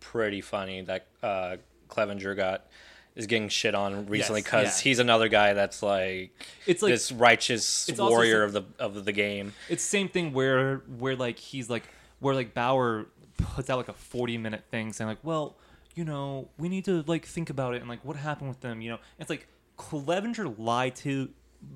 pretty 0.00 0.40
funny 0.40 0.82
that 0.82 1.06
uh, 1.22 1.56
Clevenger 1.88 2.34
got 2.34 2.66
is 3.14 3.26
getting 3.26 3.48
shit 3.48 3.74
on 3.74 4.06
recently 4.06 4.40
Yes, 4.40 4.44
because 4.44 4.78
yeah. 4.80 4.82
he's 4.90 4.98
another 4.98 5.28
guy 5.28 5.52
that's 5.52 5.82
like 5.82 6.30
It's 6.66 6.82
like 6.82 6.92
this 6.92 7.10
righteous 7.12 7.90
warrior 7.98 8.42
of 8.44 8.52
the 8.52 8.62
of 8.78 9.04
the 9.04 9.12
game. 9.12 9.52
it's 9.68 9.84
the 9.84 9.88
same 9.88 10.08
thing 10.08 10.32
where 10.32 10.76
where 10.98 11.16
like 11.16 11.38
he's 11.38 11.68
like 11.68 11.88
where 12.20 12.34
like 12.34 12.54
Bauer 12.54 13.06
puts 13.36 13.68
out 13.70 13.78
like 13.78 13.88
a 13.88 13.92
40 13.94 14.38
minute 14.38 14.64
thing 14.70 14.92
saying 14.92 15.08
like 15.08 15.18
well 15.22 15.56
you 15.94 16.04
know 16.04 16.48
we 16.58 16.68
need 16.68 16.84
to 16.84 17.02
like 17.06 17.26
think 17.26 17.50
about 17.50 17.74
it 17.74 17.80
and 17.80 17.88
like 17.88 18.04
what 18.04 18.16
happened 18.16 18.48
with 18.48 18.60
them 18.60 18.80
you 18.80 18.90
know 18.90 18.98
it's 19.18 19.30
like 19.30 19.48
Clevenger 19.76 20.48
lied 20.48 20.94
to 20.96 21.30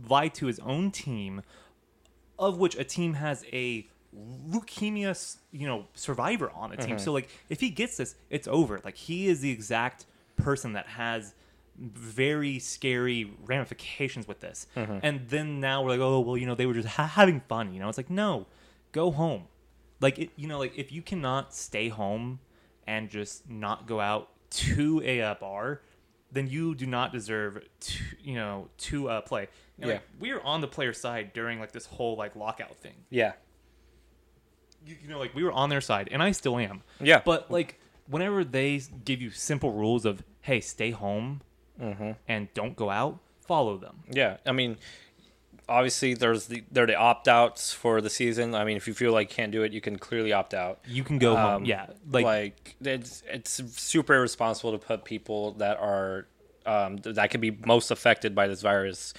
lied 0.09 0.35
to 0.35 0.47
his 0.47 0.59
own 0.61 0.91
team 0.91 1.43
of 2.39 2.59
which 2.59 2.77
a 2.77 2.85
team 2.85 3.15
has 3.15 3.45
a 3.53 3.87
leukemia 4.49 5.37
you 5.51 5.67
know 5.67 5.87
survivor 5.95 6.51
on 6.55 6.71
the 6.71 6.77
team. 6.77 6.99
So 6.99 7.13
like 7.13 7.29
if 7.49 7.61
he 7.61 7.71
gets 7.71 7.97
this 7.97 8.15
it's 8.31 8.49
over. 8.49 8.81
Like 8.85 8.97
he 8.97 9.27
is 9.29 9.41
the 9.41 9.51
exact 9.51 10.07
person 10.37 10.73
that 10.75 10.87
has 10.87 11.35
very 11.77 12.59
scary 12.61 13.33
ramifications 13.47 14.29
with 14.29 14.41
this. 14.41 14.67
And 15.03 15.29
then 15.29 15.61
now 15.61 15.83
we're 15.83 15.91
like 15.91 16.01
oh 16.01 16.21
well 16.21 16.37
you 16.37 16.47
know 16.47 16.55
they 16.55 16.67
were 16.67 16.75
just 16.75 16.89
ha- 16.97 17.07
having 17.07 17.41
fun 17.41 17.73
you 17.73 17.81
know? 17.81 17.89
It's 17.89 17.99
like 17.99 18.11
no 18.11 18.47
go 18.93 19.11
home. 19.11 19.45
Like 20.01 20.19
it, 20.19 20.31
you 20.37 20.47
know 20.47 20.59
like 20.59 20.77
if 20.77 20.93
you 20.93 21.03
cannot 21.03 21.55
stay 21.55 21.89
home 21.89 22.39
and 22.87 23.09
just 23.09 23.49
not 23.51 23.87
go 23.87 24.01
out 24.01 24.29
to 24.51 25.03
a 25.05 25.35
bar 25.41 25.81
then 26.31 26.47
you 26.49 26.75
do 26.75 26.87
not 26.87 27.13
deserve 27.13 27.63
to 27.81 27.99
you 28.23 28.35
know 28.35 28.69
to 28.77 29.09
uh, 29.09 29.21
play 29.23 29.49
And, 29.81 29.91
like, 29.91 30.01
Yeah. 30.01 30.21
we 30.21 30.33
were 30.33 30.43
on 30.43 30.61
the 30.61 30.69
player 30.69 30.93
side 30.93 31.33
during 31.33 31.59
like 31.61 31.73
this 31.73 31.87
whole 31.87 32.17
like 32.17 32.37
lockout 32.37 32.77
thing 32.77 32.95
Yeah. 33.11 33.33
you, 34.87 34.97
you 35.03 35.09
know 35.09 35.19
like 35.19 35.35
we 35.35 35.43
were 35.45 35.53
on 35.53 35.69
their 35.71 35.81
side 35.81 36.09
and 36.13 36.23
i 36.23 36.31
still 36.33 36.59
am 36.59 36.83
Yeah. 37.01 37.23
but 37.25 37.51
like 37.51 37.79
whenever 38.07 38.45
they 38.45 38.81
give 39.05 39.21
you 39.23 39.31
simple 39.31 39.73
rules 39.73 40.05
of 40.05 40.23
hey 40.43 40.61
stay 40.61 40.91
home 40.91 41.41
Mm-hmm. 41.83 42.13
and 42.29 42.55
don't 42.55 42.77
go 42.77 42.89
out 42.89 43.19
follow 43.41 43.77
them 43.77 44.05
Yeah, 44.09 44.37
I 44.47 44.53
mean, 44.53 44.77
obviously 45.69 46.15
there's 46.15 46.47
the 46.47 46.63
there 46.71 46.85
are 46.85 46.87
the 46.87 46.95
opt 46.95 47.27
outs 47.27 47.73
for 47.73 48.01
the 48.01 48.09
season. 48.11 48.55
I 48.55 48.65
mean, 48.65 48.77
if 48.77 48.87
you 48.87 48.95
feel 48.95 49.13
like 49.13 49.29
you 49.31 49.35
can't 49.35 49.51
do 49.51 49.65
it, 49.65 49.73
you 49.73 49.81
can 49.81 49.99
clearly 49.99 50.33
opt 50.33 50.55
out. 50.55 50.79
you 50.87 51.03
can 51.03 51.19
go 51.19 51.35
home 51.35 51.55
Um, 51.57 51.65
yeah 51.65 51.87
Like, 52.11 52.25
like, 52.25 52.77
it's 52.81 53.25
it's 53.29 53.51
super 53.83 54.15
irresponsible 54.15 54.71
to 54.71 54.79
put 54.79 55.05
people 55.05 55.53
that 55.55 55.79
are 55.79 56.29
um, 56.65 56.99
that 56.99 57.31
could 57.33 57.41
be 57.41 57.51
most 57.67 57.91
affected 57.91 58.35
by 58.37 58.47
this 58.47 58.63
virus 58.63 59.13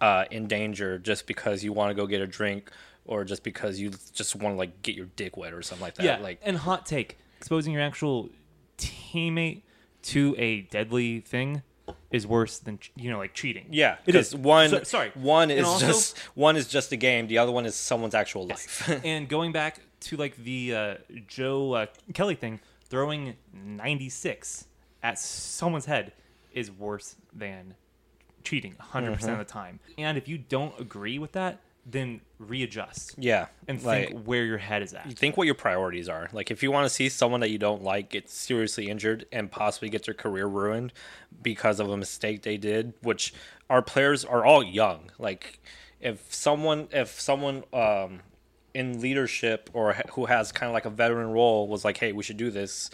uh, 0.00 0.24
in 0.30 0.46
danger 0.46 0.98
just 0.98 1.26
because 1.26 1.62
you 1.64 1.72
want 1.72 1.90
to 1.90 1.94
go 1.94 2.06
get 2.06 2.20
a 2.20 2.26
drink 2.26 2.70
or 3.04 3.24
just 3.24 3.42
because 3.42 3.80
you 3.80 3.90
just 4.12 4.36
want 4.36 4.54
to 4.54 4.58
like 4.58 4.82
get 4.82 4.94
your 4.94 5.06
dick 5.16 5.36
wet 5.36 5.52
or 5.52 5.62
something 5.62 5.84
like 5.84 5.94
that. 5.94 6.04
yeah 6.04 6.18
like 6.18 6.38
and 6.42 6.56
hot 6.58 6.84
take 6.86 7.18
exposing 7.38 7.72
your 7.72 7.82
actual 7.82 8.28
teammate 8.76 9.62
to 10.02 10.34
a 10.38 10.60
deadly 10.62 11.20
thing 11.20 11.62
is 12.10 12.26
worse 12.26 12.58
than 12.58 12.78
you 12.96 13.10
know 13.10 13.18
like 13.18 13.34
cheating 13.34 13.66
yeah, 13.70 13.96
it 14.06 14.14
is 14.14 14.34
one 14.34 14.70
So- 14.70 14.82
sorry 14.84 15.10
one 15.14 15.50
is 15.50 15.64
also- 15.66 15.86
just 15.86 16.18
one 16.34 16.56
is 16.56 16.68
just 16.68 16.92
a 16.92 16.96
game. 16.96 17.26
The 17.28 17.38
other 17.38 17.52
one 17.52 17.66
is 17.66 17.74
someone's 17.74 18.14
actual 18.14 18.46
life. 18.46 18.88
and 19.04 19.28
going 19.28 19.52
back 19.52 19.80
to 20.00 20.16
like 20.16 20.36
the 20.36 20.74
uh, 20.74 20.94
Joe 21.26 21.72
uh, 21.72 21.86
Kelly 22.14 22.34
thing, 22.34 22.60
throwing 22.88 23.36
96 23.52 24.66
at 25.02 25.18
someone's 25.18 25.86
head 25.86 26.12
is 26.52 26.70
worse 26.70 27.16
than 27.34 27.74
cheating 28.44 28.74
100% 28.80 29.16
Mm-hmm. 29.16 29.28
of 29.30 29.38
the 29.38 29.44
time. 29.44 29.80
And 29.96 30.16
if 30.18 30.28
you 30.28 30.38
don't 30.38 30.78
agree 30.80 31.18
with 31.18 31.32
that, 31.32 31.58
then 31.90 32.20
readjust 32.38 33.14
yeah, 33.16 33.46
and 33.66 33.82
like, 33.82 34.08
think 34.08 34.24
where 34.26 34.44
your 34.44 34.58
head 34.58 34.82
is 34.82 34.92
at. 34.92 35.10
think 35.14 35.38
what 35.38 35.46
your 35.46 35.54
priorities 35.54 36.06
are. 36.06 36.28
Like 36.34 36.50
if 36.50 36.62
you 36.62 36.70
want 36.70 36.84
to 36.84 36.90
see 36.90 37.08
someone 37.08 37.40
that 37.40 37.48
you 37.50 37.56
don't 37.56 37.82
like 37.82 38.10
get 38.10 38.28
seriously 38.28 38.90
injured 38.90 39.24
and 39.32 39.50
possibly 39.50 39.88
get 39.88 40.04
their 40.04 40.12
career 40.12 40.46
ruined 40.46 40.92
because 41.42 41.80
of 41.80 41.88
a 41.88 41.96
mistake 41.96 42.42
they 42.42 42.58
did, 42.58 42.92
which 43.00 43.32
our 43.70 43.80
players 43.80 44.22
are 44.22 44.44
all 44.44 44.62
young. 44.62 45.10
Like 45.18 45.60
if 45.98 46.32
someone 46.32 46.88
if 46.92 47.18
someone 47.18 47.64
um 47.72 48.20
in 48.74 49.00
leadership 49.00 49.70
or 49.72 49.94
who 50.12 50.26
has 50.26 50.52
kind 50.52 50.68
of 50.68 50.74
like 50.74 50.84
a 50.84 50.90
veteran 50.90 51.30
role 51.30 51.66
was 51.68 51.86
like, 51.86 51.96
"Hey, 51.96 52.12
we 52.12 52.22
should 52.22 52.36
do 52.36 52.50
this." 52.50 52.90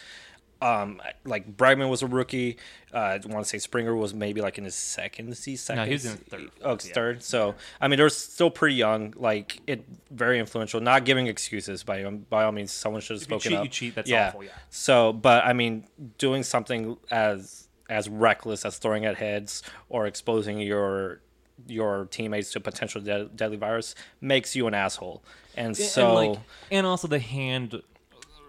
Um, 0.65 1.03
like 1.25 1.57
Bregman 1.57 1.89
was 1.91 2.03
a 2.03 2.07
rookie. 2.07 2.57
Uh, 2.93 2.97
I 2.99 3.21
want 3.27 3.45
to 3.45 3.49
say 3.49 3.59
Springer 3.59 3.95
was 3.95 4.15
maybe 4.15 4.41
like 4.41 4.57
in 4.57 4.65
his 4.65 4.75
second 4.75 5.37
season. 5.37 5.77
No, 5.77 5.85
he 5.85 5.93
was 5.93 6.05
in 6.07 6.17
third. 6.17 6.51
Oh, 6.63 6.71
Yeah. 6.73 6.93
third. 6.95 7.23
So 7.23 7.55
I 7.81 7.89
mean, 7.89 7.99
they're 7.99 8.09
still 8.09 8.51
pretty 8.51 8.77
young. 8.77 9.13
Like 9.17 9.61
it, 9.67 9.85
very 10.11 10.39
influential. 10.39 10.81
Not 10.81 11.05
giving 11.05 11.27
excuses 11.27 11.83
by 11.83 12.03
by 12.05 12.45
all 12.45 12.53
means. 12.53 12.73
Someone 12.73 13.01
should 13.03 13.17
have 13.17 13.23
If 13.23 13.31
you 13.31 13.39
spoken 13.41 13.51
cheat, 13.51 13.59
up. 13.59 13.65
you 13.65 13.71
cheat. 13.71 13.95
That's 13.95 14.11
yeah. 14.11 14.29
awful, 14.29 14.45
yeah. 14.45 14.51
So, 14.71 15.13
but 15.13 15.45
I 15.45 15.53
mean, 15.53 15.85
doing 16.19 16.43
something 16.43 16.97
as 17.11 17.69
as 17.91 18.09
reckless 18.09 18.65
as 18.65 18.79
throwing 18.79 19.05
at 19.05 19.17
heads 19.17 19.63
or 19.91 20.07
exposing 20.07 20.59
your 20.61 21.21
your 21.69 22.07
teammates 22.07 22.51
to 22.53 22.61
potential 22.61 23.01
de- 23.01 23.27
deadly 23.27 23.57
virus 23.57 23.95
makes 24.21 24.57
you 24.57 24.67
an 24.67 24.75
asshole. 24.75 25.23
And 25.57 25.69
And, 25.69 25.77
so, 25.77 26.15
like, 26.15 26.39
and 26.71 26.85
also 26.87 27.07
the 27.07 27.21
hand 27.21 27.81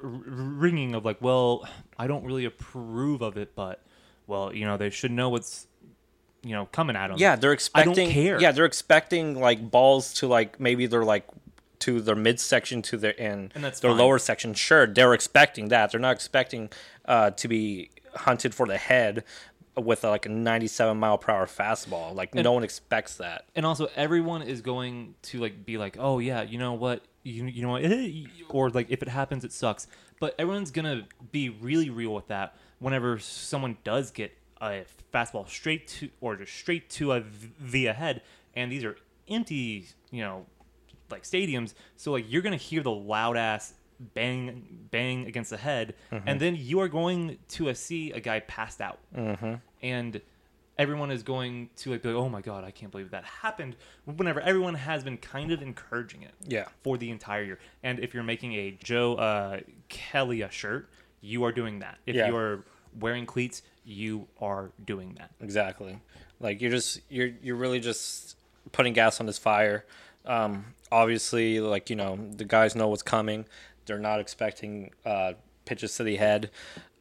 r- 0.05 0.11
wringing 0.25 0.95
of 0.95 1.05
like, 1.05 1.21
well, 1.21 1.67
I 1.97 2.07
don't 2.07 2.23
really 2.23 2.45
approve 2.45 3.21
of 3.21 3.37
it, 3.37 3.55
but 3.55 3.81
well, 4.27 4.53
you 4.53 4.65
know, 4.65 4.77
they 4.77 4.89
should 4.89 5.11
know 5.11 5.29
what's 5.29 5.67
you 6.43 6.51
know 6.51 6.67
coming 6.67 6.95
at 6.95 7.07
them. 7.07 7.17
yeah, 7.17 7.35
they're 7.35 7.51
I 7.73 7.83
don't 7.83 7.93
expecting. 7.93 8.09
care. 8.11 8.39
Yeah, 8.39 8.51
they're 8.51 8.65
expecting 8.65 9.39
like 9.39 9.71
balls 9.71 10.13
to 10.15 10.27
like 10.27 10.59
maybe 10.59 10.85
they're 10.87 11.03
like 11.05 11.25
to 11.79 11.99
their 12.01 12.15
midsection 12.15 12.81
to 12.83 12.97
their 12.97 13.11
in 13.11 13.51
And 13.53 13.63
that's 13.63 13.79
their 13.81 13.91
fine. 13.91 13.99
lower 13.99 14.17
section. 14.19 14.53
Sure, 14.53 14.87
they're 14.87 15.13
expecting 15.13 15.67
that. 15.69 15.91
They're 15.91 15.99
not 15.99 16.15
expecting 16.15 16.69
uh, 17.05 17.31
to 17.31 17.47
be 17.47 17.89
hunted 18.15 18.55
for 18.55 18.65
the 18.65 18.77
head 18.77 19.23
with 19.75 20.05
uh, 20.05 20.09
like 20.09 20.25
a 20.25 20.29
97 20.29 20.95
mile 20.97 21.17
per 21.17 21.33
hour 21.33 21.45
fastball. 21.45 22.15
Like 22.15 22.33
no 22.33 22.53
one 22.53 22.63
expects 22.63 23.17
that. 23.17 23.45
and 23.55 23.65
also 23.65 23.89
everyone 23.95 24.41
is 24.41 24.61
going 24.61 25.15
to 25.23 25.39
like 25.41 25.65
be 25.65 25.77
like, 25.77 25.97
oh 25.99 26.19
yeah, 26.19 26.43
you 26.43 26.57
know 26.57 26.73
what, 26.73 27.03
you 27.25 27.45
you 27.45 27.61
know 27.63 27.71
what, 27.71 27.83
or 28.49 28.69
like 28.69 28.87
if 28.89 29.01
it 29.01 29.09
happens, 29.09 29.43
it 29.43 29.51
sucks. 29.51 29.87
But 30.19 30.35
everyone's 30.39 30.71
gonna 30.71 31.07
be 31.31 31.49
really 31.49 31.89
real 31.89 32.13
with 32.13 32.27
that 32.27 32.55
whenever 32.79 33.19
someone 33.19 33.77
does 33.83 34.11
get 34.11 34.31
a 34.61 34.85
fastball 35.13 35.47
straight 35.49 35.87
to 35.87 36.09
or 36.21 36.35
just 36.37 36.53
straight 36.53 36.89
to 36.91 37.11
a 37.13 37.19
via 37.21 37.93
head, 37.93 38.21
and 38.55 38.71
these 38.71 38.83
are 38.85 38.95
empty, 39.27 39.87
you 40.11 40.21
know, 40.21 40.45
like 41.09 41.23
stadiums. 41.23 41.73
So 41.97 42.11
like 42.13 42.25
you're 42.31 42.41
gonna 42.43 42.55
hear 42.57 42.81
the 42.83 42.91
loud 42.91 43.35
ass 43.37 43.73
bang 44.13 44.87
bang 44.91 45.25
against 45.25 45.49
the 45.49 45.57
head, 45.57 45.95
and 46.27 46.39
then 46.39 46.55
you 46.55 46.79
are 46.81 46.87
going 46.87 47.37
to 47.49 47.69
uh, 47.69 47.73
see 47.73 48.11
a 48.11 48.19
guy 48.19 48.39
passed 48.41 48.81
out, 48.81 48.99
and 49.81 50.21
everyone 50.77 51.11
is 51.11 51.23
going 51.23 51.69
to 51.77 51.91
like 51.91 52.01
be 52.01 52.09
like, 52.09 52.17
oh 52.17 52.29
my 52.29 52.41
god, 52.41 52.63
I 52.63 52.71
can't 52.71 52.91
believe 52.91 53.11
that 53.11 53.23
happened. 53.23 53.75
Whenever 54.05 54.41
everyone 54.41 54.75
has 54.75 55.03
been 55.03 55.17
kind 55.17 55.51
of 55.51 55.61
encouraging 55.61 56.23
it, 56.23 56.31
Yeah. 56.45 56.65
for 56.83 56.97
the 56.97 57.09
entire 57.11 57.43
year. 57.43 57.59
And 57.83 57.99
if 57.99 58.13
you're 58.13 58.23
making 58.23 58.53
a 58.53 58.71
Joe 58.83 59.15
uh, 59.15 59.59
Kelly 59.89 60.41
a 60.41 60.49
shirt, 60.51 60.89
you 61.21 61.43
are 61.43 61.51
doing 61.51 61.79
that. 61.79 61.97
If 62.05 62.15
Yeah. 62.15 62.27
you 62.27 62.35
are 62.35 62.63
wearing 62.99 63.25
cleats, 63.25 63.61
you 63.83 64.27
are 64.41 64.71
doing 64.85 65.15
that. 65.17 65.31
Exactly. 65.41 65.99
Like 66.39 66.61
you're 66.61 66.71
just 66.71 66.99
you're 67.09 67.31
you're 67.41 67.55
really 67.55 67.79
just 67.79 68.35
putting 68.71 68.93
gas 68.93 69.19
on 69.19 69.25
this 69.25 69.37
fire. 69.37 69.85
Um, 70.25 70.65
obviously, 70.91 71.59
like 71.59 71.89
you 71.89 71.95
know, 71.95 72.17
the 72.35 72.45
guys 72.45 72.75
know 72.75 72.87
what's 72.89 73.03
coming. 73.03 73.45
They're 73.85 73.99
not 73.99 74.19
expecting 74.19 74.91
uh, 75.05 75.33
pitches 75.65 75.95
to 75.97 76.03
the 76.03 76.15
head. 76.17 76.49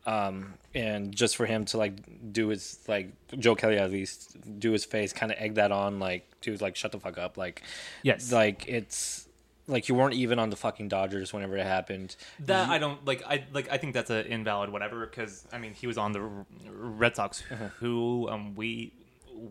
Um, 0.07 0.55
and 0.75 1.15
just 1.17 1.37
for 1.37 1.47
him 1.47 1.65
to 1.67 1.79
like 1.79 1.95
do 2.33 2.49
his 2.49 2.79
like 2.89 3.13
Joe 3.39 3.55
Kelly 3.55 3.79
at 3.79 3.91
least 3.91 4.37
do 4.61 4.73
his 4.73 4.85
face, 4.85 5.13
kind 5.13 5.33
of 5.33 5.39
egg 5.39 5.55
that 5.55 5.73
on, 5.73 5.99
like 5.99 6.27
dude, 6.41 6.61
like 6.61 6.77
shut 6.77 6.93
the 6.93 7.01
fuck 7.01 7.17
up, 7.17 7.37
like 7.39 7.63
Yes. 8.03 8.31
like 8.33 8.69
it's 8.69 9.27
like 9.67 9.89
you 9.89 9.95
weren't 9.95 10.13
even 10.15 10.39
on 10.39 10.51
the 10.51 10.57
fucking 10.57 10.89
Dodgers 10.89 11.33
whenever 11.33 11.57
it 11.57 11.65
happened. 11.65 12.17
That 12.41 12.69
I 12.69 12.77
don't 12.79 13.03
like. 13.07 13.25
I 13.27 13.45
like. 13.55 13.71
I 13.73 13.79
think 13.79 13.95
that's 13.95 14.11
an 14.11 14.27
invalid 14.27 14.69
whatever 14.71 15.07
because 15.07 15.47
I 15.53 15.57
mean 15.59 15.73
he 15.73 15.87
was 15.87 15.97
on 15.97 16.13
the 16.13 16.21
R- 16.21 16.45
Red 16.71 17.17
Sox, 17.17 17.41
who 17.79 18.29
um 18.29 18.55
we 18.55 18.93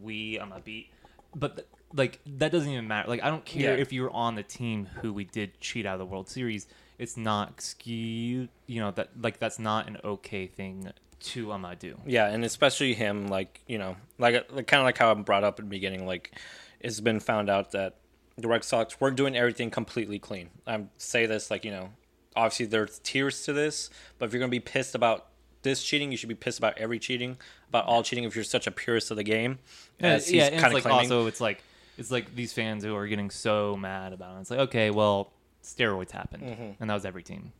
we 0.01 0.37
um 0.37 0.53
beat, 0.63 0.91
but 1.35 1.55
th- 1.55 1.67
like 1.95 2.19
that 2.37 2.51
doesn't 2.51 2.71
even 2.71 2.87
matter. 2.87 3.09
Like 3.09 3.23
I 3.23 3.29
don't 3.31 3.43
care 3.45 3.75
Yeah. 3.75 3.81
if 3.81 3.91
you're 3.91 4.11
on 4.11 4.35
the 4.35 4.43
team 4.43 4.85
who 5.01 5.11
we 5.13 5.23
did 5.23 5.59
cheat 5.59 5.87
out 5.87 5.93
of 5.93 5.99
the 5.99 6.05
World 6.05 6.29
Series. 6.29 6.67
It's 6.97 7.17
not 7.17 7.49
excuse. 7.49 8.49
You 8.67 8.79
know 8.81 8.91
that 8.91 9.09
like 9.19 9.39
that's 9.39 9.59
not 9.59 9.87
an 9.87 9.97
okay 10.03 10.47
thing 10.47 10.91
to 11.19 11.51
um 11.51 11.65
do. 11.79 11.97
Yeah, 12.05 12.27
and 12.27 12.43
especially 12.43 12.93
him, 12.93 13.27
like 13.27 13.61
you 13.67 13.77
know, 13.77 13.95
like, 14.17 14.51
like 14.51 14.67
kind 14.67 14.81
of 14.81 14.85
like 14.85 14.97
how 14.97 15.11
I'm 15.11 15.23
brought 15.23 15.43
up 15.43 15.59
at 15.59 15.65
the 15.65 15.69
beginning, 15.69 16.05
like 16.05 16.31
it's 16.79 16.99
been 16.99 17.19
found 17.19 17.49
out 17.49 17.71
that 17.71 17.97
the 18.37 18.47
Red 18.47 18.63
Sox 18.63 18.99
we're 18.99 19.11
doing 19.11 19.35
everything 19.35 19.69
completely 19.71 20.19
clean. 20.19 20.49
I'm 20.67 20.89
say 20.97 21.25
this 21.25 21.49
like 21.49 21.65
you 21.65 21.71
know, 21.71 21.89
obviously 22.35 22.65
there's 22.65 22.99
tears 22.99 23.43
to 23.45 23.53
this, 23.53 23.89
but 24.17 24.25
if 24.25 24.33
you're 24.33 24.39
gonna 24.39 24.49
be 24.49 24.59
pissed 24.59 24.95
about 24.95 25.27
this 25.61 25.81
cheating, 25.83 26.11
you 26.11 26.17
should 26.17 26.29
be 26.29 26.35
pissed 26.35 26.57
about 26.57 26.77
every 26.77 26.99
cheating, 26.99 27.37
about 27.69 27.85
all 27.85 28.03
cheating. 28.03 28.25
If 28.25 28.35
you're 28.35 28.43
such 28.43 28.67
a 28.67 28.71
purist 28.71 29.11
of 29.11 29.17
the 29.17 29.23
game, 29.23 29.59
Yeah, 29.99 30.07
as 30.07 30.31
yeah, 30.31 30.45
and 30.45 30.55
it's 30.55 30.61
kinda 30.63 30.73
like 30.75 30.83
claiming. 30.83 30.99
also 31.11 31.27
it's 31.27 31.39
like 31.39 31.63
it's 31.97 32.11
like 32.11 32.35
these 32.35 32.51
fans 32.51 32.83
who 32.83 32.95
are 32.95 33.07
getting 33.07 33.29
so 33.29 33.77
mad 33.77 34.11
about 34.13 34.37
it. 34.37 34.41
It's 34.41 34.49
like 34.51 34.59
okay, 34.59 34.89
well, 34.89 35.31
steroids 35.63 36.11
happened, 36.11 36.75
and 36.79 36.89
that 36.89 36.93
was 36.93 37.05
every 37.05 37.23
team. 37.23 37.51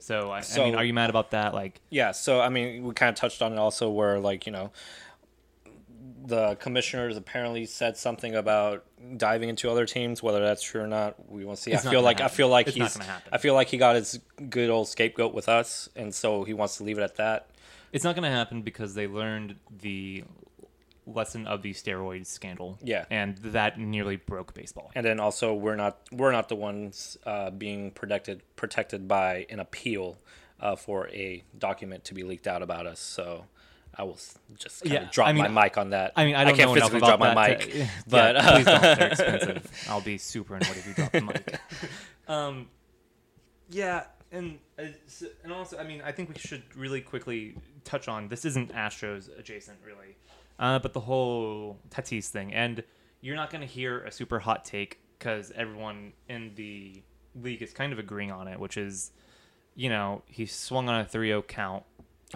So 0.00 0.30
I, 0.32 0.38
I 0.38 0.40
mean, 0.40 0.42
Mm-hmm. 0.42 0.78
Are 0.78 0.84
you 0.84 0.94
mad 0.94 1.10
about 1.10 1.30
that? 1.30 1.54
Like, 1.54 1.80
Yeah, 1.90 2.10
so 2.10 2.40
I 2.40 2.48
mean, 2.48 2.82
we 2.82 2.92
kind 2.94 3.08
of 3.10 3.14
touched 3.14 3.40
on 3.40 3.52
it 3.52 3.58
also, 3.58 3.88
where 3.88 4.18
like 4.18 4.46
you 4.46 4.52
know, 4.52 4.72
the 6.24 6.54
commissioners 6.56 7.16
apparently 7.16 7.66
said 7.66 7.96
something 7.96 8.34
about 8.34 8.84
diving 9.16 9.48
into 9.48 9.70
other 9.70 9.86
teams. 9.86 10.22
Whether 10.22 10.40
that's 10.44 10.62
true 10.62 10.80
or 10.82 10.86
not, 10.86 11.30
we 11.30 11.44
will 11.44 11.56
see. 11.56 11.72
I 11.74 11.78
feel 11.78 12.02
like 12.02 12.20
I 12.20 12.28
feel 12.28 12.48
like 12.48 12.66
It's 12.68 12.76
he's 12.76 12.96
gonna 12.96 13.08
happen. 13.10 13.30
I 13.32 13.38
feel 13.38 13.54
like 13.54 13.68
he 13.68 13.76
got 13.78 13.94
his 13.96 14.18
good 14.50 14.70
old 14.70 14.88
scapegoat 14.88 15.34
with 15.34 15.48
us, 15.48 15.88
and 15.94 16.14
so 16.14 16.44
he 16.44 16.54
wants 16.54 16.76
to 16.78 16.84
leave 16.84 16.98
it 16.98 17.02
at 17.02 17.16
that. 17.16 17.48
it's 17.92 18.04
not 18.04 18.14
going 18.16 18.24
to 18.28 18.34
happen 18.36 18.62
because 18.62 18.94
they 18.94 19.06
learned 19.06 19.56
the 19.80 20.24
lesson 21.06 21.46
of 21.46 21.62
the 21.62 21.72
steroid 21.72 22.26
scandal. 22.26 22.78
Yeah. 22.82 23.04
and 23.10 23.36
that 23.38 23.78
nearly 23.78 24.16
broke 24.16 24.54
baseball. 24.54 24.90
And 24.94 25.04
then 25.04 25.18
also, 25.20 25.54
we're 25.54 25.76
not 25.76 25.98
we're 26.12 26.32
not 26.32 26.48
the 26.48 26.56
ones 26.56 27.16
uh, 27.26 27.50
being 27.50 27.90
protected 27.90 28.42
protected 28.56 29.08
by 29.08 29.46
an 29.50 29.58
appeal 29.60 30.18
uh, 30.60 30.76
for 30.76 31.08
a 31.08 31.42
document 31.58 32.04
to 32.04 32.14
be 32.14 32.22
leaked 32.22 32.46
out 32.46 32.62
about 32.62 32.86
us. 32.86 33.00
So. 33.00 33.46
I 33.94 34.04
will 34.04 34.16
just 34.56 34.82
kind 34.82 34.94
Yeah, 34.94 35.02
of 35.02 35.10
drop 35.10 35.28
I 35.28 35.32
mean, 35.34 35.52
my 35.52 35.64
mic 35.64 35.76
on 35.76 35.90
that. 35.90 36.12
I 36.16 36.24
mean, 36.24 36.34
I 36.34 36.44
don't 36.44 36.56
can't 36.56 36.70
know 36.70 36.74
physically 36.76 36.96
about 37.00 37.18
drop 37.18 37.36
my 37.36 37.48
mic, 37.48 37.60
to- 37.60 37.78
yeah, 37.80 37.88
but 38.08 38.36
please 38.42 38.64
don't. 38.64 38.80
They're 38.80 39.08
expensive. 39.10 39.86
I'll 39.86 40.00
be 40.00 40.16
super 40.16 40.54
annoyed 40.56 40.70
if 40.78 40.86
you 40.86 40.94
drop 40.94 41.12
the 41.12 41.20
mic. 41.20 41.60
um, 42.26 42.68
yeah, 43.68 44.04
and 44.30 44.58
uh, 44.78 44.84
and 45.44 45.52
also, 45.52 45.76
I 45.78 45.84
mean, 45.84 46.00
I 46.02 46.10
think 46.10 46.30
we 46.30 46.36
should 46.38 46.62
really 46.74 47.02
quickly 47.02 47.54
touch 47.84 48.08
on 48.08 48.28
this. 48.28 48.46
Isn't 48.46 48.72
Astros 48.72 49.28
adjacent, 49.38 49.76
really? 49.84 50.16
Uh, 50.58 50.78
but 50.78 50.92
the 50.92 51.00
whole 51.00 51.78
Tatis 51.90 52.28
thing, 52.28 52.52
and 52.54 52.82
you're 53.20 53.36
not 53.36 53.50
going 53.50 53.60
to 53.62 53.66
hear 53.66 54.00
a 54.04 54.12
super 54.12 54.38
hot 54.40 54.64
take 54.64 54.98
because 55.18 55.52
everyone 55.56 56.12
in 56.28 56.52
the 56.56 57.02
league 57.40 57.62
is 57.62 57.72
kind 57.72 57.92
of 57.92 57.98
agreeing 57.98 58.30
on 58.30 58.48
it, 58.48 58.58
which 58.60 58.76
is, 58.76 59.12
you 59.74 59.88
know, 59.88 60.22
he 60.26 60.46
swung 60.46 60.88
on 60.88 61.00
a 61.00 61.04
3-0 61.04 61.46
count 61.48 61.84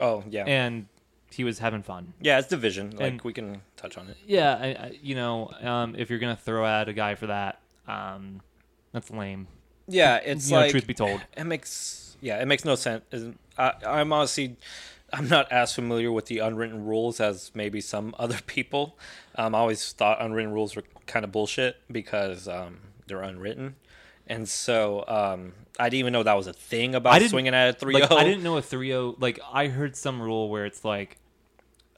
oh 0.00 0.22
yeah, 0.28 0.44
and 0.46 0.86
he 1.30 1.42
was 1.44 1.58
having 1.58 1.82
fun. 1.82 2.14
Yeah, 2.20 2.38
it's 2.38 2.48
division. 2.48 2.90
Like 2.92 3.00
And- 3.12 3.22
we 3.22 3.32
can 3.32 3.62
touch 3.76 3.98
on 3.98 4.08
it. 4.08 4.16
Yeah, 4.26 4.54
I, 4.54 4.66
I, 4.66 4.98
you 5.02 5.14
know, 5.14 5.50
um, 5.60 5.94
if 5.98 6.08
you're 6.10 6.18
gonna 6.18 6.36
throw 6.36 6.64
at 6.66 6.88
a 6.88 6.92
guy 6.92 7.14
for 7.14 7.26
that, 7.26 7.60
um, 7.88 8.40
that's 8.92 9.10
lame. 9.10 9.48
Yeah, 9.88 10.16
it's 10.16 10.48
You 10.48 10.54
know, 10.56 10.60
like 10.62 10.70
truth 10.70 10.86
be 10.86 10.94
told. 10.94 11.20
it 11.36 11.44
makes 11.44 12.16
yeah, 12.20 12.40
it 12.40 12.46
makes 12.46 12.64
no 12.64 12.74
sense. 12.76 13.04
I, 13.58 13.72
I'm 13.86 14.12
honestly, 14.12 14.56
I'm 15.16 15.28
not 15.28 15.50
as 15.50 15.74
familiar 15.74 16.12
with 16.12 16.26
the 16.26 16.40
unwritten 16.40 16.84
rules 16.84 17.20
as 17.20 17.50
maybe 17.54 17.80
some 17.80 18.14
other 18.18 18.38
people. 18.46 18.98
Um, 19.34 19.54
I 19.54 19.58
always 19.58 19.92
thought 19.92 20.20
unwritten 20.20 20.52
rules 20.52 20.76
were 20.76 20.84
kind 21.06 21.24
of 21.24 21.32
bullshit 21.32 21.76
because 21.90 22.48
um, 22.48 22.78
they're 23.06 23.22
unwritten, 23.22 23.76
and 24.26 24.48
so 24.48 25.04
um, 25.08 25.52
I 25.78 25.88
didn't 25.88 26.00
even 26.00 26.12
know 26.12 26.22
that 26.22 26.36
was 26.36 26.46
a 26.46 26.52
thing 26.52 26.94
about 26.94 27.22
swinging 27.22 27.54
at 27.54 27.68
a 27.70 27.72
three 27.72 27.94
Like, 27.94 28.08
zero. 28.08 28.20
I 28.20 28.24
didn't 28.24 28.42
know 28.42 28.56
a 28.58 28.62
3-0. 28.62 29.16
Like, 29.20 29.40
I 29.52 29.68
heard 29.68 29.96
some 29.96 30.20
rule 30.20 30.48
where 30.48 30.66
it's 30.66 30.84
like, 30.84 31.18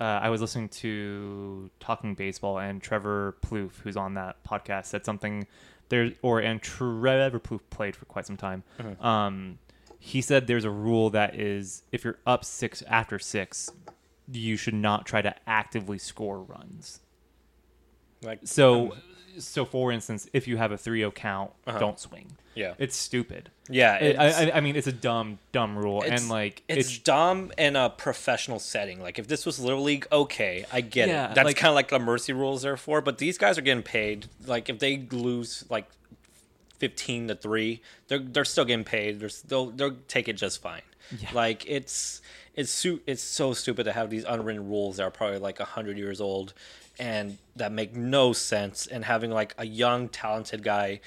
uh, 0.00 0.04
I 0.04 0.30
was 0.30 0.40
listening 0.40 0.68
to 0.68 1.70
Talking 1.80 2.14
Baseball, 2.14 2.58
and 2.58 2.80
Trevor 2.80 3.36
Plouffe, 3.44 3.80
who's 3.82 3.96
on 3.96 4.14
that 4.14 4.44
podcast, 4.44 4.86
said 4.86 5.04
something 5.04 5.46
there, 5.88 6.12
or 6.22 6.38
and 6.40 6.62
Trevor 6.62 7.40
Plouffe 7.40 7.60
played 7.70 7.96
for 7.96 8.04
quite 8.04 8.26
some 8.26 8.36
time. 8.36 8.62
Mm-hmm. 8.78 9.04
Um, 9.04 9.58
he 9.98 10.20
said 10.20 10.46
there's 10.46 10.64
a 10.64 10.70
rule 10.70 11.10
that 11.10 11.34
is 11.34 11.82
if 11.92 12.04
you're 12.04 12.18
up 12.26 12.44
six 12.44 12.82
after 12.88 13.18
six, 13.18 13.70
you 14.30 14.56
should 14.56 14.74
not 14.74 15.06
try 15.06 15.22
to 15.22 15.34
actively 15.46 15.98
score 15.98 16.40
runs. 16.40 17.00
Like 18.22 18.40
So, 18.44 18.96
so 19.38 19.64
for 19.64 19.92
instance, 19.92 20.28
if 20.32 20.48
you 20.48 20.56
have 20.56 20.72
a 20.72 20.76
3-0 20.76 21.14
count, 21.14 21.50
Uh-huh. 21.66 21.78
don't 21.78 21.98
swing. 22.00 22.32
Yeah. 22.54 22.74
It's 22.78 22.96
stupid. 22.96 23.50
yeah, 23.70 24.02
it's- 24.02 24.34
I, 24.36 24.46
I- 24.46 24.56
I 24.56 24.60
mean, 24.60 24.74
it's 24.74 24.88
a 24.88 24.92
dumb, 24.92 25.38
dumb 25.52 25.78
rule, 25.78 26.02
and 26.02 26.28
like 26.28 26.62
it's, 26.68 26.88
it's, 26.88 26.98
dumb 26.98 27.52
in 27.56 27.76
a 27.76 27.88
professional 27.90 28.58
setting. 28.58 29.00
Like 29.00 29.18
if 29.20 29.28
this 29.28 29.46
was 29.46 29.60
little 29.60 29.82
league, 29.82 30.06
okay, 30.10 30.64
I 30.72 30.80
get 30.80 31.08
Yeah, 31.08 31.30
it. 31.30 31.34
That's 31.36 31.44
like- 31.46 31.56
kind 31.56 31.68
of 31.70 31.74
like 31.76 31.88
the 31.88 31.98
mercy 32.00 32.32
rules 32.32 32.64
are 32.64 32.76
for. 32.76 33.00
But 33.00 33.18
these 33.18 33.38
guys 33.38 33.58
are 33.58 33.60
getting 33.62 33.84
paid. 33.84 34.26
Like 34.44 34.68
if 34.68 34.78
they 34.80 35.06
lose 35.12 35.64
like 35.70 35.86
fifteen 36.78 37.28
to 37.28 37.34
three, 37.34 37.82
they're 38.08 38.18
they're 38.18 38.44
still 38.44 38.64
getting 38.64 38.84
paid. 38.84 39.20
They're 39.20 39.28
still 39.28 39.70
they'll 39.70 39.96
take 40.08 40.28
it 40.28 40.34
just 40.34 40.62
fine. 40.62 40.82
Yeah. 41.18 41.30
Like 41.32 41.64
it's 41.66 42.20
it's 42.54 42.70
su- 42.70 43.00
it's 43.06 43.22
so 43.22 43.52
stupid 43.52 43.84
to 43.84 43.92
have 43.92 44.10
these 44.10 44.24
unwritten 44.24 44.68
rules 44.68 44.96
that 44.96 45.04
are 45.04 45.10
probably 45.10 45.38
like 45.38 45.58
hundred 45.58 45.98
years 45.98 46.20
old. 46.20 46.54
And 47.00 47.38
that 47.54 47.70
make 47.70 47.94
no 47.94 48.32
sense, 48.32 48.88
and 48.88 49.04
having 49.04 49.30
like 49.30 49.54
a 49.56 49.64
young, 49.64 50.08
talented 50.08 50.64
guy 50.64 50.98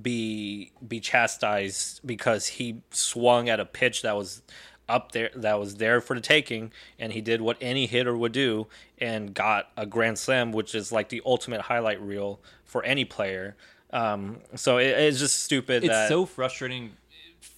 be 0.00 0.70
be 0.86 1.00
chastised 1.00 2.06
because 2.06 2.46
he 2.46 2.82
swung 2.90 3.48
at 3.48 3.58
a 3.58 3.64
pitch 3.64 4.02
that 4.02 4.16
was 4.16 4.42
up 4.88 5.12
there 5.12 5.30
that 5.34 5.58
was 5.58 5.76
there 5.76 6.00
for 6.00 6.14
the 6.14 6.20
taking 6.20 6.72
and 6.98 7.12
he 7.12 7.20
did 7.20 7.40
what 7.40 7.56
any 7.60 7.86
hitter 7.86 8.16
would 8.16 8.32
do 8.32 8.66
and 8.98 9.32
got 9.32 9.70
a 9.76 9.86
grand 9.86 10.18
slam 10.18 10.50
which 10.50 10.74
is 10.74 10.90
like 10.90 11.08
the 11.10 11.22
ultimate 11.24 11.60
highlight 11.62 12.00
reel 12.02 12.40
for 12.64 12.82
any 12.82 13.04
player 13.04 13.56
um, 13.92 14.38
so 14.54 14.78
it, 14.78 14.86
it's 14.88 15.18
just 15.18 15.42
stupid 15.42 15.82
it's 15.84 15.88
that 15.92 16.08
so 16.08 16.24
frustrating 16.26 16.92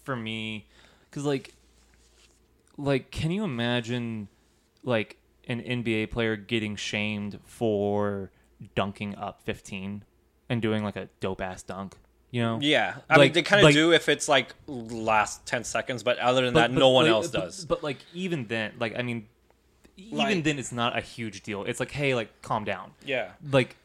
for 0.04 0.16
me 0.16 0.66
because 1.10 1.24
like, 1.24 1.52
like, 2.76 3.10
can 3.10 3.30
you 3.30 3.44
imagine 3.44 4.28
like 4.82 5.16
an 5.48 5.60
NBA 5.60 6.10
player 6.10 6.36
getting 6.36 6.76
shamed 6.76 7.38
for 7.44 8.30
dunking 8.74 9.14
up 9.16 9.42
15 9.42 10.04
and 10.48 10.62
doing 10.62 10.82
like 10.84 10.96
a 10.96 11.08
dope 11.20 11.40
ass 11.40 11.62
dunk? 11.62 11.96
You 12.30 12.40
know? 12.40 12.58
yeah 12.62 12.94
i 13.10 13.18
mean 13.18 13.32
they 13.32 13.42
kind 13.42 13.60
of 13.60 13.64
like- 13.64 13.74
do 13.74 13.92
if 13.92 14.08
it's 14.08 14.26
like 14.26 14.54
last 14.66 15.44
10 15.44 15.64
seconds 15.64 16.02
but 16.02 16.16
other 16.18 16.46
than 16.46 16.54
But- 16.54 16.60
that 16.60 16.74
but, 16.74 16.80
no 16.80 16.88
one 16.88 17.04
like, 17.04 17.12
else 17.12 17.28
but- 17.28 17.40
does 17.42 17.66
But 17.66 17.82
like 17.82 17.98
even 18.14 18.46
then, 18.46 18.72
like 18.80 18.98
I 18.98 19.02
mean, 19.02 19.26
even 19.98 20.16
Like- 20.16 20.42
then, 20.44 20.58
it's 20.58 20.72
not 20.72 20.96
a 20.96 21.02
huge 21.02 21.42
deal. 21.42 21.64
It's 21.64 21.78
like, 21.78 21.90
hey, 21.90 22.14
like 22.14 22.40
calm 22.40 22.64
down. 22.64 22.92
yeah 23.04 23.32
Like 23.50 23.76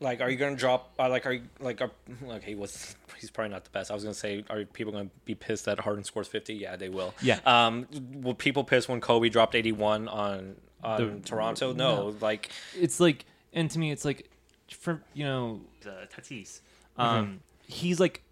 like 0.00 0.20
are 0.20 0.30
you 0.30 0.36
gonna 0.36 0.56
drop 0.56 0.92
uh, 0.98 1.08
like 1.08 1.26
are 1.26 1.32
you 1.32 1.42
like 1.60 1.80
are, 1.80 1.90
like 2.22 2.42
he 2.42 2.54
was 2.54 2.96
he's 3.18 3.30
probably 3.30 3.50
not 3.52 3.64
the 3.64 3.70
best 3.70 3.90
i 3.90 3.94
was 3.94 4.02
gonna 4.02 4.14
say 4.14 4.42
are 4.48 4.64
people 4.64 4.92
gonna 4.92 5.10
be 5.26 5.34
pissed 5.34 5.66
that 5.66 5.78
harden 5.80 6.02
scores 6.04 6.26
50 6.26 6.54
yeah 6.54 6.74
they 6.76 6.88
will 6.88 7.12
Yeah. 7.22 7.38
um 7.44 7.86
will 8.14 8.34
people 8.34 8.64
piss 8.64 8.88
when 8.88 9.00
kobe 9.00 9.28
dropped 9.28 9.54
81 9.54 10.08
on 10.08 10.56
on 10.82 11.20
The- 11.20 11.28
toronto 11.28 11.72
no, 11.72 11.96
no. 12.10 12.16
like 12.20 12.48
it's 12.78 12.98
like, 13.00 13.26
and 13.52 13.70
to 13.70 13.78
me, 13.78 13.90
it's 13.92 14.04
like, 14.06 14.30
for 14.70 15.02
you 15.12 15.24
know, 15.24 15.60
uh, 15.84 16.06
Tatis, 16.06 16.60
um, 16.96 17.40
he's 17.66 18.00
like 18.00 18.22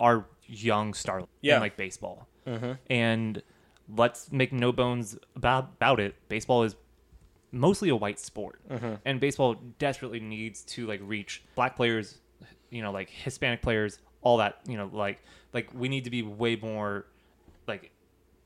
our 0.00 0.24
young 0.46 0.94
star 0.94 1.22
Yeah. 1.42 1.56
in 1.56 1.60
like 1.60 1.76
baseball, 1.76 2.26
and 2.90 3.40
let's 3.94 4.32
make 4.32 4.52
no 4.52 4.72
bones 4.72 5.16
about 5.36 5.66
about 5.76 6.00
it. 6.00 6.16
Baseball 6.28 6.64
is 6.64 6.74
mostly 7.52 7.88
a 7.88 7.96
white 7.96 8.18
sport, 8.18 8.60
mm-hmm. 8.68 8.94
and 9.04 9.20
baseball 9.20 9.56
desperately 9.78 10.20
needs 10.20 10.62
to 10.62 10.86
like 10.86 11.00
reach 11.02 11.42
black 11.54 11.76
players, 11.76 12.18
you 12.70 12.82
know, 12.82 12.92
like 12.92 13.10
Hispanic 13.10 13.62
players, 13.62 13.98
all 14.22 14.38
that, 14.38 14.60
you 14.66 14.76
know, 14.76 14.90
like 14.92 15.22
like 15.52 15.72
we 15.74 15.88
need 15.88 16.04
to 16.04 16.10
be 16.10 16.22
way 16.22 16.56
more 16.56 17.06
like 17.66 17.90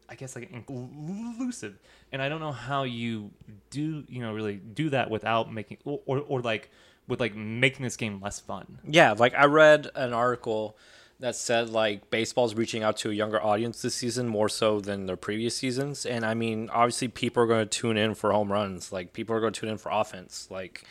I 0.08 0.14
guess 0.14 0.36
like 0.36 0.50
inclusive. 0.52 1.78
And 2.12 2.20
I 2.20 2.28
don't 2.28 2.40
know 2.40 2.52
how 2.52 2.82
you 2.82 3.30
do, 3.70 4.04
you 4.08 4.20
know, 4.20 4.34
really 4.34 4.56
do 4.56 4.90
that 4.90 5.10
without 5.10 5.52
making 5.52 5.78
or 5.84 6.00
or, 6.06 6.18
or 6.18 6.40
like 6.42 6.70
with 7.08 7.20
like 7.20 7.34
making 7.34 7.82
this 7.82 7.96
game 7.96 8.20
less 8.20 8.40
fun. 8.40 8.78
Yeah, 8.86 9.12
like 9.12 9.34
I 9.34 9.46
read 9.46 9.88
an 9.94 10.12
article 10.12 10.76
that 11.22 11.36
said 11.36 11.70
like 11.70 12.10
baseball's 12.10 12.54
reaching 12.56 12.82
out 12.82 12.96
to 12.96 13.08
a 13.08 13.14
younger 13.14 13.40
audience 13.40 13.80
this 13.80 13.94
season 13.94 14.26
more 14.26 14.48
so 14.48 14.80
than 14.80 15.06
their 15.06 15.16
previous 15.16 15.56
seasons. 15.56 16.04
And 16.04 16.24
I 16.24 16.34
mean, 16.34 16.68
obviously 16.72 17.06
people 17.06 17.44
are 17.44 17.46
going 17.46 17.68
to 17.68 17.78
tune 17.78 17.96
in 17.96 18.14
for 18.14 18.32
home 18.32 18.50
runs. 18.50 18.90
Like 18.90 19.12
people 19.12 19.36
are 19.36 19.40
going 19.40 19.52
to 19.52 19.60
tune 19.60 19.70
in 19.70 19.78
for 19.78 19.90
offense. 19.92 20.48
Like 20.50 20.82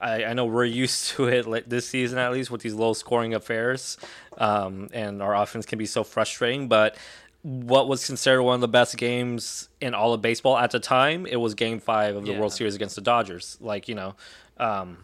I, 0.00 0.24
I 0.24 0.32
know 0.32 0.46
we're 0.46 0.64
used 0.84 1.10
to 1.10 1.28
it 1.28 1.46
like 1.46 1.68
this 1.68 1.86
season 1.86 2.18
at 2.18 2.32
least 2.32 2.50
with 2.50 2.62
these 2.62 2.72
low 2.72 2.94
scoring 2.94 3.34
affairs, 3.34 3.98
um, 4.38 4.88
and 4.92 5.22
our 5.22 5.34
offense 5.36 5.66
can 5.66 5.78
be 5.78 5.86
so 5.86 6.02
frustrating. 6.02 6.66
But 6.66 6.96
what 7.42 7.86
was 7.86 8.06
considered 8.06 8.42
one 8.42 8.54
of 8.54 8.62
the 8.62 8.68
best 8.68 8.96
games 8.96 9.68
in 9.82 9.92
all 9.92 10.14
of 10.14 10.22
baseball 10.22 10.56
at 10.56 10.70
the 10.70 10.80
time, 10.80 11.26
it 11.26 11.36
was 11.36 11.54
Game 11.54 11.78
Five 11.78 12.16
of 12.16 12.24
the 12.24 12.32
Yeah. 12.32 12.38
World 12.38 12.54
Series 12.54 12.74
against 12.74 12.94
the 12.96 13.02
Dodgers. 13.02 13.58
Like 13.60 13.86
you 13.86 13.94
know. 13.94 14.14
Um, 14.56 14.98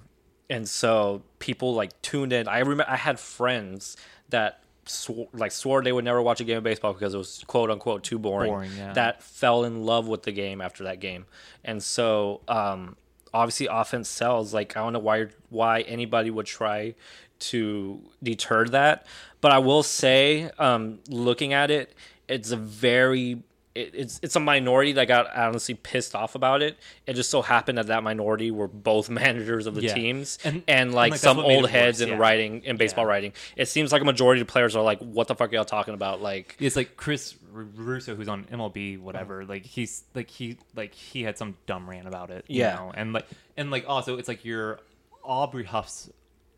and 0.48 0.66
so 0.68 1.22
people 1.38 1.74
like 1.74 2.00
tuned 2.00 2.32
in. 2.32 2.48
I 2.48 2.60
remember 2.60 2.86
I 2.88 2.96
had 2.96 3.20
friends 3.20 3.96
that 4.30 4.62
swore, 4.86 5.28
like 5.32 5.52
swore 5.52 5.82
they 5.82 5.92
would 5.92 6.04
never 6.04 6.20
watch 6.22 6.40
a 6.40 6.44
game 6.44 6.58
of 6.58 6.64
baseball 6.64 6.92
because 6.92 7.14
it 7.14 7.18
was 7.18 7.44
quote 7.46 7.70
unquote 7.70 8.02
too 8.02 8.18
boring. 8.18 8.50
Boring, 8.50 8.70
yeah. 8.76 8.92
That 8.92 9.22
fell 9.22 9.64
in 9.64 9.84
love 9.84 10.08
with 10.08 10.22
the 10.22 10.32
game 10.32 10.60
after 10.60 10.84
that 10.84 11.00
game, 11.00 11.26
and 11.64 11.82
so 11.82 12.40
um, 12.48 12.96
obviously 13.32 13.68
offense 13.70 14.08
sells. 14.08 14.52
Like 14.54 14.76
I 14.76 14.80
don't 14.80 14.92
know 14.92 14.98
why 14.98 15.26
why 15.48 15.82
anybody 15.82 16.30
would 16.30 16.46
try 16.46 16.94
to 17.40 18.00
deter 18.22 18.66
that. 18.66 19.06
But 19.40 19.52
I 19.52 19.58
will 19.58 19.82
say, 19.82 20.50
um, 20.58 20.98
looking 21.08 21.52
at 21.52 21.70
it, 21.70 21.94
it's 22.28 22.50
a 22.50 22.56
very 22.56 23.42
it, 23.80 23.90
it's 23.94 24.20
it's 24.22 24.36
a 24.36 24.40
minority 24.40 24.92
that 24.92 25.06
got 25.08 25.34
honestly 25.36 25.74
pissed 25.74 26.14
off 26.14 26.34
about 26.34 26.62
it. 26.62 26.76
It 27.06 27.14
just 27.14 27.30
so 27.30 27.42
happened 27.42 27.78
that 27.78 27.86
that 27.88 28.02
minority 28.02 28.50
were 28.50 28.68
both 28.68 29.08
managers 29.22 29.66
of 29.66 29.74
the 29.74 29.82
Yeah. 29.82 29.94
teams 29.94 30.38
And- 30.44 30.50
and, 30.56 30.62
and, 30.68 30.94
like, 30.94 31.12
like, 31.12 31.20
some 31.20 31.38
old 31.38 31.68
heads 31.68 32.00
worse, 32.00 32.06
in 32.08 32.14
yeah. 32.14 32.18
writing 32.20 32.62
in 32.64 32.76
baseball 32.76 33.04
Yeah. 33.04 33.10
writing. 33.10 33.32
It 33.56 33.66
seems 33.68 33.92
like 33.92 34.02
a 34.02 34.04
majority 34.04 34.40
of 34.40 34.46
players 34.46 34.74
are 34.76 34.82
like, 34.82 34.98
"What 35.00 35.28
the 35.28 35.34
fuck 35.34 35.50
are 35.52 35.54
y'all 35.54 35.64
talking 35.64 35.94
about?" 35.94 36.20
Like, 36.20 36.56
It's 36.60 36.76
like 36.76 36.96
Chris 36.96 37.36
Russo, 37.52 38.14
who's 38.14 38.28
on 38.28 38.44
MLB, 38.52 38.98
whatever. 38.98 39.44
Like 39.44 39.64
he's 39.66 40.04
like 40.14 40.30
he 40.30 40.56
like 40.76 40.94
he 40.94 41.22
had 41.22 41.36
some 41.38 41.56
dumb 41.66 41.88
rant 41.88 42.06
about 42.06 42.30
it. 42.30 42.44
You 42.48 42.60
Yeah. 42.60 42.74
know? 42.76 42.92
and 42.94 43.12
like 43.12 43.26
and 43.56 43.70
like 43.70 43.84
also 43.88 44.18
it's 44.18 44.28
like 44.28 44.44
your 44.44 44.80
Aubrey 45.24 45.64
Huffs 45.64 46.10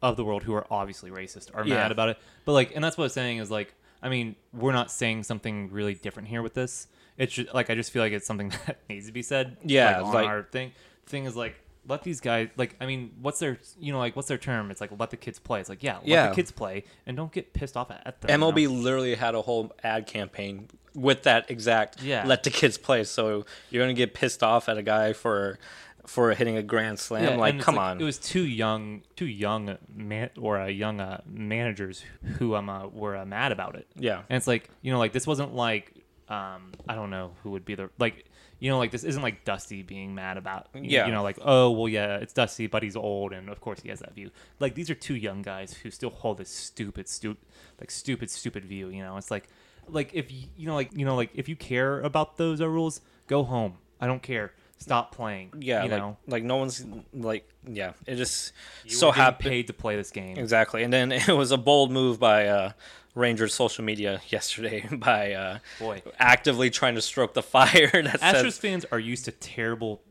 of 0.03 0.17
the 0.17 0.25
world 0.25 0.43
who 0.43 0.53
are 0.55 0.67
obviously 0.71 1.11
racist 1.11 1.55
are 1.55 1.65
mad 1.65 1.93
about 1.93 2.09
it. 2.09 2.19
But 2.45 2.53
like, 2.53 2.75
and 2.75 2.83
that's 2.83 2.97
what 2.99 3.05
I 3.05 3.07
was 3.07 3.13
saying 3.13 3.39
is 3.39 3.51
like, 3.51 3.73
I 4.03 4.09
mean, 4.09 4.35
we're 4.53 4.73
not 4.73 4.91
saying 4.91 5.23
something 5.23 5.71
really 5.71 5.95
different 5.95 6.29
here 6.29 6.43
with 6.43 6.55
this. 6.55 6.89
It's 7.19 7.33
just 7.35 7.55
like 7.55 7.71
I 7.71 7.75
just 7.75 7.91
feel 7.93 8.03
like 8.03 8.13
it's 8.13 8.27
something 8.27 8.49
that 8.67 8.79
needs 8.89 9.07
to 9.07 9.13
be 9.13 9.23
said. 9.23 9.57
Yeah, 9.65 9.97
like, 9.99 10.05
on 10.07 10.15
like- 10.15 10.27
our 10.29 10.43
thing. 10.45 10.73
Thing 11.07 11.25
is 11.25 11.37
like. 11.37 11.57
Let 11.89 12.05
these 12.05 12.21
guys 12.21 12.49
like. 12.57 12.77
I 12.81 12.87
mean, 12.87 13.11
what's 13.21 13.41
their 13.41 13.59
you 13.81 13.93
know 13.93 13.99
like 13.99 14.15
what's 14.15 14.29
their 14.29 14.39
term? 14.39 14.71
It's 14.71 14.81
like 14.81 14.91
let 15.01 15.11
the 15.11 15.17
kids 15.17 15.41
play. 15.41 15.59
It's 15.59 15.69
like 15.69 15.83
yeah, 15.83 15.97
let 15.97 16.07
Yeah. 16.07 16.29
the 16.29 16.35
kids 16.37 16.53
play 16.53 16.85
and 17.07 17.17
don't 17.17 17.33
get 17.33 17.55
pissed 17.55 17.77
off 17.77 17.91
at 17.91 18.21
them. 18.21 18.31
you 18.31 18.39
know? 18.39 18.53
MLB 18.53 18.83
literally 18.85 19.17
had 19.17 19.35
a 19.35 19.43
whole 19.43 19.73
ad 19.83 20.07
campaign 20.07 20.69
with 20.95 21.25
that 21.25 21.51
exact 21.51 22.01
Yeah. 22.01 22.25
let 22.25 22.45
the 22.45 22.51
kids 22.51 22.79
play. 22.79 23.03
So 23.03 23.47
you're 23.71 23.83
gonna 23.83 23.95
get 23.95 24.15
pissed 24.15 24.45
off 24.45 24.69
at 24.69 24.79
a 24.79 24.83
guy 24.85 25.13
for 25.13 25.59
for 26.07 26.33
hitting 26.35 26.57
a 26.57 26.63
grand 26.63 27.01
slam. 27.01 27.25
Yeah, 27.25 27.37
like, 27.37 27.59
come 27.59 27.79
on. 27.79 28.01
It 28.01 28.05
was 28.05 28.19
two 28.19 28.45
young, 28.47 29.03
two 29.17 29.27
young 29.27 29.77
man 29.93 30.31
or 30.41 30.61
uh, 30.61 30.67
young 30.67 31.01
uh, 31.01 31.21
managers 31.27 32.05
who 32.39 32.55
um 32.55 32.69
uh, 32.69 32.87
were 32.87 33.17
uh, 33.17 33.25
mad 33.25 33.51
about 33.51 33.75
it. 33.75 33.89
Yeah. 33.97 34.23
and 34.29 34.37
it's 34.37 34.47
like 34.47 34.71
you 34.83 34.93
know, 34.93 35.01
like 35.01 35.13
this 35.13 35.27
wasn't 35.27 35.53
like 35.53 35.95
um 36.33 36.73
I 36.89 36.95
don't 36.95 37.11
know 37.11 37.33
who 37.43 37.51
would 37.51 37.65
be 37.65 37.75
the 37.75 37.91
like 37.99 38.25
you 38.59 38.71
know 38.71 38.79
like 38.79 38.91
this 38.91 39.05
isn't 39.05 39.23
like 39.23 39.45
Dusty 39.45 39.83
being 39.83 40.15
mad 40.15 40.37
about 40.37 40.69
y- 40.75 40.81
Yeah. 40.85 41.07
you 41.07 41.13
know 41.13 41.23
like 41.23 41.39
oh 41.43 41.71
well 41.73 41.89
yeah 41.89 42.17
it's 42.17 42.33
Dusty 42.33 42.67
but 42.69 42.83
he's 42.83 42.97
old 42.97 43.33
and 43.33 43.49
of 43.49 43.61
course 43.61 43.81
he 43.83 43.89
has 43.91 44.01
that 44.01 44.15
view. 44.15 44.31
Like 44.61 44.75
these 44.75 44.89
are 44.91 44.95
two 44.95 45.17
young 45.17 45.43
guys 45.43 45.75
who 45.75 45.91
still 45.91 46.11
hold 46.11 46.39
this 46.39 46.49
stupid 46.49 47.09
stupid 47.09 47.43
like 47.81 47.91
stupid 47.91 48.31
stupid 48.31 48.65
view. 48.65 48.89
You 48.89 49.03
know, 49.03 49.17
it's 49.17 49.31
like 49.31 49.49
like 49.89 50.11
if 50.15 50.31
you 50.33 50.45
you 50.57 50.67
know 50.67 50.75
like 50.75 50.91
you 50.97 51.05
know 51.05 51.17
like 51.17 51.31
if 51.35 51.49
you 51.49 51.57
care 51.57 52.01
about 52.01 52.37
those 52.37 52.61
rules, 52.63 53.01
go 53.27 53.43
home. 53.43 53.75
I 54.01 54.07
don't 54.07 54.23
care. 54.23 54.53
Stop 54.83 55.15
playing. 55.15 55.53
yeah, 55.59 55.85
you 55.85 55.91
like 55.91 55.99
know. 56.01 56.17
like 56.27 56.43
no 56.45 56.57
one's 56.57 56.85
like 57.15 57.49
yeah. 57.67 57.93
It 58.07 58.17
just 58.17 58.53
You 58.85 58.91
so 58.91 59.11
happened 59.11 59.49
paid 59.49 59.67
to 59.69 59.73
play 59.73 59.97
this 59.97 60.11
game. 60.11 60.37
exactly. 60.37 60.83
And 60.83 60.93
then 60.93 61.13
it 61.13 61.29
was 61.29 61.51
a 61.53 61.57
bold 61.59 61.91
move 61.91 62.19
by 62.19 62.47
uh, 62.49 62.73
Rangers 63.15 63.55
social 63.55 63.85
media 63.85 64.21
yesterday 64.29 64.87
by 64.93 65.33
uh, 65.33 65.59
Boy. 65.79 66.03
actively 66.19 66.71
trying 66.71 66.95
to 66.97 67.03
stroke 67.03 67.35
the 67.35 67.43
fire 67.43 67.91
that 67.93 68.21
Astros 68.21 68.43
says 68.43 68.59
fans 68.59 68.87
are 68.91 68.99
used 68.99 69.25
to 69.27 69.33
terrible 69.33 70.03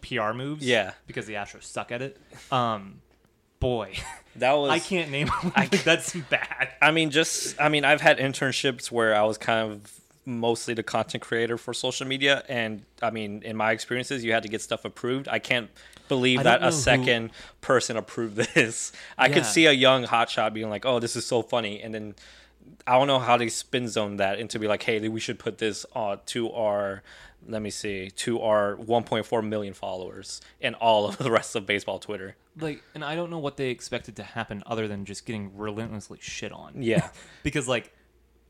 PR 0.00 0.32
moves. 0.32 0.64
Yeah. 0.64 0.92
Because 1.06 1.26
the 1.26 1.34
Astros 1.34 1.64
suck 1.64 1.92
at 1.92 2.00
it. 2.02 2.18
Um, 2.50 3.02
boy, 3.58 3.94
that 4.36 4.52
was 4.54 4.70
I 4.70 4.78
can't 4.78 5.10
name. 5.10 5.30
I 5.54 5.66
that's 5.66 6.14
bad. 6.14 6.70
I 6.80 6.90
mean, 6.90 7.10
just 7.10 7.60
I 7.60 7.68
mean, 7.68 7.84
I've 7.84 8.00
had 8.00 8.18
internships 8.18 8.90
where 8.90 9.14
I 9.14 9.24
was 9.24 9.36
kind 9.36 9.70
of 9.72 9.99
mostly 10.38 10.74
the 10.74 10.82
content 10.82 11.22
creator 11.22 11.58
for 11.58 11.74
social 11.74 12.06
media, 12.06 12.44
and 12.48 12.82
I 13.02 13.10
mean, 13.10 13.42
in 13.42 13.56
my 13.56 13.72
experiences, 13.72 14.24
you 14.24 14.32
had 14.32 14.42
to 14.44 14.48
get 14.48 14.62
stuff 14.62 14.84
approved. 14.84 15.28
I 15.28 15.38
can't 15.38 15.68
believe 16.08 16.40
I 16.40 16.42
that 16.44 16.62
a 16.62 16.66
who- 16.66 16.72
second 16.72 17.30
person 17.60 17.96
approved 17.96 18.36
this. 18.54 18.92
I 19.18 19.26
Yeah. 19.28 19.34
could 19.34 19.46
see 19.46 19.66
a 19.66 19.72
young 19.72 20.04
hotshot 20.04 20.52
being 20.54 20.70
like, 20.70 20.84
"Oh, 20.86 20.98
this 21.00 21.16
is 21.16 21.26
so 21.26 21.42
funny," 21.42 21.80
and 21.82 21.94
then 21.94 22.14
I 22.86 22.92
don't 22.98 23.06
know 23.06 23.18
how 23.18 23.36
they 23.36 23.48
spin 23.48 23.88
zone 23.88 24.16
that 24.18 24.38
into 24.38 24.58
be 24.58 24.68
like, 24.68 24.82
"Hey, 24.82 25.06
we 25.08 25.20
should 25.20 25.38
put 25.38 25.58
this 25.58 25.84
uh, 25.94 26.16
to 26.26 26.52
our." 26.52 27.02
Let 27.48 27.62
me 27.62 27.70
see, 27.70 28.10
to 28.16 28.42
our 28.42 28.76
1.4 28.76 29.42
million 29.42 29.72
followers 29.72 30.42
and 30.60 30.74
all 30.74 31.06
of 31.06 31.16
the 31.26 31.30
rest 31.30 31.56
of 31.56 31.64
baseball 31.64 31.98
Twitter. 31.98 32.36
Like, 32.60 32.82
and 32.94 33.02
I 33.02 33.14
don't 33.14 33.30
know 33.30 33.38
what 33.38 33.56
they 33.56 33.70
expected 33.70 34.14
to 34.16 34.22
happen 34.22 34.62
other 34.66 34.86
than 34.86 35.06
just 35.06 35.24
getting 35.24 35.56
relentlessly 35.56 36.18
shit 36.20 36.52
on. 36.52 36.82
Yeah. 36.82 37.08
because 37.42 37.66
like, 37.66 37.94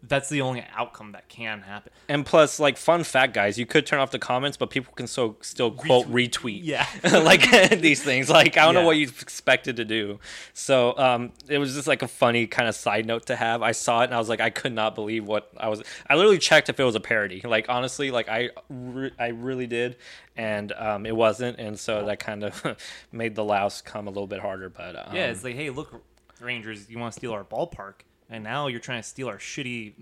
that's 0.03 0.29
the 0.29 0.41
only 0.41 0.65
outcome 0.75 1.13
that 1.13 1.29
can 1.29 1.61
happen. 1.63 1.93
And 2.09 2.25
plus, 2.25 2.59
like 2.59 2.77
fun 2.79 3.05
fact, 3.05 3.35
guys, 3.35 3.59
you 3.59 3.67
could 3.67 3.87
turn 3.87 4.01
off 4.01 4.11
the 4.11 4.19
comments, 4.19 4.57
but 4.57 4.71
people 4.71 4.95
can 4.95 5.07
so 5.07 5.37
still 5.43 5.71
quote 5.71 6.07
retweet, 6.11 6.61
Yeah. 6.63 6.87
like 7.05 7.43
these 7.81 8.03
things. 8.03 8.31
Like 8.31 8.57
I 8.57 8.65
don't 8.65 8.75
know 8.75 8.85
what 8.85 8.97
you 8.97 9.07
expected 9.09 9.77
to 9.77 9.85
do. 9.85 10.19
So 10.55 10.97
um, 10.99 11.33
it 11.49 11.59
was 11.59 11.75
just 11.75 11.87
like 11.87 12.03
a 12.03 12.09
funny 12.09 12.47
kind 12.47 12.69
of 12.69 12.75
side 12.75 13.07
note 13.07 13.27
to 13.27 13.37
have. 13.37 13.63
I 13.63 13.73
saw 13.73 14.01
it 14.01 14.05
and 14.05 14.15
I 14.15 14.19
was 14.19 14.29
like, 14.29 14.41
I 14.41 14.51
could 14.51 14.73
not 14.73 14.95
believe 14.95 15.27
what 15.27 15.51
I 15.57 15.69
was. 15.69 15.83
I 16.09 16.15
literally 16.15 16.39
checked 16.39 16.69
if 16.69 16.81
it 16.81 16.85
was 16.85 16.95
a 16.95 17.01
parody. 17.01 17.43
Like 17.45 17.67
honestly, 17.69 18.11
like 18.11 18.29
I, 18.29 18.51
re- 18.69 19.13
I 19.19 19.29
really 19.29 19.67
did, 19.67 19.97
and 20.37 20.73
um, 20.73 21.05
it 21.07 21.15
wasn't. 21.15 21.59
And 21.59 21.79
so 21.79 22.07
that 22.07 22.19
kind 22.21 22.45
of 22.45 22.77
made 23.13 23.35
the 23.35 23.45
louse 23.45 23.83
come 23.83 24.07
a 24.07 24.11
little 24.11 24.27
bit 24.27 24.41
harder. 24.41 24.71
But 24.71 24.97
um, 24.97 25.15
Yeah, 25.15 25.27
it's 25.27 25.45
like, 25.45 25.57
hey, 25.57 25.71
look, 25.71 26.03
Rangers, 26.41 26.89
you 26.89 26.99
want 26.99 27.13
to 27.13 27.19
steal 27.19 27.33
our 27.33 27.45
ballpark, 27.45 27.95
and 28.31 28.43
now 28.45 28.69
you're 28.69 28.81
trying 28.81 29.03
to 29.03 29.09
steal 29.09 29.29
our 29.29 29.39
shitty 29.39 29.95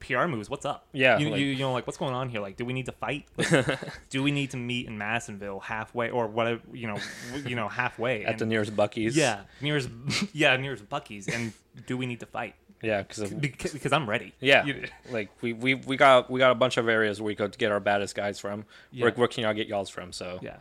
PR 0.00 0.26
moves. 0.26 0.50
What's 0.50 0.64
up? 0.66 0.86
Yeah, 0.92 1.18
you, 1.18 1.30
like- 1.30 1.40
you, 1.40 1.46
you 1.46 1.58
know, 1.58 1.72
like 1.72 1.86
what's 1.86 1.96
going 1.98 2.14
on 2.14 2.28
here? 2.28 2.40
Like, 2.40 2.56
do 2.56 2.64
we 2.64 2.72
need 2.72 2.86
to 2.86 2.92
fight? 2.92 3.26
Like, 3.36 3.78
do 4.10 4.22
we 4.22 4.30
need 4.32 4.50
to 4.52 4.56
meet 4.56 4.86
in 4.86 4.98
Madisonville 4.98 5.60
halfway, 5.60 6.10
or 6.10 6.26
whatever? 6.26 6.60
You 6.72 6.88
know, 6.88 6.98
you 7.46 7.54
know, 7.56 7.68
halfway 7.68 8.24
at 8.30 8.38
the 8.38 8.46
nearest 8.46 8.74
Buc-ee's. 8.76 9.16
Yeah, 9.16 9.42
nearest, 9.60 9.88
yeah, 10.32 10.56
nearest 10.56 10.88
Buc-ee's, 10.88 11.28
and 11.28 11.52
do 11.86 11.96
we 11.96 12.06
need 12.06 12.20
to 12.20 12.26
fight? 12.26 12.54
yeah, 12.82 13.02
because 13.02 13.30
Because, 13.30 13.72
because 13.72 13.92
I'm 13.92 14.08
ready. 14.10 14.32
Yeah, 14.40 14.64
You- 14.64 14.88
like 15.10 15.30
we, 15.40 15.52
we 15.52 15.74
we 15.76 15.96
got 15.96 16.28
we 16.30 16.40
got 16.40 16.50
a 16.50 16.56
bunch 16.56 16.78
of 16.78 16.88
areas 16.88 17.20
where 17.20 17.26
we 17.28 17.36
could 17.36 17.56
get 17.56 17.70
our 17.70 17.78
baddest 17.80 18.16
guys 18.16 18.40
from. 18.40 18.64
Where, 18.92 19.10
Yeah. 19.10 19.14
where 19.14 19.28
can 19.28 19.44
y'all 19.44 19.54
get 19.54 19.68
y'all's 19.68 19.88
from? 19.88 20.12
So 20.12 20.40
yeah. 20.42 20.56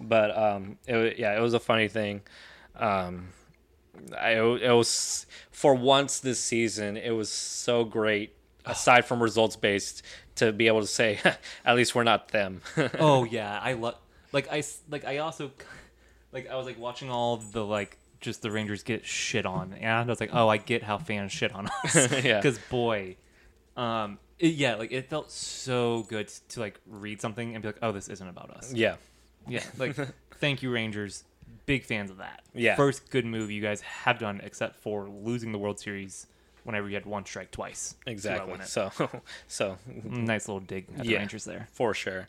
but 0.00 0.36
um, 0.36 0.78
it, 0.86 1.18
yeah, 1.18 1.36
it 1.36 1.40
was 1.40 1.52
a 1.52 1.60
funny 1.60 1.88
thing. 1.88 2.22
Um, 2.76 3.28
I, 4.18 4.32
it 4.32 4.72
was 4.72 5.26
for 5.50 5.74
once 5.74 6.20
this 6.20 6.40
season. 6.40 6.96
It 6.96 7.10
was 7.10 7.30
so 7.30 7.84
great. 7.84 8.34
Aside 8.64 9.04
from 9.04 9.22
results 9.22 9.54
based, 9.54 10.02
to 10.36 10.52
be 10.52 10.66
able 10.66 10.80
to 10.80 10.86
say, 10.86 11.20
at 11.64 11.76
least 11.76 11.94
we're 11.94 12.04
not 12.04 12.28
them. 12.28 12.62
oh 12.98 13.24
yeah, 13.24 13.58
I 13.62 13.74
love 13.74 13.96
like 14.32 14.48
I 14.50 14.62
like 14.90 15.04
I 15.04 15.18
also 15.18 15.50
like 16.32 16.48
I 16.48 16.56
was 16.56 16.66
like 16.66 16.78
watching 16.78 17.10
all 17.10 17.36
the 17.36 17.64
like 17.64 17.98
just 18.20 18.42
the 18.42 18.50
Rangers 18.50 18.82
get 18.82 19.04
shit 19.04 19.46
on, 19.46 19.74
and 19.74 19.90
I 19.90 20.04
was 20.04 20.20
like, 20.20 20.30
oh, 20.32 20.48
I 20.48 20.56
get 20.56 20.82
how 20.82 20.98
fans 20.98 21.32
shit 21.32 21.52
on 21.52 21.68
us. 21.84 21.94
Yeah. 22.24 22.40
Because 22.40 22.58
boy, 22.70 23.16
um, 23.76 24.18
it, 24.38 24.54
yeah, 24.54 24.74
like 24.76 24.92
it 24.92 25.08
felt 25.08 25.30
so 25.30 26.04
good 26.08 26.28
to 26.50 26.60
like 26.60 26.80
read 26.86 27.20
something 27.20 27.54
and 27.54 27.62
be 27.62 27.68
like, 27.68 27.78
oh, 27.82 27.92
this 27.92 28.08
isn't 28.08 28.28
about 28.28 28.50
us. 28.50 28.72
yeah, 28.72 28.96
Yeah, 29.48 29.62
like 29.78 29.96
thank 30.38 30.62
you 30.62 30.70
Rangers, 30.70 31.24
big 31.66 31.84
fans 31.84 32.10
of 32.10 32.18
that. 32.18 32.42
Yeah. 32.54 32.76
first 32.76 33.10
good 33.10 33.26
move 33.26 33.50
you 33.50 33.62
guys 33.62 33.80
have 33.80 34.18
done, 34.18 34.40
except 34.42 34.76
for 34.76 35.08
losing 35.08 35.52
the 35.52 35.58
World 35.58 35.78
Series 35.78 36.26
whenever 36.64 36.88
you 36.88 36.94
had 36.94 37.06
one 37.06 37.24
strike 37.24 37.50
twice. 37.50 37.94
exactly. 38.06 38.58
So, 38.64 38.90
so 39.48 39.78
nice 40.04 40.48
little 40.48 40.60
dig 40.60 40.86
at 40.98 41.04
the 41.04 41.16
Rangers 41.16 41.44
there. 41.44 41.68
for 41.72 41.94
sure. 41.94 42.28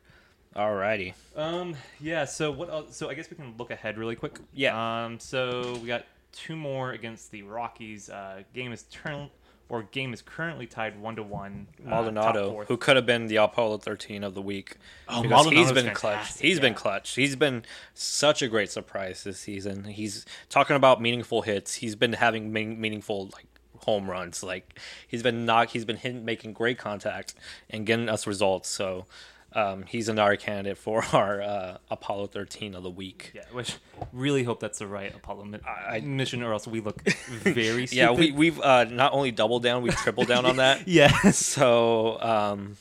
Alrighty. 0.55 1.13
Um. 1.35 1.75
Yeah. 1.99 2.25
So 2.25 2.51
what? 2.51 2.69
Else? 2.69 2.95
So 2.95 3.09
I 3.09 3.13
guess 3.13 3.29
we 3.29 3.35
can 3.35 3.53
look 3.57 3.69
ahead 3.69 3.97
really 3.97 4.15
quick. 4.15 4.39
Yeah. 4.53 5.05
Um. 5.05 5.19
So 5.19 5.77
we 5.81 5.87
got 5.87 6.05
two 6.31 6.55
more 6.55 6.91
against 6.91 7.31
the 7.31 7.43
Rockies. 7.43 8.09
Uh, 8.09 8.41
game 8.53 8.71
is 8.71 8.83
turn 8.83 9.29
or 9.69 9.83
game 9.83 10.13
is 10.13 10.21
currently 10.21 10.65
tied 10.65 10.99
one 10.99 11.15
to 11.15 11.23
one. 11.23 11.67
uh, 11.85 11.89
Maldonado, 11.89 12.63
who 12.67 12.77
could 12.77 12.95
have 12.95 13.05
been 13.05 13.27
the 13.27 13.37
Apollo 13.37 13.79
13 13.79 14.23
of 14.23 14.33
the 14.33 14.41
week. 14.41 14.77
Oh, 15.07 15.21
because 15.21 15.45
he's 15.45 15.55
Maldonado's 15.55 15.83
been 15.83 15.93
clutch. 15.93 16.39
He's 16.39 16.59
been 16.59 16.73
yeah. 16.73 16.79
clutch. 16.79 17.15
He's 17.15 17.35
been 17.35 17.63
such 17.93 18.41
a 18.41 18.47
great 18.47 18.71
surprise 18.71 19.23
this 19.23 19.39
season. 19.39 19.83
He's 19.85 20.25
talking 20.49 20.75
about 20.75 21.01
meaningful 21.01 21.41
hits. 21.41 21.75
He's 21.75 21.95
been 21.95 22.13
having 22.13 22.51
mean, 22.53 22.79
meaningful 22.79 23.29
like 23.33 23.47
home 23.79 24.09
runs. 24.09 24.41
Like 24.41 24.79
he's 25.07 25.23
been 25.23 25.45
knock. 25.45 25.69
He's 25.69 25.85
been 25.85 25.97
hitting, 25.97 26.23
making 26.23 26.53
great 26.53 26.77
contact 26.77 27.35
and 27.69 27.85
getting 27.85 28.09
us 28.09 28.25
results. 28.25 28.69
So. 28.69 29.05
Um, 29.53 29.83
he's 29.87 30.09
another 30.09 30.35
candidate 30.35 30.77
for 30.77 31.03
our 31.13 31.41
uh, 31.41 31.77
Apollo 31.89 32.27
13 32.27 32.75
of 32.75 32.83
the 32.83 32.89
week. 32.89 33.31
Yeah. 33.33 33.41
Which 33.51 33.75
really 34.11 34.43
hope 34.43 34.59
that's 34.59 34.79
the 34.79 34.87
right 34.87 35.15
Apollo 35.15 35.45
mi- 35.45 35.59
I- 35.65 36.01
mission, 36.01 36.43
or 36.43 36.53
else 36.53 36.67
we 36.67 36.79
look 36.81 37.01
very 37.43 37.87
stupid. 37.87 37.91
Yeah, 37.93 38.11
we, 38.11 38.31
we've 38.31 38.59
uh, 38.59 38.83
not 38.85 39.13
only 39.13 39.31
doubled 39.31 39.63
down, 39.63 39.81
we've 39.81 39.95
tripled 39.95 40.27
down 40.27 40.45
on 40.45 40.57
that. 40.57 40.87
Yeah. 40.87 41.11
So, 41.31 42.21
um, 42.21 42.77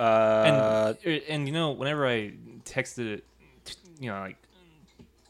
uh, 0.00 0.94
and 1.04 1.22
and 1.28 1.46
you 1.46 1.52
know, 1.52 1.72
whenever 1.72 2.06
I 2.06 2.32
texted 2.64 3.14
it, 3.14 3.24
you 4.00 4.10
know, 4.10 4.18
like 4.20 4.36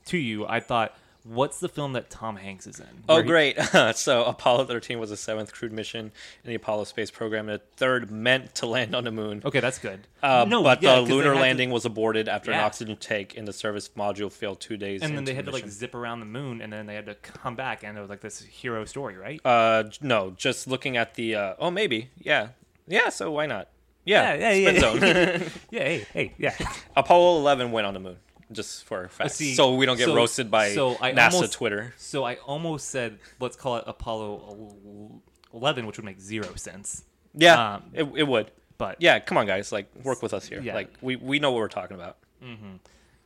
to 0.07 0.17
you, 0.19 0.47
I 0.47 0.61
thought, 0.61 0.97
What's 1.29 1.61
the 1.61 1.69
film 1.69 1.93
that 1.93 2.09
Tom 2.09 2.37
Hanks 2.37 2.67
is 2.67 2.81
in? 2.81 2.87
Oh, 3.09 3.21
great. 3.23 3.59
so 3.95 4.25
Apollo 4.25 4.65
13 4.65 4.99
was 4.99 5.11
the 5.11 5.17
seventh 5.17 5.53
crewed 5.53 5.73
mission 5.73 6.11
in 6.43 6.49
the 6.49 6.55
Apollo 6.55 6.85
space 6.85 7.11
program, 7.11 7.49
and 7.49 7.59
the 7.61 7.65
third 7.77 8.11
meant 8.11 8.55
to 8.57 8.67
land 8.67 8.95
on 8.95 9.05
the 9.05 9.11
moon. 9.13 9.43
Okay, 9.45 9.61
that's 9.61 9.79
good. 9.79 10.07
Uh, 10.23 10.47
no, 10.49 10.63
but 10.63 10.83
yeah, 10.83 10.97
the 10.97 11.03
lunar 11.03 11.29
had 11.31 11.35
to- 11.35 11.41
landing 11.41 11.71
was 11.71 11.85
aborted 11.85 12.29
after 12.29 12.51
an 12.51 12.57
Yeah. 12.59 12.65
oxygen 12.67 12.97
tank 12.97 13.35
in 13.35 13.45
the 13.45 13.53
service 13.53 13.91
module 13.97 14.33
failed 14.33 14.61
two 14.61 14.77
days. 14.77 15.03
and 15.03 15.17
then 15.17 15.25
they 15.25 15.35
had 15.35 15.45
the 15.45 15.51
to 15.51 15.57
like 15.59 15.69
zip 15.69 15.95
around 15.95 16.21
the 16.21 16.27
moon, 16.27 16.63
and 16.63 16.73
then 16.73 16.87
they 16.87 16.95
had 16.95 17.07
to 17.07 17.15
come 17.15 17.55
back, 17.55 17.83
and 17.85 17.99
it 17.99 18.01
was 18.01 18.09
like 18.11 18.21
this 18.21 18.41
hero 18.43 18.85
story, 18.87 19.17
right? 19.17 19.41
Uh, 19.45 19.85
no, 20.01 20.31
just 20.37 20.67
looking 20.67 20.97
at 20.97 21.15
the. 21.15 21.35
Uh, 21.35 21.55
oh, 21.59 21.71
maybe. 21.71 22.09
Yeah. 22.19 22.49
Yeah, 22.87 23.11
so 23.11 23.31
why 23.31 23.45
not? 23.47 23.69
Yeah, 24.05 24.33
Yeah, 24.35 24.53
yeah, 24.53 24.71
spin 24.71 24.75
yeah. 24.75 24.81
zone. 24.81 25.51
yeah, 25.71 25.83
hey, 25.85 26.07
hey, 26.15 26.35
yeah. 26.39 26.55
Apollo 26.97 27.41
11 27.41 27.71
went 27.73 27.87
on 27.87 27.93
the 27.93 28.01
moon, 28.01 28.17
just 28.53 28.85
for 28.85 29.05
a 29.05 29.09
fact. 29.09 29.33
see, 29.33 29.55
so 29.55 29.75
we 29.75 29.87
don't 29.87 29.97
get 29.97 30.07
so- 30.07 30.15
roasted 30.17 30.51
by 30.51 30.71
so 30.75 30.97
I 31.01 31.13
NASA 31.13 31.33
almost- 31.35 31.53
Twitter. 31.53 31.95
So 31.97 32.25
I 32.25 32.37
almost 32.37 32.89
said 32.89 33.19
let's 33.41 33.57
call 33.57 33.77
it 33.77 33.85
Apollo 33.87 35.21
eleven, 35.53 35.87
which 35.87 35.97
would 35.99 36.05
make 36.05 36.21
zero 36.21 36.55
sense. 36.57 37.05
Yeah, 37.35 37.75
Um, 37.75 37.83
it, 37.93 38.05
it 38.17 38.23
would. 38.29 38.51
But 38.79 38.97
Yeah, 39.01 39.19
come 39.19 39.37
on, 39.39 39.47
guys. 39.47 39.73
Like, 39.73 39.89
work 40.05 40.23
with 40.23 40.33
us 40.33 40.47
here. 40.49 40.61
Yeah. 40.61 40.75
Like, 40.75 40.93
we, 41.01 41.17
we 41.17 41.39
know 41.41 41.51
what 41.51 41.59
we're 41.59 41.69
talking 41.69 41.97
about. 41.97 42.17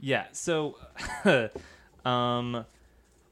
Yeah. 0.00 0.24
So, 0.32 0.76
um, 2.04 2.64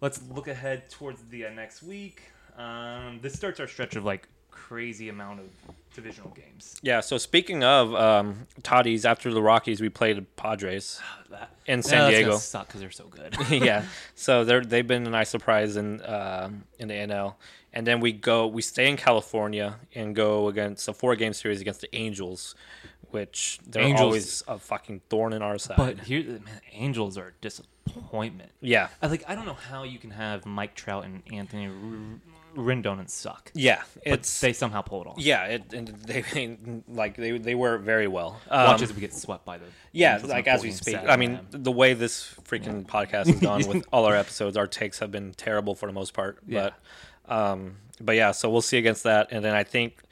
let's 0.00 0.20
look 0.30 0.48
ahead 0.48 0.88
towards 0.90 1.22
the 1.24 1.46
uh, 1.46 1.50
next 1.50 1.82
week. 1.82 2.22
Um, 2.56 3.20
this 3.22 3.32
starts 3.34 3.58
our 3.60 3.66
stretch 3.66 3.96
of 3.96 4.04
like 4.04 4.28
crazy 4.50 5.08
amount 5.08 5.40
of 5.40 5.46
divisional 5.94 6.30
games. 6.30 6.76
Yeah, 6.82 7.00
so 7.00 7.18
speaking 7.18 7.62
of 7.64 7.94
um, 7.94 8.46
Tatis, 8.62 9.04
after 9.04 9.32
the 9.32 9.42
Rockies, 9.42 9.80
we 9.80 9.88
played 9.88 10.24
Padres 10.36 11.00
That, 11.30 11.50
in 11.66 11.82
San 11.82 11.98
that's 12.10 12.16
Diego. 12.16 12.36
suck 12.38 12.66
because 12.68 12.80
they're 12.80 12.90
so 12.90 13.06
good. 13.06 13.36
yeah, 13.50 13.84
so 14.14 14.44
they're 14.44 14.62
they've 14.64 14.86
been 14.86 15.06
a 15.06 15.10
nice 15.10 15.28
surprise 15.30 15.76
in 15.76 16.04
um 16.04 16.64
in 16.78 16.88
the 16.88 16.94
NL, 16.94 17.34
and 17.72 17.86
then 17.86 18.00
we 18.00 18.12
go 18.12 18.46
we 18.46 18.62
stay 18.62 18.88
in 18.88 18.96
California 18.96 19.76
and 19.94 20.14
go 20.16 20.48
against 20.48 20.88
a 20.88 20.92
four 20.92 21.14
game 21.16 21.32
series 21.32 21.60
against 21.60 21.80
the 21.82 21.94
Angels, 21.94 22.54
which 23.10 23.60
they're 23.66 23.82
Angels- 23.84 24.00
always 24.00 24.42
a 24.48 24.58
fucking 24.58 25.02
thorn 25.08 25.32
in 25.32 25.42
our 25.42 25.58
side. 25.58 25.76
but 25.76 26.00
here, 26.00 26.22
man, 26.24 26.60
Angels 26.72 27.16
are 27.16 27.28
a 27.28 27.32
disappointment. 27.40 28.50
yeah, 28.60 28.88
I 29.00 29.06
like. 29.06 29.22
I 29.28 29.34
don't 29.36 29.46
know 29.46 29.54
how 29.54 29.84
you 29.84 29.98
can 30.00 30.10
have 30.10 30.44
Mike 30.46 30.74
Trout 30.74 31.04
and 31.04 31.22
Anthony 31.32 31.68
R- 32.56 32.62
Rendon 32.64 32.98
and 32.98 33.10
suck, 33.10 33.50
yeah, 33.54 33.82
it's 34.04 34.40
they 34.40 34.52
somehow 34.52 34.82
pull 34.82 35.02
it 35.02 35.06
off. 35.08 35.18
yeah, 35.18 35.44
it, 35.46 35.72
and 35.72 35.88
they 35.88 36.56
like 36.88 37.16
they 37.16 37.38
they 37.38 37.54
work 37.54 37.82
very 37.82 38.06
well. 38.08 38.40
Watch 38.50 38.78
Um, 38.78 38.82
as 38.82 38.92
we 38.94 39.00
get 39.00 39.14
swept 39.14 39.44
by 39.44 39.58
the 39.58 39.66
Yeah, 39.92 40.20
like 40.24 40.46
as 40.46 40.62
we 40.62 40.70
speak. 40.72 40.96
I 41.06 41.16
mean, 41.16 41.40
the 41.50 41.72
way 41.72 41.94
this 41.94 42.34
freaking 42.44 42.84
podcast 42.86 43.26
has 43.26 43.40
gone 43.40 43.66
with 43.66 43.84
all 43.92 44.04
our 44.04 44.16
episodes, 44.16 44.56
our 44.56 44.66
takes 44.66 44.98
have 44.98 45.10
been 45.10 45.32
terrible 45.34 45.74
for 45.74 45.86
the 45.86 45.92
most 45.92 46.14
part. 46.14 46.38
Yeah. 46.46 46.70
But, 47.26 47.34
um, 47.34 47.76
but 48.00 48.16
yeah, 48.16 48.32
so 48.32 48.48
we'll 48.50 48.62
see 48.62 48.78
against 48.78 49.02
that, 49.04 49.28
and 49.30 49.44
then 49.44 49.54
I 49.54 49.62
think 49.64 50.02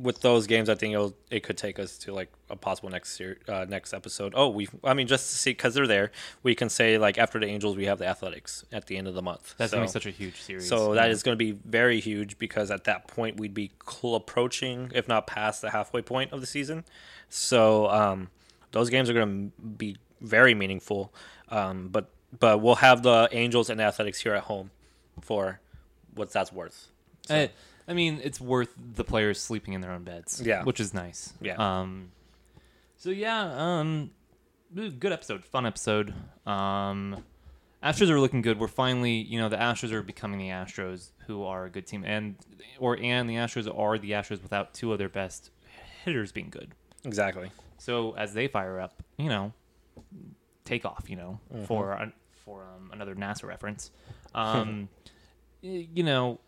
with 0.00 0.20
those 0.20 0.46
games, 0.46 0.68
I 0.68 0.74
think 0.74 0.94
it'll 0.94 1.14
it 1.30 1.42
could 1.42 1.58
take 1.58 1.78
us 1.78 1.98
to 1.98 2.12
like 2.12 2.30
a 2.48 2.56
possible 2.56 2.88
next 2.88 3.12
ser- 3.12 3.38
uh, 3.48 3.66
next 3.68 3.92
episode. 3.92 4.32
Oh, 4.36 4.48
we, 4.48 4.68
I 4.82 4.94
mean, 4.94 5.06
just 5.06 5.30
to 5.30 5.38
see 5.38 5.50
because 5.50 5.74
they're 5.74 5.86
there, 5.86 6.10
we 6.42 6.54
can 6.54 6.68
say 6.68 6.98
like 6.98 7.18
after 7.18 7.38
the 7.38 7.46
Angels, 7.46 7.76
we 7.76 7.86
have 7.86 7.98
the 7.98 8.06
Athletics 8.06 8.64
at 8.72 8.86
the 8.86 8.96
end 8.96 9.08
of 9.08 9.14
the 9.14 9.22
month. 9.22 9.54
that's 9.58 9.70
so, 9.70 9.76
gonna 9.76 9.86
be 9.86 9.92
such 9.92 10.06
a 10.06 10.10
huge 10.10 10.40
series. 10.40 10.68
so 10.68 10.92
yeah. 10.92 11.02
that 11.02 11.10
is 11.10 11.22
going 11.22 11.36
to 11.36 11.44
be 11.44 11.52
very 11.52 12.00
huge 12.00 12.38
because 12.38 12.70
at 12.70 12.84
that 12.84 13.08
point 13.08 13.38
we'd 13.38 13.54
be 13.54 13.72
cl- 13.88 14.14
approaching, 14.14 14.90
if 14.94 15.08
not 15.08 15.26
past, 15.26 15.62
the 15.62 15.70
halfway 15.70 16.02
point 16.02 16.32
of 16.32 16.40
the 16.40 16.46
season. 16.46 16.84
So 17.28 17.88
um, 17.88 18.28
those 18.72 18.90
games 18.90 19.10
are 19.10 19.14
going 19.14 19.50
to 19.50 19.62
be 19.66 19.96
very 20.20 20.54
meaningful. 20.54 21.12
Um, 21.48 21.88
but 21.88 22.10
but 22.38 22.60
we'll 22.60 22.76
have 22.76 23.02
the 23.02 23.28
Angels 23.32 23.70
and 23.70 23.80
Athletics 23.80 24.20
here 24.20 24.34
at 24.34 24.44
home 24.44 24.70
for 25.20 25.60
what 26.14 26.32
that's 26.32 26.52
worth. 26.52 26.88
So, 27.26 27.34
I, 27.34 27.50
I 27.90 27.94
mean, 27.94 28.20
it's 28.22 28.40
worth 28.40 28.72
the 28.94 29.04
players 29.04 29.40
sleeping 29.40 29.74
in 29.74 29.80
their 29.80 29.90
own 29.90 30.04
beds. 30.04 30.40
Yeah. 30.44 30.62
which 30.64 30.78
is 30.80 30.94
nice. 30.94 31.32
Yeah. 31.40 31.56
Um. 31.58 32.12
So 32.96 33.10
yeah. 33.10 33.52
Um. 33.80 34.12
Good 34.74 35.12
episode. 35.12 35.44
Fun 35.44 35.66
episode. 35.66 36.14
Um. 36.46 37.24
Astros 37.82 38.10
are 38.10 38.20
looking 38.20 38.42
good. 38.42 38.60
We're 38.60 38.68
finally, 38.68 39.12
you 39.14 39.38
know, 39.40 39.48
the 39.48 39.56
Astros 39.56 39.90
are 39.92 40.02
becoming 40.02 40.38
the 40.38 40.48
Astros, 40.50 41.12
who 41.26 41.44
are 41.44 41.64
a 41.64 41.70
good 41.70 41.86
team, 41.86 42.04
and 42.06 42.36
or 42.78 42.96
and 43.00 43.28
the 43.28 43.34
Astros 43.36 43.66
are 43.76 43.98
the 43.98 44.10
Astros 44.12 44.42
without 44.42 44.74
two 44.74 44.92
of 44.92 44.98
their 44.98 45.08
best 45.08 45.50
hitters 46.04 46.30
being 46.30 46.50
good. 46.50 46.72
exactly. 47.04 47.50
So 47.78 48.12
as 48.16 48.34
they 48.34 48.46
fire 48.48 48.78
up, 48.78 49.02
you 49.16 49.30
know, 49.30 49.52
take 50.64 50.84
off. 50.84 51.06
You 51.08 51.16
know, 51.16 51.40
Mm-hmm. 51.52 51.64
for 51.64 52.12
for 52.44 52.62
um, 52.76 52.90
another 52.92 53.14
NASA 53.14 53.44
reference. 53.44 53.90
Um, 54.34 54.88
you 55.62 56.04
know, 56.04 56.38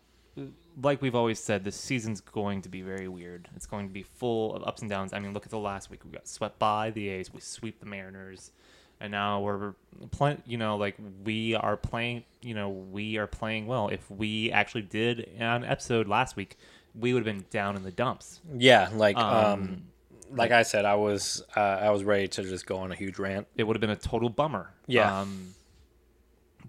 like 0.81 1.01
we've 1.01 1.15
always 1.15 1.39
said, 1.39 1.63
this 1.63 1.75
season's 1.75 2.21
going 2.21 2.61
to 2.63 2.69
be 2.69 2.81
very 2.81 3.07
weird. 3.07 3.47
It's 3.55 3.65
going 3.65 3.87
to 3.87 3.93
be 3.93 4.03
full 4.03 4.55
of 4.55 4.63
ups 4.67 4.81
and 4.81 4.89
downs. 4.89 5.13
I 5.13 5.19
mean, 5.19 5.33
look 5.33 5.45
at 5.45 5.51
the 5.51 5.59
last 5.59 5.89
week. 5.89 6.03
We 6.05 6.11
got 6.11 6.27
swept 6.27 6.59
by 6.59 6.91
the 6.91 7.09
A's. 7.09 7.33
We 7.33 7.41
sweep 7.41 7.79
the 7.79 7.85
Mariners. 7.85 8.51
And 8.99 9.11
now 9.11 9.41
we're 9.41 9.73
playing, 10.11 10.41
you 10.45 10.57
know, 10.57 10.77
like 10.77 10.95
we 11.25 11.55
are 11.55 11.75
playing, 11.75 12.23
you 12.41 12.53
know, 12.53 12.69
we 12.69 13.17
are 13.17 13.27
playing 13.27 13.67
well. 13.67 13.89
If 13.89 14.09
we 14.09 14.51
actually 14.51 14.83
did 14.83 15.29
an 15.37 15.65
episode 15.65 16.07
last 16.07 16.35
week, 16.37 16.57
we 16.97 17.13
would 17.13 17.25
have 17.25 17.35
been 17.35 17.45
down 17.49 17.75
in 17.75 17.83
the 17.83 17.91
dumps. 17.91 18.39
Yeah, 18.55 18.89
like 18.93 19.17
um, 19.17 19.45
Um, 19.45 19.83
like 20.31 20.51
I 20.51 20.63
said, 20.63 20.85
I 20.85 20.95
was 20.95 21.43
uh, 21.55 21.59
I 21.59 21.89
was 21.89 22.03
ready 22.03 22.27
to 22.29 22.43
just 22.43 22.65
go 22.65 22.77
on 22.77 22.91
a 22.91 22.95
huge 22.95 23.19
rant. 23.19 23.47
it 23.57 23.63
would 23.63 23.75
have 23.75 23.81
been 23.81 23.89
a 23.89 23.95
total 23.95 24.29
bummer. 24.29 24.73
Yeah. 24.87 25.21
Um, 25.21 25.53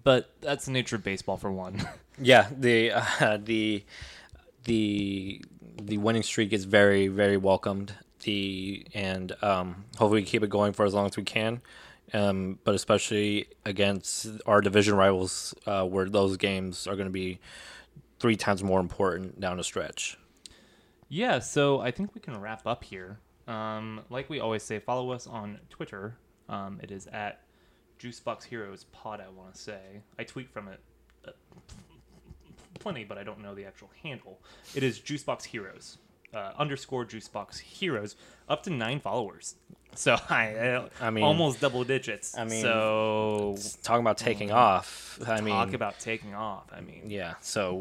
but 0.03 0.29
that's 0.41 0.65
the 0.65 0.71
nature 0.71 0.97
of 0.97 1.03
baseball 1.03 1.37
for 1.37 1.51
one. 1.51 1.87
Yeah, 2.19 2.47
the 2.55 2.91
uh, 2.91 3.37
the 3.43 3.83
the 4.63 5.43
the 5.81 5.97
winning 5.97 6.23
streak 6.23 6.53
is 6.53 6.65
very 6.65 7.07
very 7.07 7.37
welcomed. 7.37 7.93
The 8.23 8.85
and 8.93 9.35
um, 9.43 9.85
hopefully 9.97 10.21
we 10.21 10.25
keep 10.25 10.43
it 10.43 10.49
going 10.49 10.73
for 10.73 10.85
as 10.85 10.93
long 10.93 11.05
as 11.05 11.17
we 11.17 11.23
can. 11.23 11.61
Um, 12.13 12.59
but 12.63 12.75
especially 12.75 13.47
against 13.65 14.27
our 14.45 14.61
division 14.61 14.95
rivals, 14.95 15.53
uh, 15.65 15.83
where 15.85 16.05
those 16.07 16.37
games 16.37 16.87
are 16.87 16.95
going 16.95 17.07
to 17.07 17.11
be 17.11 17.39
three 18.19 18.35
times 18.35 18.63
more 18.63 18.79
important 18.79 19.39
down 19.39 19.57
the 19.57 19.63
stretch. 19.63 20.17
yeah, 21.09 21.39
so 21.39 21.79
I 21.79 21.91
think 21.91 22.13
we 22.15 22.21
can 22.21 22.39
wrap 22.39 22.65
up 22.65 22.83
here. 22.83 23.19
Um, 23.47 24.01
like 24.09 24.29
we 24.29 24.39
always 24.39 24.63
say, 24.63 24.79
follow 24.79 25.11
us 25.11 25.27
on 25.27 25.59
Twitter. 25.69 26.15
Um, 26.47 26.79
it 26.81 26.91
is 26.91 27.07
at 27.07 27.41
Juicebox 27.99 28.43
Heroes 28.45 28.85
Pod. 28.85 29.19
I 29.19 29.29
want 29.29 29.55
to 29.55 29.61
say 29.61 29.79
I 30.17 30.23
tweet 30.23 30.49
from 30.49 30.67
it 30.67 30.79
uh, 31.27 31.31
plenty, 32.85 33.03
but 33.03 33.17
I 33.17 33.23
don't 33.23 33.41
know 33.41 33.55
the 33.55 33.65
actual 33.65 33.89
handle. 34.03 34.37
It 34.75 34.83
is 34.83 34.99
Juicebox 34.99 35.45
Heroes 35.45 35.97
uh, 36.35 36.51
underscore 36.55 37.03
Juicebox 37.03 37.59
Heroes. 37.59 38.15
Up 38.47 38.61
to 38.63 38.69
nine 38.69 38.99
followers. 38.99 39.55
So 39.95 40.17
I, 40.29 40.83
I 41.01 41.09
mean- 41.09 41.23
almost 41.23 41.59
double 41.61 41.83
digits. 41.83 42.37
I 42.37 42.45
mean, 42.45 42.61
so 42.61 43.57
Talking 43.81 44.01
about 44.01 44.19
taking 44.19 44.51
off, 44.51 45.19
I 45.27 45.41
mean, 45.41 45.55
talk 45.55 45.73
about 45.73 45.97
taking 45.99 46.35
off. 46.35 46.65
I 46.71 46.81
mean, 46.81 47.03
yeah. 47.07 47.33
So 47.41 47.73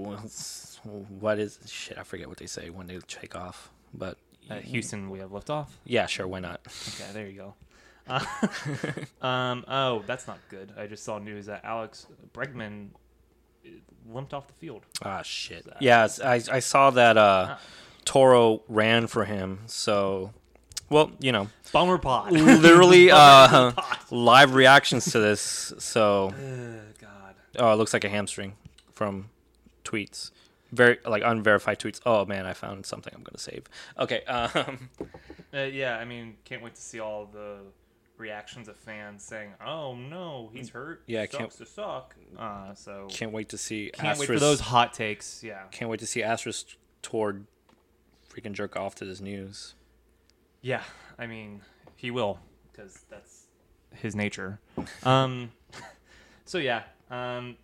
what 1.21 1.39
is 1.39 1.59
shit? 1.67 1.99
I 1.99 2.03
forget 2.03 2.27
what 2.27 2.39
they 2.39 2.47
say 2.47 2.71
when 2.71 2.87
they 2.87 2.99
take 3.01 3.37
off, 3.37 3.71
but 3.93 4.17
uh, 4.49 4.57
Houston, 4.61 5.11
we 5.11 5.19
have 5.19 5.33
liftoff. 5.33 5.69
yeah, 5.85 6.07
sure, 6.07 6.27
why 6.27 6.41
not? 6.41 6.61
Okay, 6.67 7.13
there 7.13 7.27
you 7.27 7.37
go. 7.37 7.55
Uh, 8.09 8.25
um, 9.27 9.65
oh, 9.69 10.03
that's 10.07 10.27
not 10.27 10.39
good. 10.49 10.73
I 10.79 10.87
just 10.87 11.05
saw 11.05 11.19
news 11.19 11.45
that 11.47 11.63
Alex 11.63 12.07
Bregman 12.33 12.89
limped 14.09 14.35
off 14.35 14.47
the 14.47 14.53
field. 14.55 14.83
Ah, 15.03 15.23
shit. 15.23 15.67
Yeah, 15.81 16.09
I, 16.23 16.35
I 16.51 16.59
saw 16.61 16.91
that 16.91 17.17
uh, 17.17 17.57
Toro 18.05 18.63
ran 18.69 19.07
for 19.07 19.25
him. 19.25 19.61
So, 19.67 20.33
well, 20.91 21.11
you 21.21 21.33
know, 21.33 21.49
Bummer 21.73 21.99
pod. 21.99 22.33
literally 22.63 23.11
uh, 23.13 23.73
pod. 23.73 23.99
live 24.11 24.55
reactions 24.55 25.11
to 25.13 25.19
this. 25.21 25.73
So, 25.79 26.33
God. 27.01 27.35
oh, 27.59 27.73
it 27.73 27.77
looks 27.77 27.93
like 27.93 28.05
a 28.05 28.09
hamstring 28.09 28.55
from 28.93 29.31
tweets. 29.85 30.31
Very 30.73 30.99
like 31.07 31.23
unverified 31.25 31.79
tweets. 31.79 32.01
Oh 32.05 32.25
man, 32.25 32.47
I 32.47 32.53
found 32.53 32.85
something 32.85 33.13
I'm 33.15 33.23
gonna 33.23 33.39
save. 33.39 33.65
Okay. 33.99 34.25
Um, 34.25 34.91
Uh, 35.55 35.59
yeah, 35.61 35.97
I 35.99 36.05
mean, 36.05 36.35
can't 36.45 36.63
wait 36.63 36.75
to 36.75 36.81
see 36.83 36.99
all 36.99 37.27
the 37.33 37.59
reactions 38.17 38.69
of 38.69 38.77
fans 38.77 39.25
saying, 39.25 39.53
"Oh 39.65 39.95
no, 39.95 40.51
he's 40.53 40.71
hurt. 40.71 41.03
Yeah, 41.07 41.23
I 41.23 41.27
sucks 41.27 41.37
can't- 41.37 41.51
to 41.53 41.67
suck." 41.67 42.15
Uh, 42.39 42.75
so 42.75 43.07
can't 43.11 43.33
wait 43.33 43.49
to 43.51 43.59
see. 43.59 43.91
can't 43.93 44.19
wait 44.19 44.27
for 44.27 44.39
those 44.39 44.61
hot 44.61 44.93
takes. 44.95 45.43
Yeah, 45.43 45.65
Can't 45.71 45.91
wait 45.91 46.01
to 46.01 46.07
see 46.07 46.21
Astros 46.23 46.77
toward 47.03 47.47
freaking 48.33 48.53
jerk 48.53 48.77
off 48.77 48.95
to 48.97 49.05
this 49.05 49.21
news. 49.21 49.75
Yeah, 50.61 50.83
I 51.19 51.27
mean, 51.27 51.61
he 51.97 52.11
will 52.11 52.41
because 52.73 53.05
that's 53.11 53.45
his 53.95 54.15
nature. 54.15 54.61
Um, 55.05 55.53
so 56.45 56.59
yeah, 56.59 56.85
um, 57.11 57.57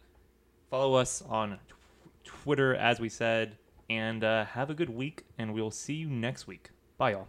follow 0.70 0.94
us 0.94 1.22
on 1.28 1.59
tw- 1.68 2.24
Twitter 2.24 2.74
as 2.74 3.01
we 3.01 3.09
said, 3.09 3.57
and 3.88 4.22
uh, 4.22 4.44
have 4.44 4.68
a 4.70 4.74
good 4.74 4.90
week, 4.90 5.24
and 5.38 5.55
we'll 5.55 5.70
see 5.70 5.94
you 5.94 6.09
next 6.09 6.46
week. 6.46 6.70
Bye, 6.98 7.12
y'all. 7.12 7.28